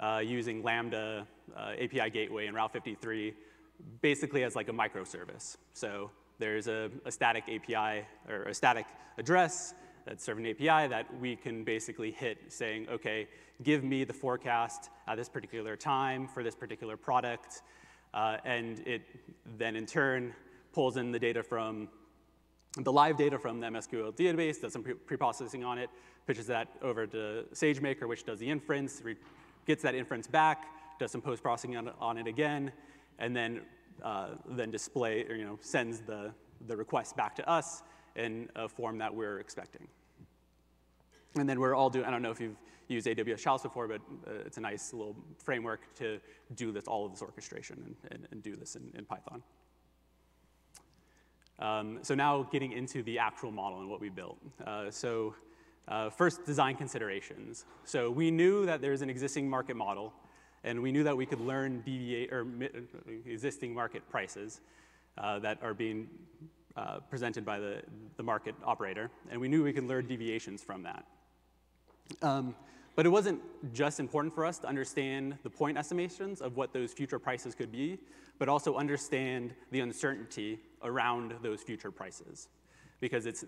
uh, 0.00 0.22
using 0.24 0.62
Lambda 0.62 1.26
uh, 1.56 1.72
API 1.80 2.10
Gateway 2.10 2.46
and 2.46 2.54
Route 2.54 2.72
53, 2.72 3.34
basically 4.00 4.44
as 4.44 4.56
like 4.56 4.68
a 4.68 4.72
microservice. 4.72 5.56
So 5.72 6.10
there's 6.38 6.68
a, 6.68 6.90
a 7.04 7.10
static 7.10 7.44
API 7.44 8.06
or 8.28 8.44
a 8.44 8.54
static 8.54 8.86
address 9.18 9.74
that's 10.06 10.24
serving 10.24 10.46
API 10.46 10.88
that 10.88 11.06
we 11.20 11.36
can 11.36 11.64
basically 11.64 12.10
hit 12.10 12.38
saying, 12.48 12.88
okay, 12.88 13.28
give 13.62 13.84
me 13.84 14.04
the 14.04 14.12
forecast 14.12 14.90
at 15.06 15.16
this 15.16 15.28
particular 15.28 15.76
time 15.76 16.26
for 16.26 16.42
this 16.42 16.54
particular 16.54 16.96
product. 16.96 17.62
Uh, 18.14 18.38
and 18.44 18.80
it 18.86 19.02
then 19.58 19.76
in 19.76 19.84
turn 19.84 20.32
pulls 20.72 20.96
in 20.96 21.12
the 21.12 21.18
data 21.18 21.42
from 21.42 21.88
the 22.84 22.92
live 22.92 23.16
data 23.16 23.38
from 23.38 23.60
the 23.60 23.66
MSQL 23.66 24.14
database, 24.14 24.60
does 24.60 24.72
some 24.72 24.82
pre-processing 24.82 25.64
on 25.64 25.78
it, 25.78 25.90
pitches 26.26 26.46
that 26.46 26.68
over 26.82 27.06
to 27.06 27.44
SageMaker, 27.52 28.06
which 28.08 28.24
does 28.24 28.38
the 28.38 28.48
inference, 28.48 29.02
gets 29.66 29.82
that 29.82 29.94
inference 29.94 30.26
back, 30.26 30.66
does 30.98 31.10
some 31.10 31.20
post-processing 31.20 31.76
on, 31.76 31.90
on, 32.00 32.18
it 32.18 32.26
again, 32.26 32.72
and 33.18 33.34
then 33.34 33.62
uh, 34.02 34.28
then 34.50 34.70
display 34.70 35.24
or 35.28 35.34
you 35.34 35.44
know 35.44 35.58
sends 35.60 36.00
the 36.00 36.32
the 36.66 36.76
request 36.76 37.16
back 37.16 37.34
to 37.36 37.48
us 37.48 37.82
in 38.16 38.48
a 38.56 38.68
form 38.68 38.98
that 38.98 39.14
we're 39.14 39.38
expecting. 39.40 39.86
And 41.36 41.48
then 41.48 41.60
we're 41.60 41.74
all 41.74 41.90
doing. 41.90 42.04
I 42.04 42.10
don't 42.10 42.22
know 42.22 42.30
if 42.30 42.40
you've 42.40 42.56
used 42.88 43.06
AWS 43.06 43.38
Chalice 43.38 43.62
before, 43.62 43.86
but 43.86 44.00
uh, 44.26 44.44
it's 44.46 44.56
a 44.56 44.60
nice 44.60 44.92
little 44.92 45.16
framework 45.42 45.94
to 45.96 46.18
do 46.54 46.72
this 46.72 46.84
all 46.84 47.04
of 47.04 47.12
this 47.12 47.22
orchestration 47.22 47.82
and, 47.84 48.12
and, 48.12 48.28
and 48.32 48.42
do 48.42 48.56
this 48.56 48.76
in, 48.76 48.90
in 48.94 49.04
Python. 49.04 49.42
Um, 51.58 51.98
so 52.02 52.14
now 52.14 52.44
getting 52.52 52.72
into 52.72 53.02
the 53.02 53.18
actual 53.18 53.50
model 53.50 53.80
and 53.80 53.88
what 53.88 54.00
we 54.00 54.08
built. 54.08 54.38
Uh, 54.64 54.90
so 54.90 55.34
uh, 55.88 56.10
first, 56.10 56.44
design 56.44 56.76
considerations. 56.76 57.64
So 57.84 58.10
we 58.10 58.30
knew 58.30 58.66
that 58.66 58.80
there's 58.80 59.02
an 59.02 59.10
existing 59.10 59.48
market 59.48 59.76
model 59.76 60.12
and 60.64 60.82
we 60.82 60.92
knew 60.92 61.04
that 61.04 61.16
we 61.16 61.26
could 61.26 61.40
learn 61.40 61.82
or 62.30 62.46
existing 63.26 63.74
market 63.74 64.08
prices 64.10 64.60
uh, 65.16 65.38
that 65.38 65.58
are 65.62 65.74
being 65.74 66.08
uh, 66.76 67.00
presented 67.10 67.44
by 67.44 67.58
the, 67.58 67.82
the 68.16 68.22
market 68.22 68.54
operator, 68.64 69.10
and 69.30 69.40
we 69.40 69.48
knew 69.48 69.64
we 69.64 69.72
could 69.72 69.86
learn 69.86 70.06
deviations 70.06 70.62
from 70.62 70.82
that. 70.82 71.04
Um, 72.22 72.54
but 72.98 73.06
it 73.06 73.10
wasn't 73.10 73.40
just 73.72 74.00
important 74.00 74.34
for 74.34 74.44
us 74.44 74.58
to 74.58 74.66
understand 74.66 75.38
the 75.44 75.50
point 75.50 75.78
estimations 75.78 76.40
of 76.40 76.56
what 76.56 76.72
those 76.72 76.92
future 76.92 77.20
prices 77.20 77.54
could 77.54 77.70
be, 77.70 77.96
but 78.40 78.48
also 78.48 78.74
understand 78.74 79.54
the 79.70 79.78
uncertainty 79.78 80.58
around 80.82 81.32
those 81.40 81.62
future 81.62 81.92
prices. 81.92 82.48
Because 82.98 83.26
it's, 83.26 83.44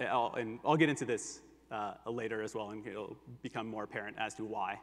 I'll, 0.00 0.32
and 0.38 0.60
I'll 0.64 0.78
get 0.78 0.88
into 0.88 1.04
this 1.04 1.42
uh, 1.70 1.92
later 2.06 2.40
as 2.40 2.54
well, 2.54 2.70
and 2.70 2.86
it'll 2.86 3.18
become 3.42 3.66
more 3.66 3.84
apparent 3.84 4.16
as 4.18 4.32
to 4.36 4.46
why. 4.46 4.80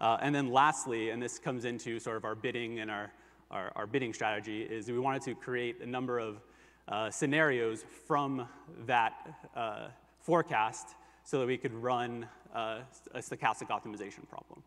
Uh, 0.00 0.16
and 0.20 0.32
then 0.32 0.52
lastly, 0.52 1.10
and 1.10 1.20
this 1.20 1.40
comes 1.40 1.64
into 1.64 1.98
sort 1.98 2.16
of 2.16 2.24
our 2.24 2.36
bidding 2.36 2.78
and 2.78 2.88
our, 2.88 3.12
our, 3.50 3.72
our 3.74 3.86
bidding 3.88 4.14
strategy, 4.14 4.62
is 4.62 4.88
we 4.88 5.00
wanted 5.00 5.22
to 5.22 5.34
create 5.34 5.80
a 5.80 5.86
number 5.86 6.20
of 6.20 6.40
uh, 6.86 7.10
scenarios 7.10 7.84
from 8.06 8.48
that 8.86 9.14
uh, 9.56 9.88
forecast 10.20 10.90
so 11.24 11.40
that 11.40 11.46
we 11.46 11.56
could 11.56 11.74
run 11.74 12.28
uh, 12.54 12.80
a 13.12 13.18
stochastic 13.18 13.68
optimization 13.68 14.28
problem. 14.28 14.62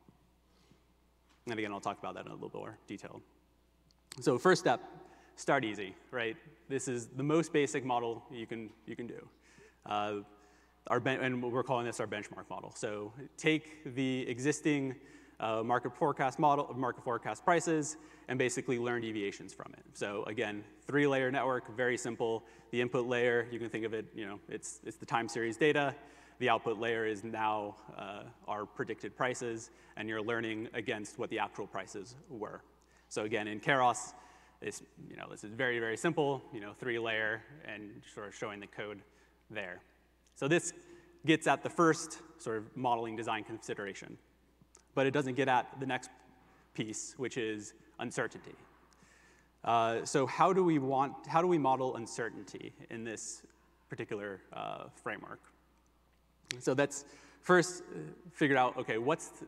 And 1.50 1.58
again, 1.58 1.72
I'll 1.72 1.80
talk 1.80 2.00
about 2.00 2.16
that 2.16 2.26
in 2.26 2.32
a 2.32 2.34
little 2.34 2.50
bit 2.50 2.58
more 2.58 2.78
detail 2.88 3.22
So 4.20 4.38
first 4.38 4.62
step, 4.62 4.82
start 5.36 5.64
easy, 5.64 5.96
right? 6.12 6.36
This 6.68 6.88
is 6.88 7.08
the 7.08 7.24
most 7.24 7.54
basic 7.54 7.86
model 7.86 8.24
you 8.32 8.46
can, 8.46 8.70
you 8.86 8.96
can 8.96 9.08
do. 9.08 9.28
Uh, 9.86 10.14
our 10.88 11.02
and 11.06 11.44
we're 11.44 11.64
calling 11.64 11.86
this 11.86 12.00
our 12.00 12.08
benchmark 12.08 12.50
model. 12.50 12.72
So 12.76 13.14
take 13.38 13.96
the 13.96 14.28
existing 14.28 14.96
uh, 15.40 15.62
market 15.64 15.96
forecast 15.96 16.40
model, 16.40 16.74
market 16.76 17.04
forecast 17.04 17.44
prices, 17.44 17.98
and 18.28 18.40
basically 18.40 18.80
learn 18.80 19.02
deviations 19.02 19.54
from 19.54 19.74
it. 19.74 19.84
So 19.94 20.24
again, 20.28 20.64
three-layer 20.86 21.32
network, 21.32 21.76
very 21.76 21.98
simple. 21.98 22.44
The 22.72 22.82
input 22.82 23.06
layer, 23.06 23.48
you 23.52 23.60
can 23.60 23.70
think 23.70 23.86
of 23.86 23.94
it, 23.94 24.06
you 24.16 24.26
know, 24.26 24.40
it's, 24.50 24.80
it's 24.86 24.98
the 24.98 25.06
time 25.06 25.30
series 25.30 25.58
data. 25.58 25.94
The 26.40 26.50
output 26.50 26.78
layer 26.78 27.06
is 27.06 27.24
now 27.24 27.76
uh, 27.98 28.24
our 28.48 28.66
predicted 28.66 29.16
prices, 29.16 29.72
and 29.96 30.08
you're 30.08 30.22
learning 30.22 30.70
against 30.74 31.18
what 31.18 31.30
the 31.30 31.40
actual 31.40 31.66
prices 31.66 32.16
were. 32.30 32.62
So 33.10 33.24
again, 33.24 33.48
in 33.48 33.60
Keras, 33.60 34.14
this, 34.62 34.84
you 35.10 35.16
know, 35.16 35.28
this 35.32 35.44
is 35.44 35.52
very, 35.54 35.80
very 35.80 35.98
simple, 35.98 36.44
you 36.54 36.60
know, 36.60 36.74
three-layer, 36.80 37.42
and 37.66 37.90
sort 38.14 38.28
of 38.28 38.36
showing 38.36 38.60
the 38.60 38.68
code 38.68 39.02
there. 39.50 39.82
So 40.36 40.48
this 40.48 40.74
gets 41.26 41.48
at 41.48 41.64
the 41.64 41.70
first 41.70 42.20
sort 42.38 42.58
of 42.58 42.76
modeling 42.76 43.16
design 43.16 43.44
consideration, 43.44 44.18
but 44.94 45.08
it 45.08 45.12
doesn't 45.12 45.36
get 45.36 45.48
at 45.48 45.80
the 45.80 45.86
next 45.86 46.12
piece, 46.74 47.16
which 47.18 47.38
is 47.38 47.74
uncertainty. 48.00 48.54
Uh, 49.64 50.06
so 50.06 50.28
how 50.28 50.54
do 50.54 50.64
we 50.64 50.78
want, 50.78 51.14
how 51.28 51.42
do 51.42 51.48
we 51.48 51.58
model 51.58 51.96
uncertainty 51.96 52.74
in 52.92 53.04
this 53.04 53.42
particular 53.90 54.42
uh, 54.54 54.84
framework? 55.02 55.40
So 56.60 56.74
that's 56.74 57.06
first 57.41 57.84
uh, 57.84 58.00
figured 58.32 58.58
out, 58.58 58.78
okay, 58.78 58.98
what's 58.98 59.43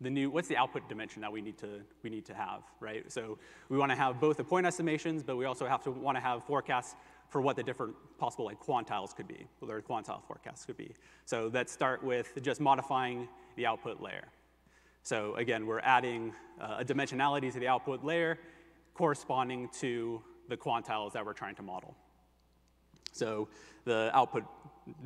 the 0.00 0.10
new, 0.10 0.30
what's 0.30 0.48
the 0.48 0.56
output 0.56 0.88
dimension 0.88 1.22
that 1.22 1.32
we 1.32 1.40
need 1.40 1.56
to, 1.58 1.80
we 2.02 2.10
need 2.10 2.24
to 2.26 2.34
have, 2.34 2.62
right? 2.80 3.10
So 3.10 3.38
we 3.68 3.78
want 3.78 3.90
to 3.90 3.96
have 3.96 4.20
both 4.20 4.36
the 4.36 4.44
point 4.44 4.66
estimations, 4.66 5.22
but 5.22 5.36
we 5.36 5.44
also 5.44 5.66
have 5.66 5.82
to 5.84 5.90
want 5.90 6.16
to 6.16 6.20
have 6.20 6.44
forecasts 6.44 6.96
for 7.30 7.40
what 7.40 7.56
the 7.56 7.62
different 7.62 7.94
possible 8.18 8.44
like 8.44 8.62
quantiles 8.62 9.14
could 9.14 9.26
be, 9.26 9.46
or 9.60 9.80
quantile 9.82 10.22
forecasts 10.24 10.64
could 10.64 10.76
be. 10.76 10.92
So 11.24 11.50
let's 11.52 11.72
start 11.72 12.02
with 12.04 12.38
just 12.42 12.60
modifying 12.60 13.28
the 13.56 13.66
output 13.66 14.00
layer. 14.00 14.28
So 15.02 15.34
again, 15.36 15.66
we're 15.66 15.80
adding 15.80 16.32
uh, 16.60 16.76
a 16.78 16.84
dimensionality 16.84 17.52
to 17.52 17.58
the 17.58 17.68
output 17.68 18.04
layer 18.04 18.38
corresponding 18.94 19.68
to 19.80 20.22
the 20.48 20.56
quantiles 20.56 21.12
that 21.12 21.24
we're 21.24 21.32
trying 21.32 21.54
to 21.56 21.62
model. 21.62 21.96
So 23.12 23.48
the 23.84 24.10
output, 24.14 24.44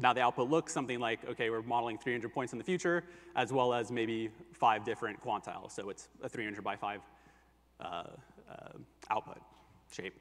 now 0.01 0.13
the 0.13 0.21
output 0.21 0.49
looks 0.49 0.73
something 0.73 0.99
like, 0.99 1.21
okay, 1.29 1.51
we're 1.51 1.63
modeling 1.63 1.99
300 1.99 2.33
points 2.33 2.53
in 2.53 2.59
the 2.59 2.65
future, 2.65 3.05
as 3.37 3.53
well 3.53 3.73
as 3.73 3.91
maybe 3.91 4.31
five 4.53 4.85
different 4.85 5.23
quantiles. 5.23 5.73
So 5.73 5.89
it's 5.91 6.09
a 6.23 6.29
300 6.29 6.63
by 6.63 6.77
five 6.77 7.01
uh, 7.81 7.85
uh, 7.85 8.69
output 9.11 9.39
shape. 9.93 10.19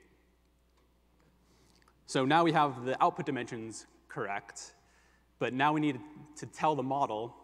So 2.05 2.26
now 2.26 2.43
we 2.43 2.51
have 2.53 2.86
the 2.86 3.01
output 3.03 3.26
dimensions 3.26 3.86
correct, 4.08 4.74
but 5.39 5.53
now 5.53 5.74
we 5.74 5.82
need 5.82 5.99
to 6.38 6.45
tell 6.45 6.76
the 6.76 6.84
model 6.84 7.36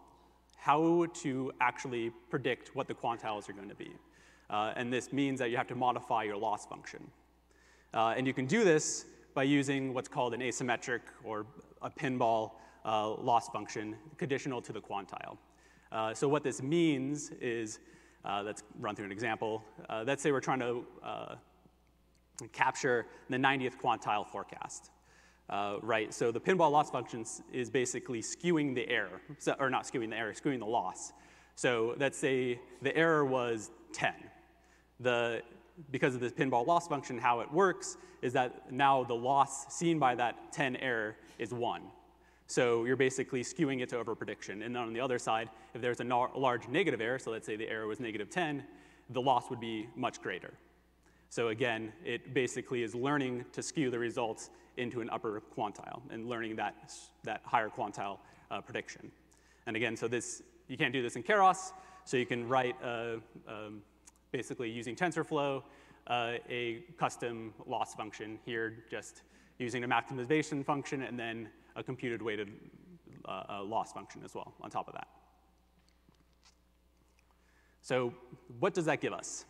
how 0.55 1.05
to 1.13 1.51
actually 1.59 2.11
predict 2.29 2.73
what 2.75 2.87
the 2.87 2.93
quantiles 2.93 3.49
are 3.49 3.53
going 3.53 3.69
to 3.69 3.75
be. 3.75 3.91
Uh, 4.49 4.71
and 4.75 4.93
this 4.93 5.11
means 5.11 5.39
that 5.39 5.49
you 5.49 5.57
have 5.57 5.67
to 5.67 5.75
modify 5.75 6.23
your 6.23 6.37
loss 6.37 6.65
function. 6.65 7.05
Uh, 7.93 8.13
and 8.15 8.25
you 8.25 8.33
can 8.33 8.45
do 8.45 8.63
this 8.63 9.05
by 9.33 9.43
using 9.43 9.93
what's 9.93 10.07
called 10.07 10.33
an 10.33 10.41
asymmetric 10.41 11.01
or 11.23 11.45
a 11.83 11.89
pinball 11.89 12.51
uh, 12.85 13.11
loss 13.15 13.49
function 13.49 13.95
conditional 14.17 14.61
to 14.61 14.73
the 14.73 14.81
quantile. 14.81 15.37
Uh, 15.91 16.13
so 16.13 16.27
what 16.27 16.43
this 16.43 16.61
means 16.61 17.31
is, 17.39 17.79
uh, 18.25 18.41
let's 18.43 18.63
run 18.79 18.95
through 18.95 19.05
an 19.05 19.11
example. 19.11 19.63
Uh, 19.89 20.03
let's 20.05 20.23
say 20.23 20.31
we're 20.31 20.39
trying 20.39 20.59
to 20.59 20.85
capture 22.51 23.05
the 23.29 23.37
90th 23.37 23.77
quantile 23.79 24.27
forecast. 24.27 24.89
Uh, 25.49 25.77
right, 25.81 26.13
so 26.13 26.31
the 26.31 26.39
pinball 26.39 26.71
loss 26.71 26.89
function 26.89 27.25
is 27.51 27.69
basically 27.69 28.21
skewing 28.21 28.73
the 28.73 28.87
error, 28.89 29.21
so, 29.37 29.55
or 29.59 29.69
not 29.69 29.83
skewing 29.83 30.09
the 30.09 30.15
error, 30.15 30.33
skewing 30.33 30.59
the 30.59 30.65
loss. 30.65 31.11
So 31.55 31.95
let's 31.99 32.17
say 32.17 32.59
the 32.81 32.95
error 32.95 33.25
was 33.25 33.69
10. 33.91 34.13
The, 35.01 35.41
because 35.91 36.15
of 36.15 36.21
this 36.21 36.31
pinball 36.31 36.65
loss 36.65 36.87
function, 36.87 37.17
how 37.17 37.39
it 37.39 37.51
works 37.51 37.97
is 38.21 38.33
that 38.33 38.71
now 38.71 39.03
the 39.03 39.13
loss 39.13 39.73
seen 39.73 39.99
by 39.99 40.15
that 40.15 40.51
10 40.51 40.75
error 40.77 41.15
is 41.39 41.53
1. 41.53 41.81
So 42.47 42.85
you're 42.85 42.95
basically 42.95 43.43
skewing 43.43 43.81
it 43.81 43.89
to 43.89 44.03
overprediction. 44.03 44.63
And 44.65 44.75
then 44.75 44.83
on 44.83 44.93
the 44.93 44.99
other 44.99 45.17
side, 45.17 45.49
if 45.73 45.81
there's 45.81 45.99
a 45.99 46.03
large 46.03 46.67
negative 46.67 47.01
error, 47.01 47.17
so 47.17 47.31
let's 47.31 47.45
say 47.45 47.55
the 47.55 47.69
error 47.69 47.87
was 47.87 47.99
negative 47.99 48.29
10, 48.29 48.63
the 49.09 49.21
loss 49.21 49.49
would 49.49 49.59
be 49.59 49.87
much 49.95 50.21
greater. 50.21 50.53
So 51.29 51.47
again, 51.47 51.91
it 52.05 52.33
basically 52.33 52.83
is 52.83 52.93
learning 52.93 53.45
to 53.53 53.63
skew 53.63 53.89
the 53.89 53.97
results 53.97 54.51
into 54.77 55.01
an 55.01 55.09
upper 55.09 55.41
quantile 55.57 56.01
and 56.11 56.27
learning 56.27 56.55
that, 56.57 56.93
that 57.23 57.41
higher 57.43 57.69
quantile 57.69 58.19
uh, 58.51 58.61
prediction. 58.61 59.11
And 59.65 59.75
again, 59.75 59.97
so 59.97 60.07
this, 60.07 60.43
you 60.67 60.77
can't 60.77 60.93
do 60.93 61.01
this 61.01 61.15
in 61.15 61.23
Keras, 61.23 61.71
so 62.05 62.17
you 62.17 62.25
can 62.25 62.47
write 62.47 62.75
uh, 62.83 63.15
um, 63.47 63.81
basically 64.33 64.69
using 64.69 64.95
TensorFlow 64.95 65.63
uh, 66.07 66.33
a 66.49 66.83
custom 66.97 67.53
loss 67.65 67.95
function 67.95 68.37
here, 68.45 68.83
just 68.91 69.21
using 69.59 69.85
a 69.85 69.87
maximization 69.87 70.65
function 70.65 71.03
and 71.03 71.17
then 71.17 71.47
a 71.77 71.83
computed 71.83 72.21
weighted 72.21 72.49
uh, 73.25 73.63
loss 73.63 73.93
function 73.93 74.21
as 74.25 74.35
well 74.35 74.53
on 74.59 74.69
top 74.69 74.89
of 74.89 74.95
that. 74.95 75.07
So 77.81 78.13
what 78.59 78.73
does 78.73 78.85
that 78.85 78.99
give 78.99 79.13
us? 79.13 79.45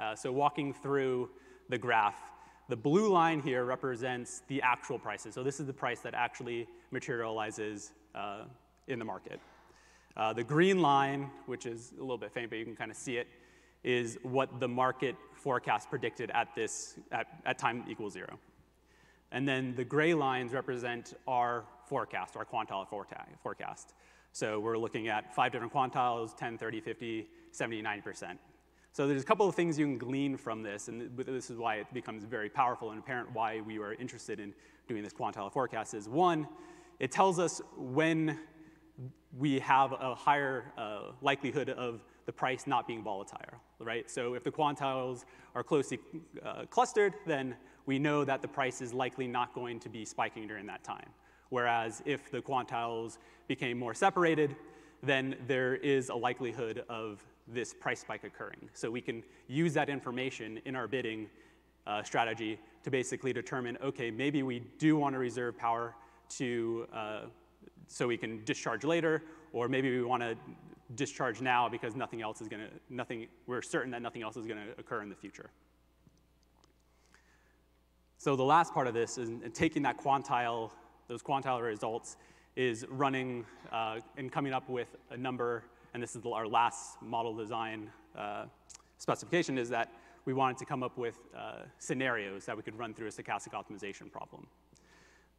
Uh, 0.00 0.16
so 0.16 0.32
walking 0.32 0.72
through 0.72 1.30
the 1.68 1.78
graph, 1.78 2.20
the 2.68 2.76
blue 2.76 3.12
line 3.12 3.40
here 3.40 3.64
represents 3.64 4.42
the 4.48 4.60
actual 4.62 4.98
prices. 4.98 5.34
So 5.34 5.42
this 5.42 5.60
is 5.60 5.66
the 5.66 5.72
price 5.72 6.00
that 6.00 6.14
actually 6.14 6.66
materializes 6.90 7.92
uh, 8.14 8.44
in 8.88 8.98
the 8.98 9.04
market. 9.04 9.38
Uh, 10.16 10.32
the 10.32 10.44
green 10.44 10.80
line, 10.80 11.30
which 11.46 11.66
is 11.66 11.92
a 11.98 12.00
little 12.00 12.18
bit 12.18 12.32
faint, 12.32 12.48
but 12.50 12.58
you 12.58 12.64
can 12.64 12.76
kind 12.76 12.90
of 12.90 12.96
see 12.96 13.16
it, 13.16 13.26
is 13.84 14.18
what 14.22 14.60
the 14.60 14.68
market 14.68 15.14
forecast 15.34 15.90
predicted 15.90 16.30
at 16.30 16.54
this 16.54 16.98
at, 17.12 17.26
at 17.44 17.58
time 17.58 17.84
equals 17.88 18.14
zero. 18.14 18.38
And 19.30 19.46
then 19.46 19.74
the 19.76 19.84
gray 19.84 20.14
lines 20.14 20.52
represent 20.52 21.14
our 21.26 21.64
forecast, 21.86 22.36
our 22.36 22.44
quantile 22.44 22.88
forecast. 23.42 23.94
So 24.32 24.58
we're 24.58 24.78
looking 24.78 25.08
at 25.08 25.34
five 25.34 25.52
different 25.52 25.72
quantiles, 25.72 26.36
10, 26.36 26.58
30, 26.58 26.80
50, 26.80 27.28
70, 27.50 27.82
90%. 27.82 28.38
So 28.92 29.08
there's 29.08 29.22
a 29.22 29.26
couple 29.26 29.48
of 29.48 29.56
things 29.56 29.76
you 29.76 29.86
can 29.86 29.98
glean 29.98 30.36
from 30.36 30.62
this, 30.62 30.86
and 30.86 31.16
this 31.16 31.50
is 31.50 31.58
why 31.58 31.76
it 31.76 31.92
becomes 31.92 32.24
very 32.24 32.48
powerful 32.48 32.90
and 32.90 33.00
apparent 33.00 33.32
why 33.32 33.60
we 33.60 33.80
were 33.80 33.94
interested 33.94 34.38
in 34.38 34.54
doing 34.86 35.02
this 35.02 35.12
quantile 35.12 35.52
forecast 35.52 35.94
is 35.94 36.08
one, 36.08 36.46
it 37.00 37.10
tells 37.10 37.40
us 37.40 37.60
when 37.76 38.38
we 39.36 39.58
have 39.58 39.92
a 39.92 40.14
higher 40.14 40.72
uh, 40.78 41.12
likelihood 41.22 41.70
of 41.70 42.04
the 42.26 42.32
price 42.32 42.68
not 42.68 42.86
being 42.86 43.02
volatile, 43.02 43.60
right? 43.84 44.10
So 44.10 44.34
if 44.34 44.44
the 44.44 44.50
quantiles 44.50 45.24
are 45.54 45.62
closely 45.62 45.98
uh, 46.44 46.64
clustered, 46.70 47.14
then 47.26 47.56
we 47.86 47.98
know 47.98 48.24
that 48.24 48.42
the 48.42 48.48
price 48.48 48.80
is 48.80 48.92
likely 48.92 49.26
not 49.26 49.54
going 49.54 49.78
to 49.80 49.88
be 49.88 50.04
spiking 50.04 50.46
during 50.48 50.66
that 50.66 50.82
time. 50.82 51.08
Whereas 51.50 52.02
if 52.04 52.30
the 52.30 52.40
quantiles 52.40 53.18
became 53.46 53.78
more 53.78 53.94
separated, 53.94 54.56
then 55.02 55.36
there 55.46 55.76
is 55.76 56.08
a 56.08 56.14
likelihood 56.14 56.84
of 56.88 57.22
this 57.46 57.74
price 57.74 58.00
spike 58.00 58.24
occurring. 58.24 58.70
So 58.72 58.90
we 58.90 59.00
can 59.00 59.22
use 59.48 59.74
that 59.74 59.88
information 59.88 60.60
in 60.64 60.74
our 60.74 60.88
bidding 60.88 61.28
uh, 61.86 62.02
strategy 62.02 62.58
to 62.82 62.90
basically 62.90 63.32
determine, 63.32 63.76
okay, 63.82 64.10
maybe 64.10 64.42
we 64.42 64.60
do 64.78 64.96
want 64.96 65.14
to 65.14 65.18
reserve 65.18 65.56
power 65.58 65.94
to, 66.30 66.88
uh, 66.92 67.20
so 67.86 68.06
we 68.06 68.16
can 68.16 68.42
discharge 68.44 68.82
later, 68.84 69.22
or 69.52 69.68
maybe 69.68 69.94
we 69.94 70.02
want 70.02 70.22
to 70.22 70.36
discharge 70.96 71.40
now 71.40 71.68
because 71.68 71.94
nothing 71.94 72.22
else 72.22 72.40
is 72.40 72.48
going 72.48 72.62
to, 72.62 72.70
nothing, 72.88 73.26
we're 73.46 73.62
certain 73.62 73.90
that 73.92 74.02
nothing 74.02 74.22
else 74.22 74.36
is 74.36 74.46
going 74.46 74.58
to 74.58 74.78
occur 74.78 75.02
in 75.02 75.08
the 75.08 75.14
future. 75.14 75.50
So 78.18 78.36
the 78.36 78.44
last 78.44 78.72
part 78.72 78.86
of 78.86 78.94
this 78.94 79.18
is 79.18 79.30
taking 79.52 79.82
that 79.82 79.98
quantile, 79.98 80.70
those 81.08 81.22
quantile 81.22 81.62
results, 81.62 82.16
is 82.56 82.86
running 82.88 83.44
uh, 83.72 83.98
and 84.16 84.30
coming 84.30 84.52
up 84.52 84.68
with 84.68 84.96
a 85.10 85.16
number 85.16 85.64
and 85.94 86.02
this 86.02 86.16
is 86.16 86.22
our 86.26 86.46
last 86.46 87.00
model 87.00 87.34
design 87.34 87.88
uh, 88.18 88.46
specification, 88.98 89.56
is 89.56 89.68
that 89.68 89.92
we 90.24 90.32
wanted 90.34 90.58
to 90.58 90.64
come 90.64 90.82
up 90.82 90.98
with 90.98 91.18
uh, 91.36 91.62
scenarios 91.78 92.44
that 92.46 92.56
we 92.56 92.64
could 92.64 92.76
run 92.76 92.92
through 92.92 93.06
a 93.06 93.10
stochastic 93.10 93.52
optimization 93.52 94.10
problem. 94.10 94.46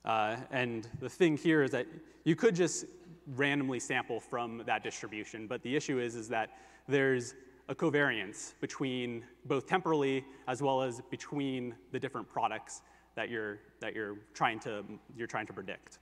Uh, 0.06 0.38
and 0.52 0.88
the 1.02 1.10
thing 1.10 1.36
here 1.36 1.62
is 1.62 1.72
that 1.72 1.88
you 2.24 2.36
could 2.36 2.56
just 2.56 2.86
randomly 3.36 3.80
sample 3.80 4.20
from 4.20 4.64
that 4.66 4.84
distribution, 4.84 5.48
but 5.48 5.62
the 5.64 5.76
issue 5.76 6.00
is, 6.00 6.16
is 6.16 6.28
that 6.30 6.50
there's 6.88 7.34
a 7.68 7.76
covariance 7.76 8.54
between 8.62 9.24
both 9.46 9.68
temporally 9.68 10.24
as 10.48 10.62
well 10.62 10.82
as 10.82 11.02
between 11.10 11.76
the 11.92 12.00
different 12.00 12.30
products 12.30 12.82
that 13.16 13.30
you're, 13.30 13.60
that 13.80 13.96
you're, 13.96 14.18
trying, 14.34 14.60
to, 14.60 14.84
you're 15.18 15.28
trying 15.28 15.48
to 15.48 15.54
predict. 15.54 16.00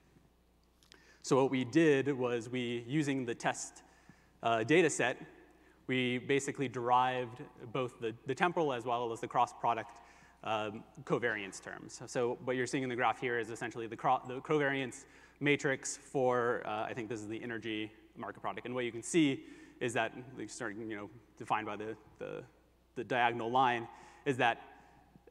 So 1.22 1.42
what 1.42 1.52
we 1.52 1.64
did 1.64 2.12
was 2.12 2.50
we, 2.50 2.84
using 2.86 3.26
the 3.26 3.36
test 3.36 3.84
uh, 4.42 4.64
data 4.64 4.90
set, 4.90 5.18
we 5.88 6.18
basically 6.18 6.68
derived 6.68 7.42
both 7.72 8.00
the, 8.02 8.14
the 8.26 8.36
temporal 8.36 8.74
as 8.74 8.84
well 8.84 9.12
as 9.14 9.22
the 9.22 9.28
cross 9.28 9.54
product 9.54 10.00
um, 10.44 10.84
covariance 11.06 11.62
terms. 11.62 12.02
So 12.08 12.38
what 12.44 12.58
you're 12.58 12.68
seeing 12.68 12.84
in 12.84 12.90
the 12.90 12.96
graph 12.96 13.22
here 13.22 13.40
is 13.40 13.50
essentially 13.50 13.88
the, 13.88 13.96
the 13.96 14.42
covariance 14.42 15.06
matrix 15.44 15.98
for, 15.98 16.64
uh, 16.66 16.86
I 16.90 16.94
think 16.94 17.10
this 17.10 17.20
is 17.20 17.28
the 17.28 17.42
energy 17.44 17.92
market 18.18 18.42
product. 18.42 18.66
And 18.66 18.74
what 18.74 18.86
you 18.86 18.92
can 18.92 19.04
see 19.04 19.44
is 19.80 19.94
that, 19.94 20.14
starting, 20.48 20.90
you 20.90 20.96
know, 20.96 21.10
defined 21.38 21.66
by 21.66 21.76
the, 21.76 21.96
the, 22.20 22.44
the 22.96 23.04
diagonal 23.04 23.52
line, 23.52 23.88
is 24.26 24.38
that 24.38 24.62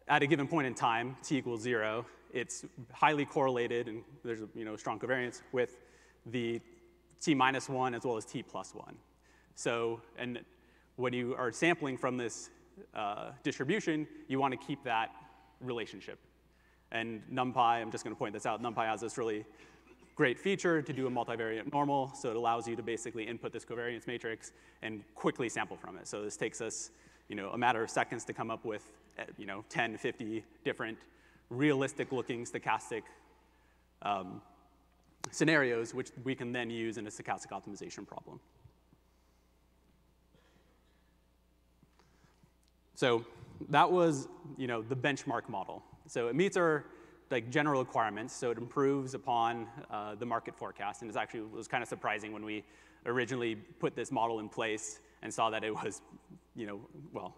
at 0.08 0.22
a 0.22 0.26
given 0.26 0.46
point 0.46 0.66
in 0.66 0.74
time, 0.74 1.16
t 1.22 1.38
equals 1.38 1.62
zero, 1.62 2.04
it's 2.32 2.64
highly 2.92 3.24
correlated, 3.24 3.88
and 3.88 4.02
there's 4.24 4.40
a 4.40 4.48
you 4.54 4.64
know, 4.64 4.76
strong 4.76 4.98
covariance 4.98 5.42
with 5.52 5.78
the 6.26 6.60
t 7.20 7.34
minus 7.34 7.68
one 7.68 7.94
as 7.94 8.04
well 8.04 8.16
as 8.16 8.24
t 8.24 8.42
plus 8.42 8.74
one. 8.74 8.96
So, 9.54 10.00
and 10.18 10.40
when 10.96 11.12
you 11.12 11.34
are 11.36 11.52
sampling 11.52 11.96
from 11.96 12.16
this 12.16 12.50
uh, 12.94 13.30
distribution, 13.42 14.06
you 14.28 14.38
want 14.38 14.52
to 14.52 14.66
keep 14.66 14.82
that 14.84 15.10
relationship. 15.60 16.18
And 16.90 17.22
NumPy, 17.32 17.80
I'm 17.80 17.90
just 17.90 18.04
going 18.04 18.14
to 18.14 18.18
point 18.18 18.34
this 18.34 18.44
out, 18.44 18.62
NumPy 18.62 18.86
has 18.86 19.00
this 19.00 19.16
really 19.16 19.44
great 20.14 20.38
feature 20.38 20.82
to 20.82 20.92
do 20.92 21.06
a 21.06 21.10
multivariate 21.10 21.72
normal, 21.72 22.12
so 22.14 22.30
it 22.30 22.36
allows 22.36 22.68
you 22.68 22.76
to 22.76 22.82
basically 22.82 23.24
input 23.24 23.52
this 23.52 23.64
covariance 23.64 24.06
matrix 24.06 24.52
and 24.82 25.02
quickly 25.14 25.48
sample 25.48 25.76
from 25.76 25.96
it. 25.96 26.06
So 26.06 26.22
this 26.22 26.36
takes 26.36 26.60
us 26.60 26.90
you 27.28 27.36
know, 27.36 27.50
a 27.50 27.58
matter 27.58 27.82
of 27.82 27.90
seconds 27.90 28.24
to 28.26 28.32
come 28.32 28.50
up 28.50 28.64
with 28.64 28.86
eh, 29.18 29.24
you 29.38 29.46
know, 29.46 29.64
10, 29.70 29.96
50 29.96 30.44
different 30.64 30.98
realistic 31.48 32.12
looking 32.12 32.44
stochastic 32.44 33.02
um, 34.02 34.42
scenarios, 35.30 35.94
which 35.94 36.10
we 36.24 36.34
can 36.34 36.52
then 36.52 36.68
use 36.68 36.98
in 36.98 37.06
a 37.06 37.10
stochastic 37.10 37.48
optimization 37.48 38.06
problem. 38.06 38.40
So 42.94 43.24
that 43.70 43.90
was, 43.90 44.28
you 44.56 44.66
know, 44.66 44.82
the 44.82 44.96
benchmark 44.96 45.48
model. 45.48 45.82
So 46.06 46.28
it 46.28 46.34
meets 46.34 46.56
our 46.56 46.84
like 47.32 47.50
general 47.50 47.80
requirements, 47.80 48.34
so 48.34 48.50
it 48.50 48.58
improves 48.58 49.14
upon 49.14 49.66
uh, 49.90 50.14
the 50.14 50.26
market 50.26 50.54
forecast, 50.54 51.02
and 51.02 51.10
it's 51.10 51.16
actually 51.16 51.40
was 51.40 51.66
kind 51.66 51.82
of 51.82 51.88
surprising 51.88 52.32
when 52.32 52.44
we 52.44 52.62
originally 53.06 53.56
put 53.56 53.96
this 53.96 54.12
model 54.12 54.38
in 54.38 54.48
place 54.48 55.00
and 55.22 55.32
saw 55.32 55.50
that 55.50 55.64
it 55.64 55.74
was, 55.74 56.02
you 56.54 56.66
know, 56.66 56.80
well, 57.12 57.34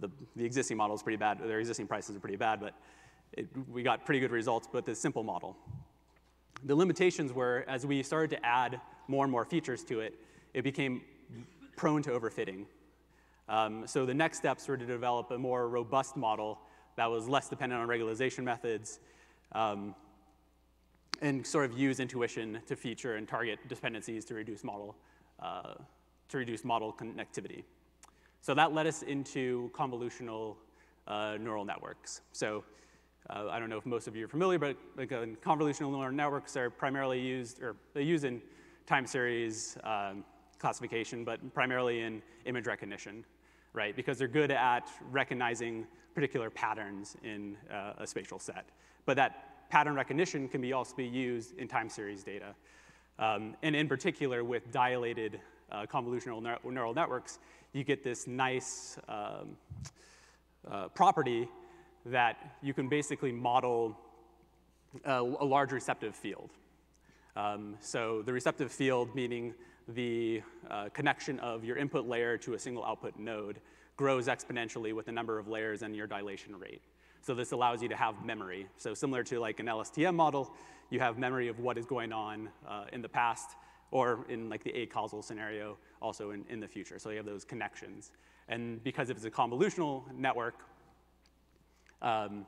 the, 0.00 0.10
the 0.34 0.44
existing 0.44 0.76
model 0.76 0.96
is 0.96 1.02
pretty 1.02 1.16
bad, 1.16 1.38
their 1.38 1.60
existing 1.60 1.86
prices 1.86 2.16
are 2.16 2.20
pretty 2.20 2.36
bad, 2.36 2.60
but 2.60 2.74
it, 3.32 3.46
we 3.70 3.82
got 3.82 4.04
pretty 4.04 4.20
good 4.20 4.30
results 4.30 4.68
with 4.72 4.84
this 4.84 4.98
simple 4.98 5.22
model. 5.22 5.56
The 6.64 6.74
limitations 6.74 7.32
were, 7.32 7.64
as 7.68 7.86
we 7.86 8.02
started 8.02 8.30
to 8.30 8.44
add 8.44 8.80
more 9.08 9.24
and 9.24 9.30
more 9.30 9.44
features 9.44 9.84
to 9.84 10.00
it, 10.00 10.14
it 10.54 10.62
became 10.62 11.02
prone 11.76 12.02
to 12.02 12.10
overfitting. 12.10 12.64
Um, 13.48 13.86
so 13.86 14.06
the 14.06 14.14
next 14.14 14.38
steps 14.38 14.66
were 14.66 14.76
to 14.76 14.86
develop 14.86 15.30
a 15.30 15.38
more 15.38 15.68
robust 15.68 16.16
model 16.16 16.58
that 16.96 17.10
was 17.10 17.28
less 17.28 17.48
dependent 17.48 17.80
on 17.80 17.86
regularization 17.86 18.42
methods 18.42 19.00
um, 19.52 19.94
and 21.22 21.46
sort 21.46 21.64
of 21.64 21.78
use 21.78 22.00
intuition 22.00 22.60
to 22.66 22.76
feature 22.76 23.16
and 23.16 23.26
target 23.26 23.58
dependencies 23.68 24.24
to 24.26 24.34
reduce 24.34 24.62
model, 24.64 24.96
uh, 25.40 25.74
to 26.28 26.38
reduce 26.38 26.64
model 26.64 26.92
connectivity. 26.92 27.64
So 28.40 28.54
that 28.54 28.72
led 28.72 28.86
us 28.86 29.02
into 29.02 29.70
convolutional 29.74 30.56
uh, 31.06 31.36
neural 31.40 31.64
networks. 31.64 32.20
So 32.32 32.64
uh, 33.30 33.48
I 33.50 33.58
don't 33.58 33.70
know 33.70 33.78
if 33.78 33.86
most 33.86 34.06
of 34.08 34.14
you 34.14 34.26
are 34.26 34.28
familiar, 34.28 34.58
but 34.58 34.76
like, 34.96 35.12
uh, 35.12 35.26
convolutional 35.44 35.90
neural 35.90 36.12
networks 36.12 36.56
are 36.56 36.70
primarily 36.70 37.20
used, 37.20 37.62
or 37.62 37.76
they 37.94 38.02
use 38.02 38.24
in 38.24 38.42
time 38.86 39.06
series 39.06 39.78
um, 39.84 40.24
classification, 40.58 41.24
but 41.24 41.40
primarily 41.54 42.00
in 42.00 42.22
image 42.44 42.66
recognition 42.66 43.24
right? 43.76 43.94
Because 43.94 44.18
they're 44.18 44.26
good 44.26 44.50
at 44.50 44.88
recognizing 45.10 45.86
particular 46.14 46.50
patterns 46.50 47.16
in 47.22 47.56
uh, 47.70 47.92
a 47.98 48.06
spatial 48.06 48.38
set. 48.38 48.70
But 49.06 49.16
that 49.16 49.70
pattern 49.70 49.94
recognition 49.94 50.48
can 50.48 50.60
be 50.60 50.72
also 50.72 50.94
be 50.94 51.06
used 51.06 51.56
in 51.58 51.68
time 51.68 51.88
series 51.88 52.22
data. 52.22 52.54
Um, 53.18 53.56
and 53.62 53.74
in 53.74 53.88
particular, 53.88 54.44
with 54.44 54.70
dilated 54.70 55.40
uh, 55.72 55.86
convolutional 55.86 56.42
neural 56.64 56.94
networks, 56.94 57.38
you 57.72 57.82
get 57.82 58.04
this 58.04 58.26
nice 58.26 58.98
um, 59.08 59.56
uh, 60.70 60.88
property 60.88 61.48
that 62.04 62.56
you 62.62 62.74
can 62.74 62.88
basically 62.88 63.32
model 63.32 63.96
a, 65.04 65.20
a 65.20 65.44
large 65.44 65.72
receptive 65.72 66.14
field. 66.14 66.50
Um, 67.36 67.76
so 67.80 68.22
the 68.22 68.32
receptive 68.32 68.72
field 68.72 69.14
meaning 69.14 69.54
the 69.88 70.42
uh, 70.70 70.88
connection 70.92 71.38
of 71.40 71.64
your 71.64 71.76
input 71.76 72.08
layer 72.08 72.36
to 72.38 72.54
a 72.54 72.58
single 72.58 72.84
output 72.84 73.18
node 73.18 73.60
grows 73.96 74.26
exponentially 74.26 74.92
with 74.92 75.06
the 75.06 75.12
number 75.12 75.38
of 75.38 75.48
layers 75.48 75.82
and 75.82 75.94
your 75.94 76.06
dilation 76.06 76.56
rate. 76.58 76.82
So 77.26 77.34
this 77.34 77.50
allows 77.50 77.82
you 77.82 77.88
to 77.88 77.96
have 77.96 78.24
memory. 78.24 78.68
So 78.76 78.94
similar 78.94 79.24
to 79.24 79.40
like 79.40 79.58
an 79.58 79.66
LSTM 79.66 80.14
model, 80.14 80.52
you 80.90 81.00
have 81.00 81.18
memory 81.18 81.48
of 81.48 81.58
what 81.58 81.76
is 81.76 81.84
going 81.84 82.12
on 82.12 82.48
uh, 82.64 82.84
in 82.92 83.02
the 83.02 83.08
past 83.08 83.56
or 83.90 84.24
in 84.28 84.48
like 84.48 84.62
the 84.62 84.70
acausal 84.82 85.22
scenario, 85.22 85.76
also 86.00 86.30
in, 86.30 86.44
in 86.48 86.60
the 86.60 86.68
future. 86.68 87.00
So 87.00 87.10
you 87.10 87.16
have 87.16 87.26
those 87.26 87.44
connections. 87.44 88.12
And 88.46 88.80
because 88.84 89.10
it's 89.10 89.24
a 89.24 89.30
convolutional 89.32 90.04
network, 90.16 90.54
um, 92.00 92.46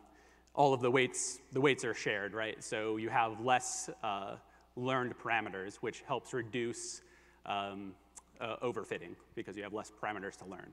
all 0.54 0.72
of 0.72 0.80
the 0.80 0.92
weights, 0.92 1.40
the 1.50 1.60
weights 1.60 1.84
are 1.84 1.92
shared, 1.94 2.32
right? 2.32 2.62
So 2.62 2.98
you 2.98 3.08
have 3.08 3.40
less 3.40 3.90
uh, 4.04 4.36
learned 4.76 5.18
parameters, 5.18 5.78
which 5.78 6.04
helps 6.06 6.32
reduce 6.32 7.00
um, 7.46 7.94
uh, 8.40 8.54
overfitting 8.62 9.16
because 9.34 9.56
you 9.56 9.64
have 9.64 9.74
less 9.74 9.90
parameters 10.00 10.36
to 10.36 10.44
learn. 10.44 10.72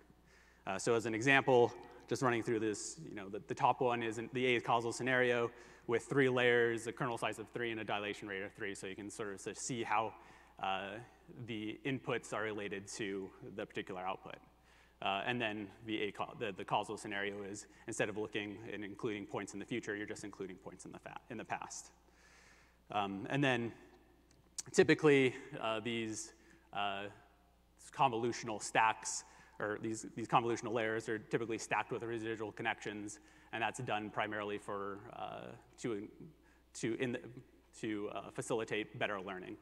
Uh, 0.67 0.77
so 0.77 0.93
as 0.93 1.07
an 1.07 1.15
example, 1.15 1.73
just 2.07 2.21
running 2.21 2.43
through 2.43 2.59
this, 2.59 2.99
you 3.07 3.15
know, 3.15 3.29
the, 3.29 3.41
the 3.47 3.55
top 3.55 3.81
one 3.81 4.03
is 4.03 4.19
the 4.33 4.55
acausal 4.55 4.91
scenario 4.91 5.49
with 5.87 6.03
three 6.03 6.29
layers, 6.29 6.87
a 6.87 6.91
kernel 6.91 7.17
size 7.17 7.39
of 7.39 7.47
three, 7.49 7.71
and 7.71 7.79
a 7.79 7.83
dilation 7.83 8.27
rate 8.27 8.43
of 8.43 8.53
three. 8.53 8.73
So 8.75 8.87
you 8.87 8.95
can 8.95 9.09
sort 9.09 9.33
of 9.33 9.57
see 9.57 9.83
how 9.83 10.13
uh, 10.61 10.91
the 11.47 11.79
inputs 11.85 12.33
are 12.33 12.43
related 12.43 12.87
to 12.87 13.29
the 13.55 13.65
particular 13.65 14.01
output. 14.01 14.37
Uh, 15.01 15.21
and 15.25 15.39
then 15.41 15.67
the, 15.85 16.13
the, 16.39 16.53
the, 16.53 16.63
causal 16.63 16.97
scenario 16.97 17.43
is 17.43 17.67
instead 17.87 18.07
of 18.07 18.17
looking 18.17 18.57
and 18.71 18.83
including 18.83 19.25
points 19.25 19.53
in 19.53 19.59
the 19.59 19.65
future, 19.65 19.95
you're 19.95 20.07
just 20.07 20.23
including 20.23 20.55
points 20.55 20.85
in 20.85 20.91
the, 20.91 20.99
in 21.29 21.37
the 21.37 21.43
past. 21.43 21.91
Um, 22.91 23.27
and 23.29 23.43
then 23.43 23.73
typically 24.71 25.35
uh, 25.61 25.81
these 25.81 26.33
uh, 26.73 27.03
convolutional 27.95 28.61
stacks 28.61 29.25
or 29.59 29.77
these, 29.81 30.05
these 30.15 30.27
convolutional 30.27 30.73
layers 30.73 31.07
are 31.07 31.17
typically 31.17 31.57
stacked 31.57 31.91
with 31.91 32.03
residual 32.03 32.51
connections, 32.51 33.19
and 33.53 33.61
that's 33.61 33.79
done 33.79 34.09
primarily 34.09 34.57
for, 34.57 34.99
uh, 35.15 35.51
to, 35.81 36.07
to, 36.73 36.95
in 36.99 37.13
the, 37.13 37.19
to 37.79 38.09
uh, 38.13 38.29
facilitate 38.31 38.97
better 38.99 39.19
learning. 39.21 39.55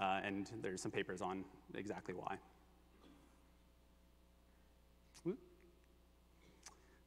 Uh, 0.00 0.20
and 0.24 0.50
there's 0.62 0.80
some 0.80 0.90
papers 0.90 1.20
on 1.20 1.44
exactly 1.74 2.14
why. 2.14 2.38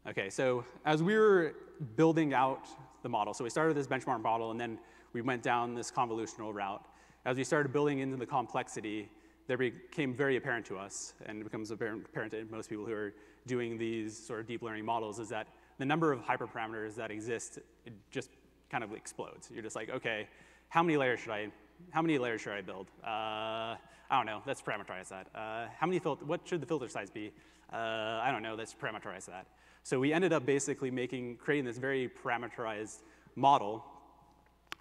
Okay, 0.06 0.30
so 0.30 0.66
as 0.86 1.02
we 1.02 1.16
were 1.16 1.56
building 1.96 2.34
out 2.34 2.68
the 3.04 3.10
model, 3.10 3.34
so 3.34 3.42
we 3.42 3.50
started 3.50 3.78
this 3.78 3.88
benchmark 3.88 4.22
model 4.22 4.52
and 4.52 4.60
then 4.60 4.78
we 5.14 5.22
went 5.22 5.42
down 5.42 5.76
this 5.76 5.90
convolutional 5.90 6.54
route. 6.54 6.86
As 7.24 7.38
we 7.38 7.46
started 7.46 7.72
building 7.72 8.00
into 8.00 8.18
the 8.18 8.26
complexity, 8.26 9.10
that 9.48 9.60
became 9.60 10.14
very 10.14 10.38
apparent 10.38 10.66
to 10.68 10.78
us, 10.78 11.14
and 11.26 11.42
it 11.42 11.44
becomes 11.44 11.72
apparent, 11.72 12.06
to 12.32 12.46
most 12.50 12.70
people 12.70 12.86
who 12.86 12.94
are 12.94 13.14
doing 13.46 13.78
these 13.78 14.18
sort 14.18 14.40
of 14.40 14.48
deep 14.48 14.62
learning 14.62 14.86
models, 14.86 15.20
is 15.20 15.30
that 15.30 15.48
the 15.78 15.86
number 15.86 16.12
of 16.12 16.22
hyperparameters 16.22 16.96
that 16.96 17.12
exist 17.12 17.60
it 17.86 17.94
just 18.12 18.30
kind 18.70 18.84
of 18.84 18.94
explodes. 18.94 19.50
You're 19.54 19.64
just 19.64 19.76
like, 19.76 19.90
okay, 19.90 20.28
how 20.70 20.82
many 20.82 20.98
layers 20.98 21.20
should 21.20 21.32
I, 21.32 21.50
how 21.92 22.02
many 22.02 22.18
layers 22.18 22.42
should 22.42 22.54
I 22.54 22.62
build? 22.62 22.88
Uh, 23.04 23.76
I 24.10 24.18
don't 24.18 24.26
know. 24.26 24.42
Let's 24.46 24.62
parameterize 24.62 25.10
that. 25.10 25.28
Uh, 25.36 25.68
how 25.78 25.88
many 25.88 26.00
filter? 26.00 26.24
What 26.26 26.42
should 26.46 26.62
the 26.62 26.66
filter 26.66 26.88
size 26.88 27.10
be? 27.10 27.32
Uh, 27.72 28.22
I 28.24 28.30
don't 28.32 28.44
know. 28.44 28.56
Let's 28.56 28.74
parameterize 28.74 29.26
that. 29.26 29.48
So 29.84 30.00
we 30.00 30.14
ended 30.14 30.32
up 30.32 30.46
basically 30.46 30.92
making 30.92 31.38
creating 31.38 31.66
this 31.66 31.78
very 31.78 32.10
parameterized 32.24 33.02
model, 33.36 33.84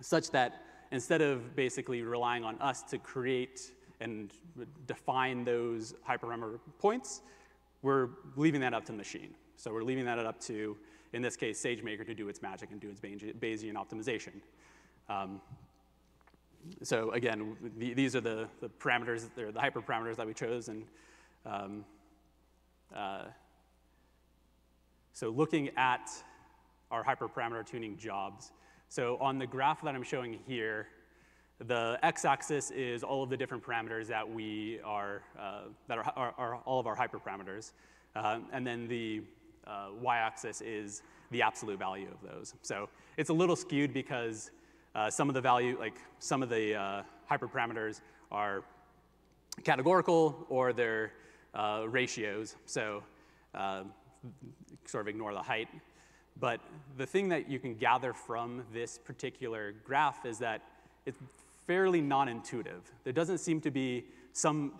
such 0.00 0.30
that 0.30 0.62
instead 0.90 1.22
of 1.22 1.56
basically 1.56 2.02
relying 2.02 2.44
on 2.44 2.58
us 2.60 2.82
to 2.82 2.98
create 2.98 3.72
and 4.02 4.32
define 4.86 5.44
those 5.44 5.94
hyperparameter 6.08 6.58
points, 6.78 7.22
we're 7.82 8.08
leaving 8.36 8.60
that 8.60 8.74
up 8.74 8.84
to 8.86 8.92
the 8.92 8.98
machine. 8.98 9.34
So 9.56 9.72
we're 9.72 9.84
leaving 9.84 10.04
that 10.04 10.18
up 10.18 10.40
to, 10.42 10.76
in 11.12 11.22
this 11.22 11.36
case, 11.36 11.62
SageMaker 11.62 12.04
to 12.06 12.14
do 12.14 12.28
its 12.28 12.42
magic 12.42 12.70
and 12.72 12.80
do 12.80 12.90
its 12.90 13.00
Bayesian 13.00 13.74
optimization. 13.74 14.40
Um, 15.08 15.40
so 16.82 17.10
again, 17.12 17.56
the, 17.78 17.94
these 17.94 18.16
are 18.16 18.20
the, 18.20 18.48
the 18.60 18.68
parameters, 18.68 19.28
the 19.34 19.52
hyperparameters 19.52 20.16
that 20.16 20.26
we 20.26 20.34
chose. 20.34 20.68
And 20.68 20.84
um, 21.46 21.84
uh, 22.94 23.24
so 25.12 25.30
looking 25.30 25.70
at 25.76 26.10
our 26.90 27.04
hyperparameter 27.04 27.66
tuning 27.66 27.96
jobs. 27.96 28.52
So 28.88 29.16
on 29.20 29.38
the 29.38 29.46
graph 29.46 29.82
that 29.82 29.94
I'm 29.94 30.02
showing 30.02 30.38
here, 30.46 30.88
The 31.66 31.98
x-axis 32.02 32.72
is 32.72 33.04
all 33.04 33.22
of 33.22 33.30
the 33.30 33.36
different 33.36 33.64
parameters 33.64 34.08
that 34.08 34.28
we 34.28 34.80
are, 34.84 35.22
uh, 35.38 35.62
that 35.86 35.98
are, 35.98 36.12
are, 36.16 36.34
are, 36.36 36.56
all 36.64 36.80
of 36.80 36.86
our 36.86 36.96
hyperparameters. 36.96 37.72
Uh, 38.16 38.40
and 38.52 38.66
then 38.66 38.88
the 38.88 39.22
uh, 39.66 39.88
y-axis 40.00 40.60
is 40.60 41.02
the 41.30 41.40
absolute 41.40 41.78
value 41.78 42.08
of 42.10 42.28
those. 42.28 42.54
So 42.62 42.88
it's 43.16 43.30
a 43.30 43.32
little 43.32 43.54
skewed 43.54 43.94
because 43.94 44.50
uh, 44.94 45.08
some 45.08 45.28
of 45.28 45.34
the 45.34 45.40
value, 45.40 45.78
like 45.78 45.96
some 46.18 46.42
of 46.42 46.48
the 46.48 46.74
uh, 46.74 47.02
hyperparameters 47.30 48.00
are 48.32 48.64
categorical 49.62 50.44
or 50.48 50.72
they're 50.72 51.12
uh, 51.54 51.84
ratios. 51.86 52.56
So 52.66 53.04
sort 54.84 55.02
of 55.02 55.08
ignore 55.08 55.32
the 55.32 55.42
height. 55.42 55.68
But 56.40 56.60
the 56.96 57.06
thing 57.06 57.28
that 57.28 57.48
you 57.48 57.58
can 57.60 57.74
gather 57.74 58.12
from 58.12 58.64
this 58.72 58.98
particular 58.98 59.74
graph 59.84 60.26
is 60.26 60.38
that 60.38 60.62
it's 61.06 61.18
fairly 61.66 62.00
non-intuitive. 62.00 62.90
There 63.04 63.12
doesn't 63.12 63.38
seem 63.38 63.60
to 63.62 63.70
be 63.70 64.06
some 64.32 64.72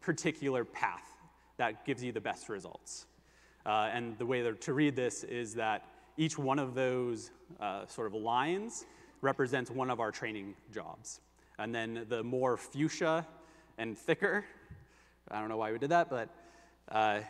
particular 0.00 0.64
path 0.64 1.08
that 1.56 1.84
gives 1.84 2.02
you 2.02 2.12
the 2.12 2.20
best 2.20 2.48
results. 2.48 3.06
Uh, 3.64 3.88
and 3.92 4.18
the 4.18 4.26
way 4.26 4.42
to 4.42 4.72
read 4.72 4.94
this 4.96 5.24
is 5.24 5.54
that 5.54 5.86
each 6.16 6.38
one 6.38 6.58
of 6.58 6.74
those 6.74 7.30
uh, 7.60 7.86
sort 7.86 8.06
of 8.06 8.14
lines 8.14 8.84
represents 9.20 9.70
one 9.70 9.90
of 9.90 10.00
our 10.00 10.10
training 10.10 10.54
jobs. 10.72 11.20
And 11.58 11.74
then 11.74 12.06
the 12.08 12.22
more 12.22 12.56
fuchsia 12.56 13.26
and 13.78 13.96
thicker, 13.96 14.44
I 15.30 15.40
don't 15.40 15.48
know 15.48 15.56
why 15.56 15.72
we 15.72 15.78
did 15.78 15.90
that, 15.90 16.10
but 16.10 16.28
uh, 16.90 17.20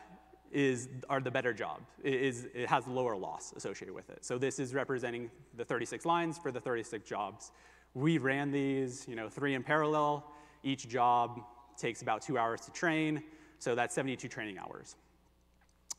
is, 0.50 0.88
are 1.08 1.20
the 1.20 1.30
better 1.30 1.52
job. 1.52 1.80
It, 2.02 2.14
is, 2.14 2.48
it 2.54 2.68
has 2.68 2.86
lower 2.86 3.16
loss 3.16 3.52
associated 3.56 3.94
with 3.94 4.10
it. 4.10 4.24
So 4.24 4.38
this 4.38 4.58
is 4.58 4.74
representing 4.74 5.30
the 5.56 5.64
36 5.64 6.04
lines 6.04 6.38
for 6.38 6.50
the 6.50 6.60
36 6.60 7.08
jobs. 7.08 7.52
We 7.94 8.18
ran 8.18 8.50
these, 8.50 9.06
you 9.08 9.14
know, 9.14 9.28
three 9.28 9.54
in 9.54 9.62
parallel. 9.62 10.26
Each 10.62 10.88
job 10.88 11.40
takes 11.76 12.02
about 12.02 12.22
two 12.22 12.36
hours 12.36 12.60
to 12.62 12.72
train, 12.72 13.22
so 13.58 13.74
that's 13.74 13.94
72 13.94 14.28
training 14.28 14.58
hours. 14.58 14.96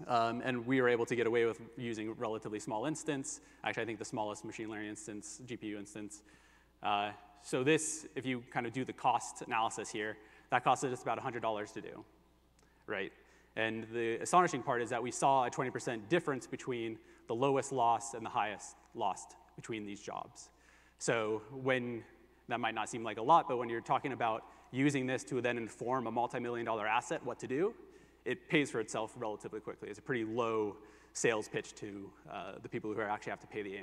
Um, 0.07 0.41
and 0.43 0.65
we 0.65 0.81
were 0.81 0.89
able 0.89 1.05
to 1.05 1.15
get 1.15 1.25
away 1.25 1.45
with 1.45 1.61
using 1.77 2.13
relatively 2.15 2.59
small 2.59 2.85
instance. 2.85 3.39
Actually, 3.63 3.83
I 3.83 3.85
think 3.85 3.99
the 3.99 4.05
smallest 4.05 4.43
machine 4.43 4.69
learning 4.69 4.89
instance, 4.89 5.39
GPU 5.45 5.77
instance. 5.77 6.21
Uh, 6.83 7.11
so 7.41 7.63
this, 7.63 8.05
if 8.15 8.25
you 8.25 8.43
kind 8.51 8.65
of 8.65 8.73
do 8.73 8.83
the 8.83 8.91
cost 8.91 9.41
analysis 9.41 9.89
here, 9.89 10.17
that 10.51 10.65
costed 10.65 10.91
us 10.91 11.01
about 11.01 11.23
$100 11.23 11.73
to 11.73 11.81
do, 11.81 12.03
right? 12.87 13.11
And 13.55 13.87
the 13.93 14.15
astonishing 14.15 14.61
part 14.61 14.81
is 14.81 14.89
that 14.89 15.01
we 15.01 15.11
saw 15.11 15.45
a 15.45 15.49
20% 15.49 16.09
difference 16.09 16.45
between 16.45 16.97
the 17.27 17.35
lowest 17.35 17.71
loss 17.71 18.13
and 18.13 18.25
the 18.25 18.29
highest 18.29 18.75
loss 18.95 19.25
between 19.55 19.85
these 19.85 20.01
jobs. 20.01 20.49
So 21.05 21.43
when, 21.51 22.03
that 22.47 22.59
might 22.59 22.73
not 22.73 22.89
seem 22.89 23.03
like 23.03 23.19
a 23.19 23.21
lot, 23.21 23.47
but 23.47 23.57
when 23.57 23.69
you're 23.69 23.79
talking 23.79 24.11
about 24.11 24.43
using 24.71 25.05
this 25.05 25.23
to 25.25 25.39
then 25.39 25.55
inform 25.55 26.07
a 26.07 26.11
multi-million 26.11 26.65
dollar 26.65 26.87
asset 26.87 27.23
what 27.23 27.37
to 27.41 27.47
do, 27.47 27.75
it 28.25 28.49
pays 28.49 28.71
for 28.71 28.79
itself 28.79 29.13
relatively 29.15 29.59
quickly. 29.59 29.87
It's 29.87 29.99
a 29.99 30.01
pretty 30.01 30.23
low 30.23 30.77
sales 31.13 31.47
pitch 31.47 31.75
to 31.75 32.09
uh, 32.27 32.53
the 32.63 32.67
people 32.67 32.91
who 32.91 32.99
actually 33.01 33.29
have 33.29 33.39
to 33.41 33.45
pay 33.45 33.61
the 33.61 33.77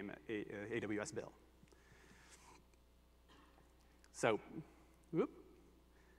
AWS 0.75 1.15
bill. 1.15 1.31
So, 4.13 4.41
whoop. 5.13 5.31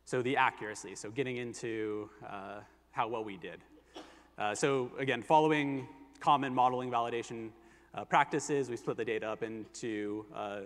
so 0.06 0.22
the 0.22 0.38
accuracy, 0.38 0.96
so 0.96 1.12
getting 1.12 1.36
into 1.36 2.10
uh, 2.26 2.62
how 2.92 3.10
well 3.10 3.26
we 3.26 3.36
did. 3.36 3.60
Uh, 4.38 4.56
so 4.56 4.90
again, 4.98 5.22
following 5.22 5.86
common 6.22 6.56
modeling 6.56 6.90
validation 6.90 7.50
uh, 7.94 8.06
practices, 8.06 8.70
we 8.70 8.78
split 8.78 8.96
the 8.96 9.04
data 9.04 9.28
up 9.28 9.44
into 9.44 10.26
uh, 10.34 10.62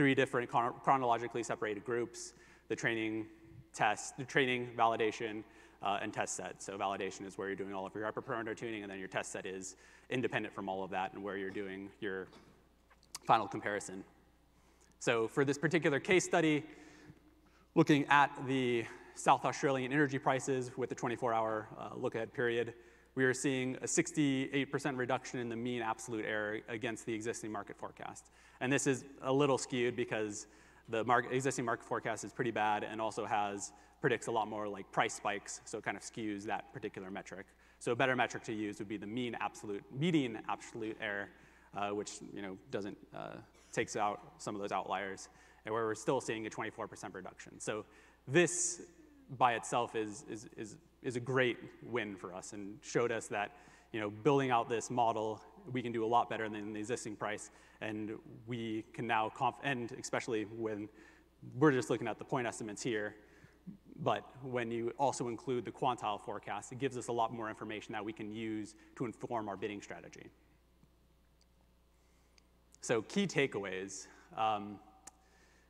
three 0.00 0.14
different 0.14 0.48
chron 0.48 0.72
chronologically 0.82 1.42
separated 1.42 1.84
groups, 1.84 2.32
the 2.68 2.74
training 2.74 3.26
test, 3.74 4.16
the 4.16 4.24
training, 4.24 4.70
validation, 4.74 5.44
uh, 5.82 5.98
and 6.00 6.10
test 6.10 6.36
set. 6.36 6.62
So 6.62 6.78
validation 6.78 7.26
is 7.26 7.36
where 7.36 7.48
you're 7.48 7.54
doing 7.54 7.74
all 7.74 7.84
of 7.84 7.94
your 7.94 8.10
hyperparameter 8.10 8.56
tuning, 8.56 8.82
and 8.82 8.90
then 8.90 8.98
your 8.98 9.08
test 9.08 9.30
set 9.30 9.44
is 9.44 9.76
independent 10.08 10.54
from 10.54 10.70
all 10.70 10.82
of 10.82 10.88
that 10.92 11.12
and 11.12 11.22
where 11.22 11.36
you're 11.36 11.50
doing 11.50 11.90
your 12.00 12.28
final 13.26 13.46
comparison. 13.46 14.02
So 15.00 15.28
for 15.28 15.44
this 15.44 15.58
particular 15.58 16.00
case 16.00 16.24
study, 16.24 16.64
looking 17.74 18.06
at 18.06 18.30
the 18.46 18.86
South 19.16 19.44
Australian 19.44 19.92
energy 19.92 20.18
prices 20.18 20.70
with 20.78 20.88
the 20.88 20.96
24-hour 20.96 21.68
uh, 21.78 21.88
look-ahead 21.94 22.32
period, 22.32 22.72
we 23.14 23.24
are 23.24 23.34
seeing 23.34 23.76
a 23.76 23.86
68% 23.86 24.96
reduction 24.96 25.40
in 25.40 25.48
the 25.48 25.56
mean 25.56 25.82
absolute 25.82 26.24
error 26.24 26.60
against 26.68 27.06
the 27.06 27.12
existing 27.12 27.50
market 27.50 27.76
forecast. 27.76 28.30
And 28.60 28.72
this 28.72 28.86
is 28.86 29.04
a 29.22 29.32
little 29.32 29.58
skewed 29.58 29.96
because 29.96 30.46
the 30.88 31.04
market, 31.04 31.32
existing 31.32 31.64
market 31.64 31.84
forecast 31.84 32.24
is 32.24 32.32
pretty 32.32 32.50
bad 32.50 32.84
and 32.84 33.00
also 33.00 33.24
has 33.24 33.72
predicts 34.00 34.28
a 34.28 34.30
lot 34.30 34.48
more 34.48 34.66
like 34.66 34.90
price 34.92 35.14
spikes, 35.14 35.60
so 35.64 35.78
it 35.78 35.84
kind 35.84 35.96
of 35.96 36.02
skews 36.02 36.44
that 36.44 36.72
particular 36.72 37.10
metric. 37.10 37.46
So 37.78 37.92
a 37.92 37.96
better 37.96 38.16
metric 38.16 38.44
to 38.44 38.52
use 38.52 38.78
would 38.78 38.88
be 38.88 38.96
the 38.96 39.06
mean 39.06 39.36
absolute, 39.40 39.82
median 39.96 40.38
absolute 40.48 40.96
error, 41.00 41.28
uh, 41.76 41.90
which 41.90 42.12
you 42.34 42.42
know 42.42 42.56
doesn't 42.70 42.96
uh, 43.14 43.36
takes 43.72 43.96
out 43.96 44.20
some 44.38 44.54
of 44.54 44.60
those 44.60 44.72
outliers, 44.72 45.28
and 45.64 45.74
where 45.74 45.84
we're 45.84 45.94
still 45.94 46.20
seeing 46.20 46.46
a 46.46 46.50
24% 46.50 47.14
reduction. 47.14 47.60
So 47.60 47.84
this 48.26 48.82
by 49.38 49.54
itself 49.54 49.94
is, 49.94 50.24
is, 50.28 50.48
is, 50.56 50.76
is 51.02 51.16
a 51.16 51.20
great 51.20 51.58
win 51.82 52.16
for 52.16 52.34
us 52.34 52.52
and 52.52 52.78
showed 52.82 53.10
us 53.10 53.26
that 53.28 53.52
you 53.92 54.00
know, 54.00 54.10
building 54.10 54.50
out 54.50 54.68
this 54.68 54.90
model, 54.90 55.40
we 55.72 55.82
can 55.82 55.92
do 55.92 56.04
a 56.04 56.06
lot 56.06 56.30
better 56.30 56.48
than 56.48 56.72
the 56.72 56.78
existing 56.78 57.16
price, 57.16 57.50
and 57.80 58.12
we 58.46 58.84
can 58.92 59.06
now, 59.06 59.30
conf- 59.34 59.56
and 59.64 59.92
especially 59.92 60.44
when 60.44 60.88
we're 61.58 61.72
just 61.72 61.90
looking 61.90 62.06
at 62.06 62.18
the 62.18 62.24
point 62.24 62.46
estimates 62.46 62.82
here, 62.82 63.16
but 64.02 64.24
when 64.42 64.70
you 64.70 64.92
also 64.98 65.28
include 65.28 65.64
the 65.64 65.70
quantile 65.70 66.20
forecast, 66.20 66.72
it 66.72 66.78
gives 66.78 66.96
us 66.96 67.08
a 67.08 67.12
lot 67.12 67.32
more 67.32 67.48
information 67.48 67.92
that 67.92 68.04
we 68.04 68.12
can 68.12 68.32
use 68.32 68.74
to 68.96 69.04
inform 69.04 69.48
our 69.48 69.56
bidding 69.56 69.82
strategy. 69.82 70.30
So 72.80 73.02
key 73.02 73.26
takeaways. 73.26 74.06
Um, 74.36 74.78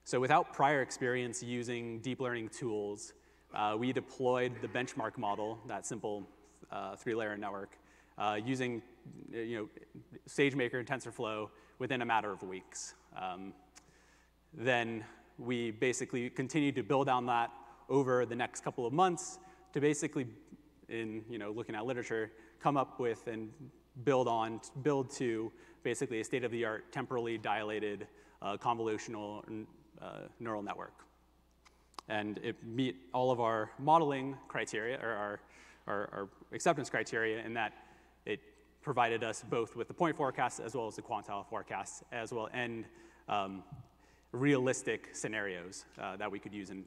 so 0.04 0.20
without 0.20 0.52
prior 0.52 0.82
experience 0.82 1.42
using 1.42 2.00
deep 2.00 2.20
learning 2.20 2.50
tools, 2.50 3.14
uh, 3.54 3.76
we 3.78 3.92
deployed 3.92 4.52
the 4.62 4.68
benchmark 4.68 5.18
model, 5.18 5.58
that 5.66 5.86
simple 5.86 6.26
uh, 6.70 6.96
three-layer 6.96 7.36
network, 7.36 7.76
uh, 8.18 8.38
using 8.44 8.82
you 9.32 9.58
know, 9.58 9.68
SageMaker 10.28 10.74
and 10.74 10.86
TensorFlow 10.86 11.48
within 11.78 12.02
a 12.02 12.04
matter 12.04 12.30
of 12.30 12.42
weeks. 12.42 12.94
Um, 13.16 13.52
then 14.52 15.04
we 15.38 15.70
basically 15.70 16.30
continued 16.30 16.74
to 16.76 16.82
build 16.82 17.08
on 17.08 17.26
that 17.26 17.50
over 17.88 18.26
the 18.26 18.36
next 18.36 18.62
couple 18.62 18.86
of 18.86 18.92
months 18.92 19.38
to 19.72 19.80
basically, 19.80 20.26
in 20.88 21.24
you 21.28 21.38
know, 21.38 21.50
looking 21.50 21.74
at 21.74 21.84
literature, 21.86 22.30
come 22.60 22.76
up 22.76 23.00
with 23.00 23.26
and 23.26 23.50
build 24.04 24.28
on, 24.28 24.60
build 24.82 25.10
to 25.10 25.50
basically 25.82 26.20
a 26.20 26.24
state-of-the-art 26.24 26.92
temporally 26.92 27.38
dilated 27.38 28.06
uh, 28.42 28.56
convolutional 28.56 29.66
uh, 30.00 30.20
neural 30.38 30.62
network 30.62 31.04
and 32.10 32.38
it 32.42 32.56
meet 32.64 32.96
all 33.14 33.30
of 33.30 33.40
our 33.40 33.70
modeling 33.78 34.36
criteria, 34.48 34.98
or 35.00 35.10
our, 35.10 35.40
our, 35.86 36.10
our, 36.12 36.28
acceptance 36.52 36.90
criteria, 36.90 37.42
in 37.44 37.54
that 37.54 37.72
it 38.26 38.40
provided 38.82 39.22
us 39.22 39.44
both 39.48 39.76
with 39.76 39.88
the 39.88 39.94
point 39.94 40.16
forecast 40.16 40.60
as 40.60 40.74
well 40.74 40.88
as 40.88 40.96
the 40.96 41.02
quantile 41.02 41.46
forecast, 41.48 42.02
as 42.12 42.32
well 42.32 42.48
and 42.52 42.84
um, 43.28 43.62
realistic 44.32 45.10
scenarios 45.12 45.84
uh, 46.00 46.16
that 46.16 46.30
we 46.30 46.38
could 46.38 46.52
use 46.52 46.70
in 46.70 46.84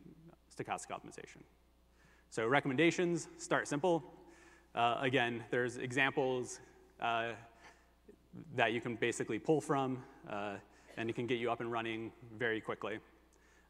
stochastic 0.56 0.90
optimization. 0.90 1.42
So 2.30 2.46
recommendations, 2.46 3.30
start 3.38 3.68
simple. 3.68 4.04
Uh, 4.76 4.98
again, 5.00 5.44
there's 5.52 5.78
examples 5.78 6.60
uh, 7.02 7.32
that 8.56 8.74
you 8.74 8.82
can 8.82 8.96
basically 8.96 9.40
pull 9.40 9.62
from, 9.62 10.04
uh, 10.30 10.56
and 10.98 11.10
it 11.10 11.14
can 11.14 11.28
get 11.28 11.38
you 11.38 11.52
up 11.52 11.62
and 11.62 11.72
running 11.72 12.12
very 12.38 12.60
quickly. 12.60 13.00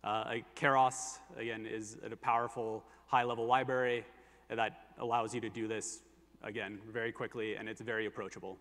Uh, 0.03 0.35
Keras, 0.55 1.19
again, 1.37 1.65
is 1.65 1.97
a 2.03 2.15
powerful 2.15 2.83
high-level 3.07 3.45
library 3.45 4.05
that 4.49 4.87
allows 4.99 5.33
you 5.33 5.39
to 5.41 5.49
do 5.49 5.67
this, 5.67 6.01
again, 6.43 6.79
very 6.91 7.11
quickly, 7.11 7.55
and 7.55 7.69
it's 7.69 7.81
very 7.81 8.05
approachable. 8.05 8.57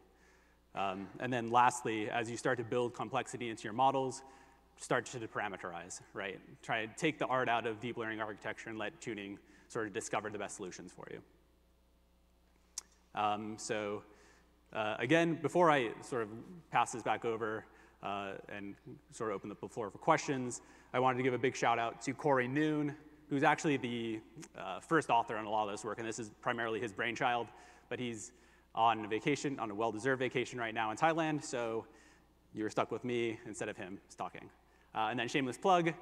Um, 0.74 1.08
and 1.20 1.32
then 1.32 1.50
lastly, 1.50 2.08
as 2.08 2.30
you 2.30 2.36
start 2.36 2.58
to 2.58 2.64
build 2.64 2.94
complexity 2.94 3.50
into 3.50 3.64
your 3.64 3.72
models, 3.72 4.22
start 4.76 5.04
to 5.06 5.18
parameterize, 5.28 6.00
right? 6.14 6.40
Try 6.62 6.86
to 6.86 6.92
take 6.96 7.18
the 7.18 7.26
art 7.26 7.48
out 7.48 7.66
of 7.66 7.80
deep 7.80 7.96
learning 7.96 8.20
architecture 8.20 8.70
and 8.70 8.78
let 8.78 9.00
tuning 9.00 9.38
sort 9.68 9.86
of 9.86 9.92
discover 9.92 10.30
the 10.30 10.38
best 10.38 10.56
solutions 10.56 10.92
for 10.92 11.06
you. 11.10 11.20
Um, 13.14 13.56
so 13.58 14.02
uh, 14.72 14.96
again, 14.98 15.38
before 15.42 15.70
I 15.70 15.90
sort 16.02 16.22
of 16.22 16.28
pass 16.70 16.92
this 16.92 17.02
back 17.02 17.24
over 17.24 17.64
uh, 18.02 18.32
and 18.48 18.74
sort 19.12 19.30
of 19.30 19.36
open 19.36 19.48
the 19.48 19.68
floor 19.68 19.90
for 19.90 19.98
questions, 19.98 20.60
I 20.92 21.00
wanted 21.00 21.16
to 21.18 21.22
give 21.22 21.34
a 21.34 21.38
big 21.38 21.56
shout 21.56 21.78
out 21.78 22.02
to 22.02 22.12
Corey 22.12 22.48
Noon, 22.48 22.94
who's 23.28 23.42
actually 23.42 23.76
the 23.76 24.20
uh, 24.58 24.80
first 24.80 25.10
author 25.10 25.36
on 25.36 25.46
a 25.46 25.50
lot 25.50 25.64
of 25.66 25.72
this 25.72 25.84
work, 25.84 25.98
and 25.98 26.06
this 26.06 26.18
is 26.18 26.30
primarily 26.40 26.80
his 26.80 26.92
brainchild, 26.92 27.46
but 27.88 27.98
he's 27.98 28.32
on 28.74 29.08
vacation, 29.08 29.58
on 29.58 29.70
a 29.70 29.74
well-deserved 29.74 30.18
vacation 30.18 30.58
right 30.58 30.74
now 30.74 30.90
in 30.90 30.96
Thailand, 30.96 31.42
so 31.42 31.86
you're 32.54 32.70
stuck 32.70 32.90
with 32.90 33.04
me 33.04 33.38
instead 33.46 33.68
of 33.68 33.76
him 33.76 33.98
stalking. 34.08 34.50
Uh, 34.94 35.08
and 35.10 35.18
then 35.18 35.28
shameless 35.28 35.56
plug, 35.56 35.92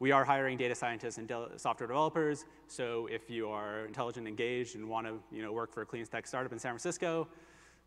we 0.00 0.10
are 0.10 0.24
hiring 0.24 0.58
data 0.58 0.74
scientists 0.74 1.18
and 1.18 1.32
software 1.56 1.86
developers. 1.86 2.44
So 2.66 3.08
if 3.10 3.30
you 3.30 3.48
are 3.48 3.86
intelligent, 3.86 4.26
engaged, 4.26 4.74
and 4.74 4.88
want 4.88 5.06
to 5.06 5.14
you 5.34 5.42
know, 5.42 5.52
work 5.52 5.72
for 5.72 5.82
a 5.82 5.86
clean 5.86 6.04
tech 6.04 6.26
startup 6.26 6.52
in 6.52 6.58
San 6.58 6.72
Francisco, 6.72 7.28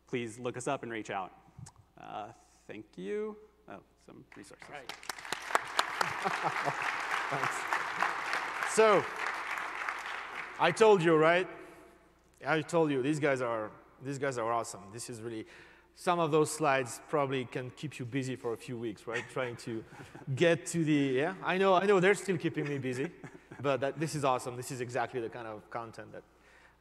please 0.08 0.38
look 0.38 0.56
us 0.56 0.66
up 0.66 0.82
and 0.82 0.90
reach 0.90 1.10
out. 1.10 1.32
Uh, 2.00 2.28
thank 2.66 2.86
you. 2.96 3.36
Some 4.08 4.24
resources. 4.34 4.64
Right. 4.70 4.90
Thanks. 7.30 7.56
So, 8.74 9.04
I 10.58 10.70
told 10.70 11.02
you, 11.02 11.14
right? 11.14 11.46
I 12.46 12.62
told 12.62 12.90
you, 12.90 13.02
these 13.02 13.20
guys 13.20 13.42
are, 13.42 13.70
these 14.02 14.18
guys 14.18 14.38
are 14.38 14.50
awesome. 14.50 14.80
This 14.94 15.10
is 15.10 15.20
really, 15.20 15.44
some 15.94 16.20
of 16.20 16.30
those 16.30 16.50
slides 16.50 17.02
probably 17.10 17.44
can 17.44 17.70
keep 17.76 17.98
you 17.98 18.06
busy 18.06 18.34
for 18.34 18.54
a 18.54 18.56
few 18.56 18.78
weeks, 18.78 19.06
right? 19.06 19.24
Trying 19.34 19.56
to 19.56 19.84
get 20.34 20.64
to 20.68 20.84
the, 20.84 20.92
yeah? 20.92 21.34
I 21.44 21.58
know, 21.58 21.74
I 21.74 21.84
know 21.84 22.00
they're 22.00 22.14
still 22.14 22.38
keeping 22.38 22.66
me 22.66 22.78
busy, 22.78 23.10
but 23.60 23.82
that, 23.82 24.00
this 24.00 24.14
is 24.14 24.24
awesome. 24.24 24.56
This 24.56 24.70
is 24.70 24.80
exactly 24.80 25.20
the 25.20 25.28
kind 25.28 25.46
of 25.46 25.68
content 25.68 26.12
that, 26.12 26.22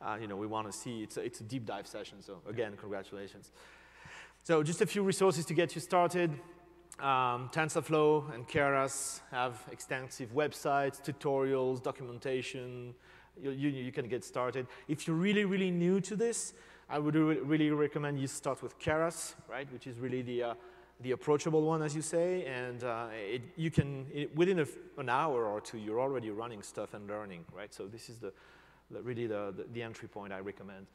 uh, 0.02 0.16
you 0.16 0.28
know, 0.28 0.38
we 0.38 0.48
want 0.48 0.72
to 0.72 0.72
see. 0.72 1.04
It's 1.04 1.18
a, 1.18 1.22
it's 1.24 1.42
a 1.42 1.44
deep 1.44 1.66
dive 1.66 1.88
session, 1.88 2.22
so 2.22 2.38
again, 2.48 2.78
congratulations. 2.80 3.52
So 4.44 4.64
just 4.64 4.82
a 4.82 4.86
few 4.86 5.04
resources 5.04 5.46
to 5.48 5.54
get 5.54 5.76
you 5.76 5.82
started. 5.82 6.32
Um, 7.00 7.50
TensorFlow 7.54 8.34
and 8.34 8.48
Keras 8.48 9.22
have 9.30 9.64
extensive 9.72 10.34
websites, 10.34 11.00
tutorials, 11.00 11.82
documentation, 11.84 12.96
you, 13.40 13.52
you, 13.52 13.70
you, 13.70 13.92
can 13.92 14.08
get 14.08 14.24
started. 14.24 14.66
If 14.88 15.06
you're 15.06 15.16
really, 15.16 15.46
really 15.46 15.70
new 15.70 16.02
to 16.02 16.16
this, 16.16 16.54
I 16.90 16.98
would 16.98 17.14
re 17.14 17.38
really 17.38 17.70
recommend 17.70 18.20
you 18.20 18.26
start 18.26 18.64
with 18.64 18.80
Keras, 18.80 19.36
right, 19.48 19.72
which 19.72 19.86
is 19.86 20.00
really 20.00 20.24
the, 20.24 20.42
uh, 20.42 20.54
the 21.02 21.12
approachable 21.12 21.62
one, 21.62 21.84
as 21.84 21.96
you 21.96 22.02
say, 22.02 22.46
and 22.46 22.84
uh, 22.84 23.08
it, 23.12 23.44
you 23.56 23.70
can, 23.70 24.08
it, 24.12 24.36
within 24.36 24.66
an 24.98 25.10
hour 25.10 25.46
or 25.46 25.62
two, 25.62 25.78
you're 25.78 26.02
already 26.02 26.32
running 26.32 26.64
stuff 26.64 26.96
and 26.96 27.08
learning, 27.08 27.46
right? 27.56 27.72
So 27.74 27.86
this 27.86 28.10
is 28.10 28.18
the, 28.18 28.34
the 28.90 29.02
really 29.04 29.28
the, 29.28 29.54
the, 29.56 29.66
the, 29.74 29.84
entry 29.84 30.08
point 30.08 30.34
I 30.34 30.40
recommend. 30.40 30.88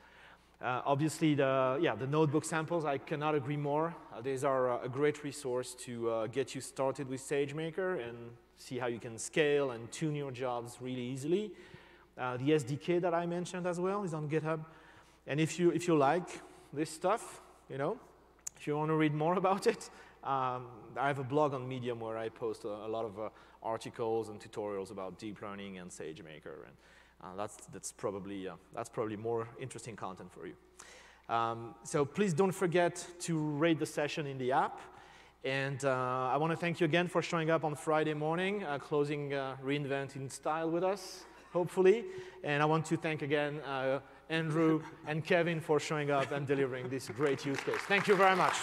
Uh, 0.63 0.81
obviously, 0.87 1.35
the, 1.35 1.77
yeah, 1.81 1.97
the 1.97 2.07
notebook 2.07 2.45
samples, 2.45 2.85
I 2.85 2.97
cannot 2.97 3.35
agree 3.35 3.57
more. 3.57 3.97
Uh, 4.15 4.21
these 4.21 4.45
are 4.45 4.81
a 4.85 4.89
great 4.89 5.25
resource 5.25 5.75
to 5.81 6.09
uh, 6.09 6.27
get 6.29 6.55
you 6.55 6.61
started 6.61 7.09
with 7.09 7.21
SageMaker 7.21 8.09
and 8.09 8.17
see 8.59 8.79
how 8.79 8.87
you 8.87 9.01
can 9.01 9.19
scale 9.19 9.73
and 9.73 9.91
tune 9.91 10.15
your 10.15 10.31
jobs 10.31 10.79
really 10.81 11.03
easily. 11.03 11.51
Uh, 12.17 12.37
the 12.37 12.51
SDK 12.51 13.01
that 13.01 13.13
I 13.13 13.27
mentioned 13.27 13.67
as 13.67 13.81
well 13.81 14.05
is 14.05 14.15
on 14.15 14.29
GitHub. 14.29 14.65
And 15.27 15.41
if 15.41 15.59
you, 15.59 15.71
if 15.71 15.89
you 15.89 15.97
like 15.97 16.29
this 16.73 16.91
stuff, 16.91 17.41
you 17.69 17.77
know, 17.77 17.99
if 18.57 18.69
you 18.69 18.77
want 18.77 18.91
to 18.91 18.97
read 18.97 19.15
more 19.15 19.35
about 19.39 19.67
it, 19.67 19.91
um, 20.23 20.67
I 20.97 21.09
have 21.09 21.19
a 21.19 21.25
blog 21.25 21.55
on 21.55 21.69
Medium 21.69 21.99
where 21.99 22.17
I 22.17 22.29
post 22.29 22.63
a, 22.65 22.69
a 22.69 22.89
lot 22.89 23.05
of 23.05 23.19
uh, 23.19 23.31
articles 23.65 24.29
and 24.29 24.39
tutorials 24.39 24.93
about 24.93 25.19
deep 25.19 25.43
learning 25.43 25.79
and 25.79 25.91
SageMaker. 25.91 26.67
And 26.67 26.77
uh, 27.23 27.29
that's, 27.37 27.57
that's, 27.73 27.93
probably, 27.93 28.49
uh, 28.49 28.55
that's 28.75 28.89
probably 28.89 29.17
more 29.17 29.49
interesting 29.61 29.97
content 29.97 30.31
for 30.33 30.47
you. 30.47 30.55
Um, 31.29 31.75
so 31.85 32.05
please 32.05 32.35
don't 32.35 32.53
forget 32.53 33.07
to 33.21 33.39
rate 33.39 33.79
the 33.79 33.87
session 33.87 34.27
in 34.27 34.39
the 34.39 34.53
app. 34.53 34.81
And 35.45 35.85
uh, 35.85 36.31
I 36.33 36.37
want 36.37 36.53
to 36.53 36.57
thank 36.57 36.81
you 36.81 36.85
again 36.85 37.09
for 37.09 37.21
showing 37.23 37.51
up 37.51 37.65
on 37.65 37.75
Friday 37.75 38.15
morning, 38.15 38.65
uh, 38.65 38.79
closing 38.79 39.35
uh, 39.35 39.57
re:Invent 39.63 40.17
in 40.17 40.29
style 40.31 40.71
with 40.71 40.85
us 40.85 41.25
hopefully. 41.53 42.05
And 42.43 42.63
I 42.63 42.67
want 42.67 42.87
to 42.87 42.97
thank 42.97 43.23
again 43.23 43.61
uh, 43.61 44.01
Andrew 44.29 44.83
and 45.07 45.25
Kevin 45.25 45.61
for 45.61 45.79
showing 45.79 46.11
up 46.11 46.33
and 46.33 46.47
delivering 46.47 46.89
this 46.89 47.09
great 47.09 47.45
use 47.45 47.61
case. 47.61 47.81
Thank 47.87 48.09
you 48.09 48.17
very 48.17 48.37
much. 48.37 48.55